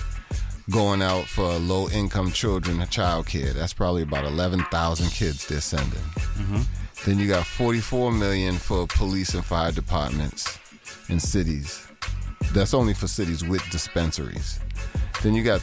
[0.70, 3.53] going out for low income children and child care.
[3.53, 5.99] That's probably about 11,000 kids they're sending.
[6.39, 6.65] Mhm.
[7.05, 10.59] Then you got 44 million for police and fire departments
[11.09, 11.81] in cities.
[12.53, 14.59] That's only for cities with dispensaries.
[15.23, 15.62] Then you got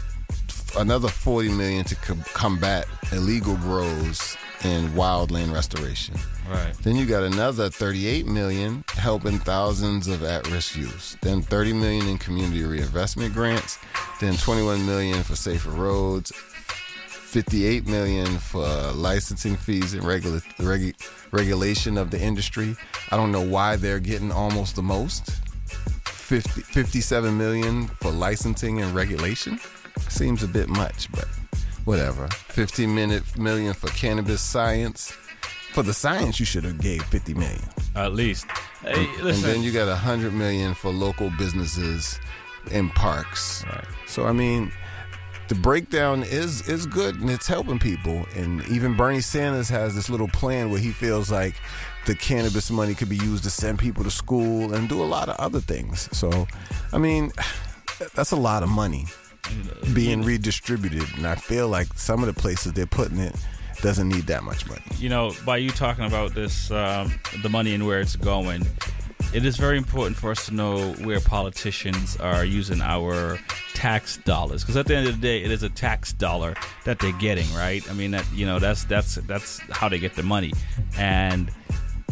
[0.78, 4.36] another 40 million to co- combat illegal grows
[4.66, 6.16] and wildland restoration.
[6.50, 6.74] Right.
[6.84, 11.18] Then you got another 38 million helping thousands of at-risk youth.
[11.22, 13.78] Then 30 million in community reinvestment grants.
[14.20, 16.32] Then 21 million for safer roads.
[16.32, 20.96] 58 million for licensing fees and regula- regu-
[21.32, 22.76] regulation of the industry.
[23.12, 25.30] I don't know why they're getting almost the most.
[26.06, 29.60] 50, 57 million for licensing and regulation
[30.10, 31.28] seems a bit much, but
[31.86, 32.28] whatever.
[32.28, 35.12] 15 minute million for cannabis science.
[35.74, 37.62] For the science, you should have gave 50 million.
[37.96, 38.46] At least.
[38.82, 39.44] Hey, and listen.
[39.44, 42.20] then you got 100 million for local businesses
[42.72, 43.64] and parks.
[43.66, 43.86] Right.
[44.08, 44.72] So I mean,
[45.48, 48.26] the breakdown is is good and it's helping people.
[48.36, 51.56] And even Bernie Sanders has this little plan where he feels like
[52.06, 55.28] the cannabis money could be used to send people to school and do a lot
[55.28, 56.08] of other things.
[56.18, 56.48] So,
[56.94, 57.32] I mean,
[58.16, 59.08] that's a lot of money
[59.94, 63.36] being redistributed, and I feel like some of the places they're putting it
[63.82, 64.82] doesn't need that much money.
[64.98, 68.66] you know, by you talking about this, um, the money and where it's going,
[69.34, 73.38] it is very important for us to know where politicians are using our
[73.74, 74.64] tax dollars.
[74.64, 76.56] Because at the end of the day, it is a tax dollar
[76.86, 77.88] that they're getting, right?
[77.90, 80.54] I mean, that you know, that's that's that's how they get the money,
[80.98, 81.52] and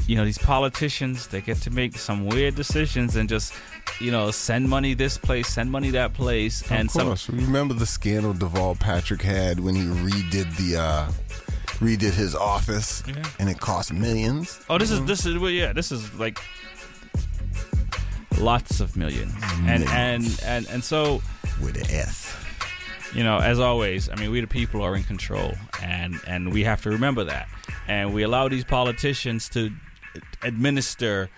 [0.07, 3.53] you know, these politicians they get to make some weird decisions and just
[4.01, 7.73] you know send money this place, send money that place, and of some course, remember
[7.73, 11.07] the scandal Deval Patrick had when he redid the uh,
[11.79, 13.23] redid his office, Yeah.
[13.39, 14.59] and it cost millions.
[14.69, 15.73] Oh, this is this is well, yeah.
[15.73, 16.39] This is like
[18.39, 19.33] lots of millions,
[19.65, 21.21] and and and and so
[21.61, 22.35] with an S.
[23.15, 26.63] You know, as always, I mean, we the people are in control, and and we
[26.63, 27.47] have to remember that,
[27.87, 29.71] and we allow these politicians to
[30.41, 31.29] administer,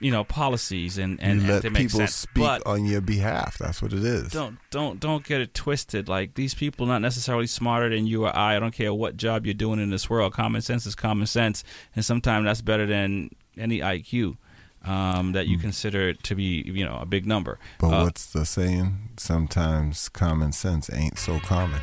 [0.00, 2.14] you know, policies and and, you let to make people sense.
[2.14, 3.58] speak but on your behalf.
[3.58, 4.30] That's what it is.
[4.30, 6.08] don't don't don't get it twisted.
[6.08, 8.56] Like these people, not necessarily smarter than you or I.
[8.56, 10.32] I don't care what job you're doing in this world.
[10.32, 14.36] Common sense is common sense, and sometimes that's better than any IQ
[14.84, 17.58] um, that you consider to be, you know, a big number.
[17.78, 19.10] But Uh, what's the saying?
[19.16, 21.80] Sometimes common sense ain't so common.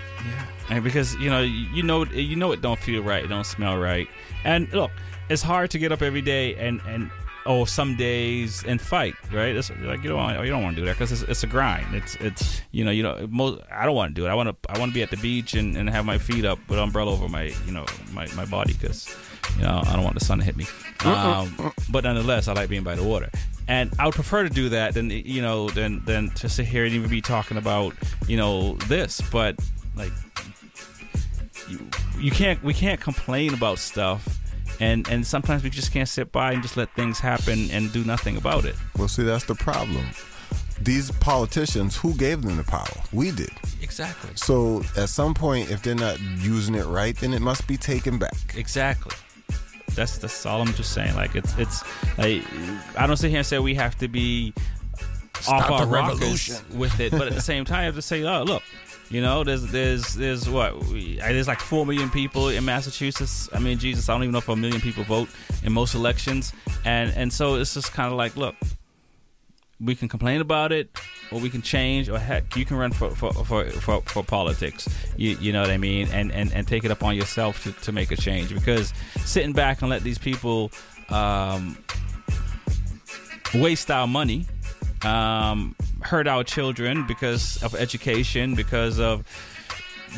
[0.70, 3.78] and because you know you know you know it don't feel right, it don't smell
[3.78, 4.07] right.
[4.45, 4.91] And look,
[5.30, 7.10] it's hard to get up every day and and
[7.45, 9.56] oh some days and fight, right?
[9.56, 11.48] It's like you don't want, you don't want to do that because it's, it's a
[11.48, 11.94] grind.
[11.94, 14.30] It's it's you know you know most I don't want to do it.
[14.30, 16.45] I want to I want to be at the beach and, and have my feet
[16.45, 19.16] up with umbrella over my you know my my body because
[19.58, 20.66] you know I don't want the sun to hit me.
[21.06, 23.30] Um, but nonetheless, I like being by the water.
[23.68, 26.86] And I would prefer to do that than you know than than to sit here
[26.86, 27.94] and even be talking about
[28.28, 29.22] you know this.
[29.32, 29.58] But
[29.95, 30.12] like
[31.70, 31.80] you,
[32.20, 34.40] you can't we can't complain about stuff
[34.84, 38.04] and and sometimes we just can't sit by and just let things happen and do
[38.04, 40.06] nothing about it Well, see, that's the problem.
[40.82, 42.98] These politicians, who gave them the power?
[43.14, 43.52] We did.
[43.82, 46.20] exactly So at some point, if they're not
[46.54, 48.38] using it right, then it must be taken back.
[48.56, 49.16] exactly
[49.96, 51.84] that's that's all i'm just saying like it's it's
[52.18, 52.42] like
[52.98, 54.52] i don't sit here and say we have to be
[55.40, 56.56] Stop off our the revolution.
[56.82, 58.64] with it but at the same time i have to say oh look
[59.14, 63.48] You know, there's there's there's what there's like four million people in Massachusetts.
[63.53, 65.30] I mean, Jesus, I don't even know if a million people vote
[65.64, 66.52] in most elections,
[66.84, 68.56] and and so it's just kind of like, look,
[69.80, 70.90] we can complain about it,
[71.31, 74.90] or we can change, or heck, you can run for for for, for, for politics.
[75.15, 77.91] You, you know what I mean, and, and and take it upon yourself to, to
[77.91, 78.52] make a change.
[78.52, 78.94] Because
[79.26, 80.72] sitting back and let these people
[81.10, 81.77] um,
[83.53, 84.48] waste our money,
[85.03, 85.76] um,
[86.08, 89.24] hurt our children because of education, because of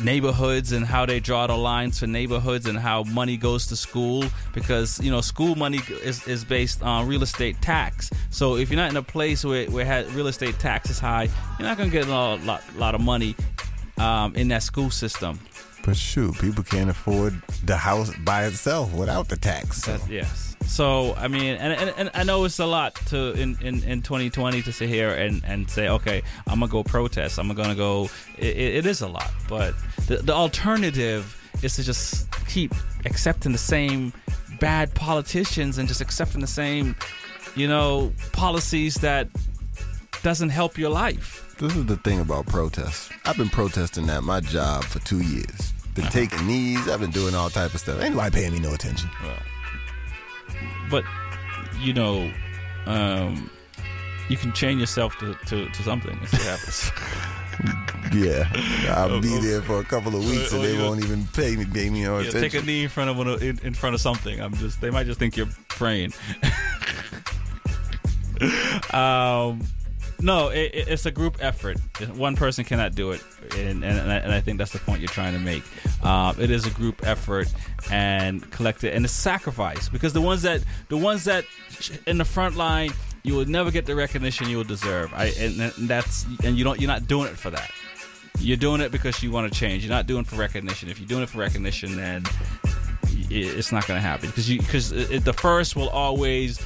[0.02, 4.24] neighborhoods and how they draw the lines for neighborhoods and how money goes to school
[4.52, 8.76] because you know school money is, is based on real estate tax so if you're
[8.76, 11.96] not in a place where, where real estate tax is high you're not going to
[11.96, 13.34] get a lot, lot, lot of money
[13.98, 15.40] um, in that school system
[15.84, 19.82] But shoot, people can't afford the house by itself without the tax.
[19.82, 19.98] so.
[20.10, 20.55] Yes.
[20.66, 24.02] So I mean, and, and, and I know it's a lot to in, in, in
[24.02, 27.38] 2020 to sit here and, and say, okay, I'm gonna go protest.
[27.38, 28.08] I'm gonna go.
[28.38, 29.74] It, it- is a lot, but
[30.06, 32.72] the, the alternative is to just keep
[33.04, 34.12] accepting the same
[34.60, 36.94] bad politicians and just accepting the same,
[37.54, 39.28] you know, policies that
[40.22, 41.54] doesn't help your life.
[41.58, 43.10] This is the thing about protests.
[43.24, 45.72] I've been protesting at my job for two years.
[45.94, 46.12] Been Uh-huh.
[46.12, 46.88] taking knees.
[46.88, 48.00] I've been doing all type of stuff.
[48.02, 49.08] Ain't nobody paying me no attention.
[50.90, 51.04] But
[51.78, 52.30] you know,
[52.86, 53.50] um,
[54.28, 56.90] you can chain yourself to, to, to something if it happens.
[58.12, 58.48] Yeah,
[58.94, 61.64] I'll be there for a couple of weeks Or- and they won't even pay me,
[61.64, 62.50] pay me no Yeah, attention.
[62.50, 64.40] take a knee in front of one in, in front of something.
[64.40, 66.12] I'm just they might just think you're praying.
[68.92, 69.60] um,
[70.20, 71.78] no, it, it- it's a group effort.
[72.14, 73.22] One person cannot do it,
[73.56, 75.62] and and, and, I, and I think that's the point you're trying to make.
[76.04, 77.52] Um, it is a group effort
[77.90, 81.44] and collect it and it's sacrifice because the ones that the ones that
[82.06, 82.92] in the front line.
[83.22, 85.12] You will never get the recognition you will deserve.
[85.12, 86.80] I and, and that's and you don't.
[86.80, 87.72] You're not doing it for that.
[88.38, 89.84] You're doing it because you want to change.
[89.84, 90.88] You're not doing it for recognition.
[90.88, 92.22] If you're doing it for recognition, then
[93.30, 96.64] it's not going to happen because you because the first will always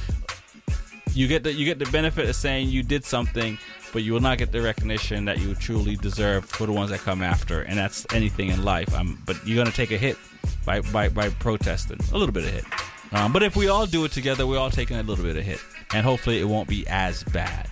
[1.13, 3.57] you get the you get the benefit of saying you did something,
[3.93, 6.99] but you will not get the recognition that you truly deserve for the ones that
[6.99, 8.93] come after, and that's anything in life.
[8.93, 10.17] Um, but you're going to take a hit
[10.65, 12.65] by by by protesting a little bit of hit.
[13.13, 15.43] Um, but if we all do it together, we're all taking a little bit of
[15.43, 15.59] hit,
[15.93, 17.69] and hopefully it won't be as bad.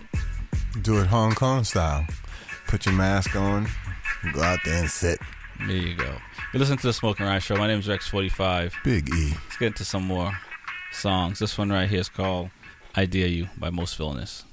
[0.82, 2.06] Do it Hong Kong style.
[2.68, 3.68] Put your mask on.
[4.34, 5.20] Go out there and sit.
[5.66, 6.16] There you go.
[6.54, 7.56] You listen to the Smoking Rhyme Show.
[7.56, 8.74] My name is Rex45.
[8.84, 9.32] Big E.
[9.32, 10.32] Let's get into some more
[10.92, 11.40] songs.
[11.40, 12.50] This one right here is called
[12.96, 14.46] I Dare You by Most Villainous.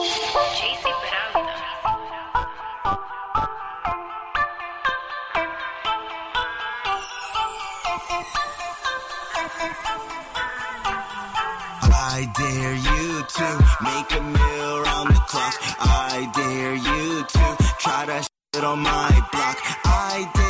[0.00, 0.04] I
[12.36, 13.48] dare you to
[13.82, 15.54] make a meal round the clock.
[15.80, 19.58] I dare you to try that shit on my block.
[19.84, 20.47] I dare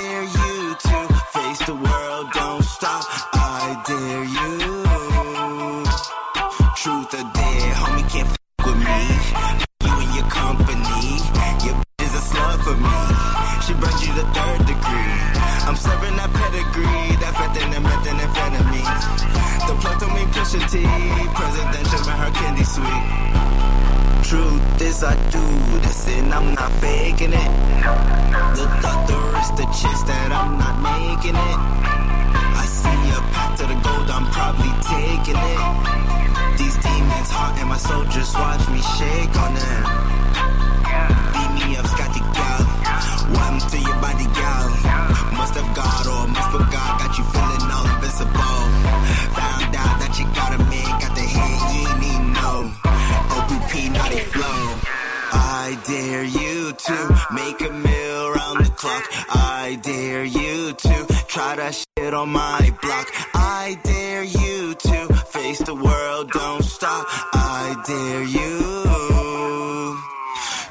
[20.66, 20.82] T,
[21.38, 23.04] presidential man, her candy sweet.
[24.26, 25.44] Truth is, I do
[25.80, 27.50] this and I'm not faking it.
[28.58, 31.58] The doctor is the chance that I'm not making it.
[32.58, 35.60] I see a path to the gold, I'm probably taking it.
[36.58, 39.82] These demons hot and my soldiers watch me shake on them.
[41.32, 42.62] Beat me up, Scotty gal.
[43.32, 44.68] One to your body, gal.
[45.38, 48.67] Must have got or must forgot, got you feeling all invincible.
[55.98, 56.96] Dare you to
[57.32, 59.04] make a meal round the clock.
[59.30, 60.94] I dare you to
[61.26, 63.06] try that shit on my block.
[63.34, 64.98] I dare you to
[65.34, 67.04] face the world, don't stop.
[67.34, 68.54] I dare you.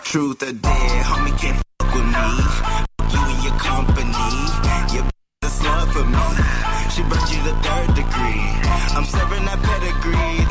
[0.09, 2.27] Truth or dare, homie can't fuck with me.
[3.13, 4.29] You and your company,
[4.95, 5.05] your
[5.47, 6.27] a slut for me.
[6.93, 8.47] She brought you the third degree.
[8.95, 10.46] I'm serving that pedigree,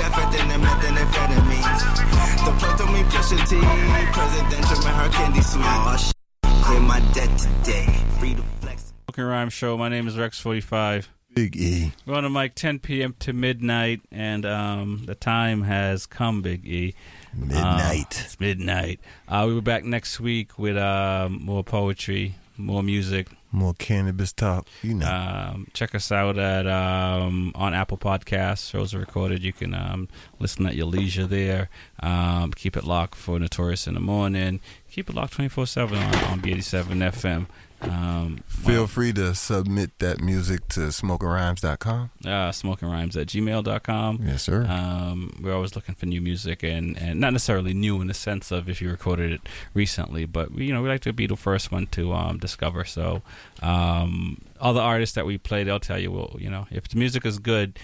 [3.28, 5.64] plug told me push a T, presidential man, her candy sweet.
[5.64, 7.86] Oh, clear my debt today.
[8.18, 8.92] Free to flex.
[9.06, 9.76] Smoking Rhyme Show.
[9.76, 11.08] My name is Rex45.
[11.34, 11.92] Big E.
[12.06, 13.14] We're on the mic 10 p.m.
[13.18, 16.94] to midnight, and um, the time has come, Big E.
[17.34, 18.06] Midnight.
[18.16, 19.00] Uh, it's midnight.
[19.28, 23.28] Uh, we'll be back next week with uh, more poetry, more music.
[23.56, 24.66] More cannabis talk.
[24.82, 25.06] You know.
[25.06, 28.70] Um, check us out at um, on Apple Podcasts.
[28.70, 29.42] Shows are recorded.
[29.42, 30.08] You can um,
[30.38, 31.70] listen at your leisure there.
[32.00, 34.60] Um, keep it locked for Notorious in the morning.
[34.90, 37.46] Keep it locked twenty four seven on on B eighty seven FM.
[37.88, 42.10] Um, Feel free to submit that music to smokingrhymes.com.
[42.26, 44.20] uh, smoking rhymes at gmail.com.
[44.24, 44.66] Yes, sir.
[44.66, 48.50] Um, we're always looking for new music and, and not necessarily new in the sense
[48.50, 49.40] of if you recorded it
[49.74, 52.84] recently, but we, you know, we like to be the first one to um, discover.
[52.84, 53.22] So,
[53.62, 56.96] um, all the artists that we play, they'll tell you, well, you know, if the
[56.96, 57.78] music is good,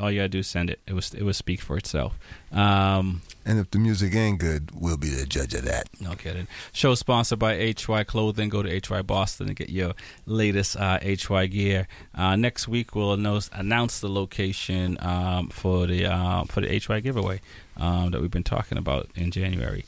[0.00, 0.80] all you gotta do is send it.
[0.86, 2.18] It was it will speak for itself.
[2.52, 5.88] Um, And if the music ain't good, we'll be the judge of that.
[6.00, 6.48] no kidding.
[6.72, 8.48] Show sponsored by HY Clothing.
[8.48, 9.94] Go to HY Boston and get your
[10.26, 11.86] latest uh, HY gear.
[12.14, 17.00] Uh, next week we'll announce, announce the location um, for the uh, for the HY
[17.00, 17.40] giveaway
[17.76, 19.84] um, that we've been talking about in January.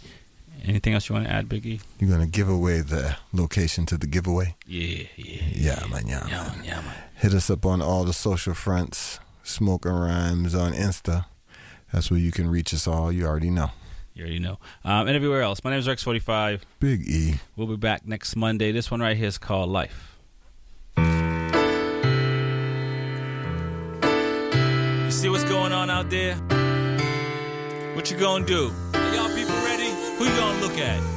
[0.65, 1.81] Anything else you want to add, Biggie?
[1.99, 4.55] You're gonna give away the location to the giveaway.
[4.65, 6.95] Yeah, yeah, yeah, man, yeah, yeah, man, yeah, man.
[7.17, 9.19] Hit us up on all the social fronts.
[9.43, 11.27] Smoking Rhymes on Insta.
[11.93, 13.13] That's where you can reach us all.
[13.13, 13.71] You already know.
[14.15, 14.59] You already know.
[14.85, 15.63] Um, and everywhere else.
[15.65, 16.61] My name is Rex45.
[16.81, 17.35] Big E.
[17.57, 18.73] We'll be back next Monday.
[18.73, 20.19] This one right here is called Life.
[25.05, 26.37] You see what's going on out there?
[27.95, 28.71] What you gonna do?
[28.95, 29.91] Are y'all people ready?
[30.19, 31.13] Who you gonna look at?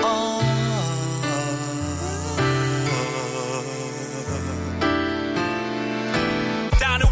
[0.00, 0.29] Down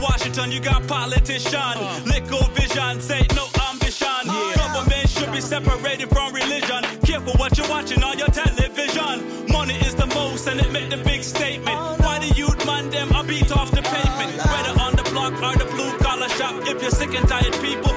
[0.00, 2.00] Washington, you got politician, uh.
[2.06, 4.26] liquor vision, say no ambition.
[4.54, 6.82] Government should be separated from religion.
[7.02, 9.46] Careful what you're watching on your television.
[9.50, 11.78] Money is the most, and it make the big statement.
[12.00, 14.32] Why the youth man them are beat off the pavement?
[14.52, 16.54] Whether on the block or the blue collar shop.
[16.66, 17.87] If you're sick and tired, people,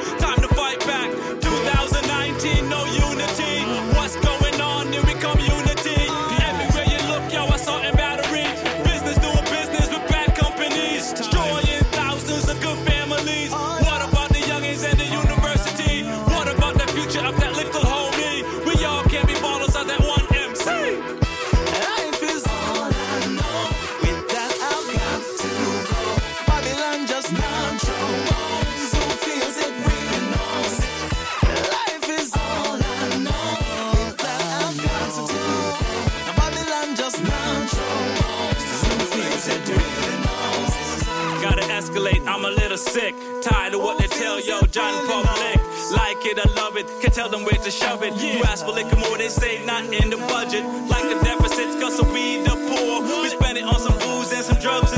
[42.82, 43.16] sick.
[43.42, 45.58] Tired of what they tell yo, John Public.
[45.92, 48.14] Like it or love it, can tell them where to shove it.
[48.16, 50.64] You ask for liquor more, they say not in the budget.
[50.90, 53.22] Like a deficit, cause we the poor.
[53.22, 54.94] We spend it on some booze and some drugs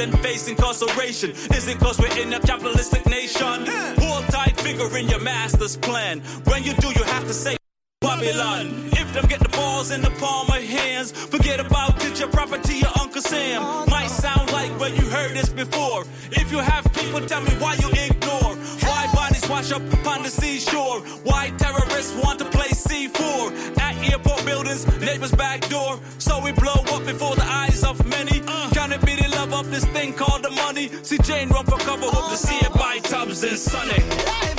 [0.00, 1.30] then face incarceration.
[1.30, 3.66] Is it cause we're in a capitalistic nation?
[3.98, 6.20] Hold tight, figure in your master's plan.
[6.44, 7.56] When you do, you have to say.
[8.00, 8.88] Babylon.
[8.92, 12.76] If them get the balls in the palm of hands, forget about it, your property,
[12.78, 13.60] your Uncle Sam.
[13.90, 16.04] Might sound like where you heard this before.
[16.32, 18.54] If you have people, tell me why you ignore.
[18.88, 20.79] Why bodies wash up upon the seashore?
[31.30, 34.49] Jane run for cover, hope to see it by Tubbs and Sonny.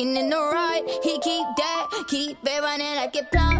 [0.00, 0.22] In the
[0.52, 0.82] right.
[1.02, 3.59] He keep that, keep it running like it plumb.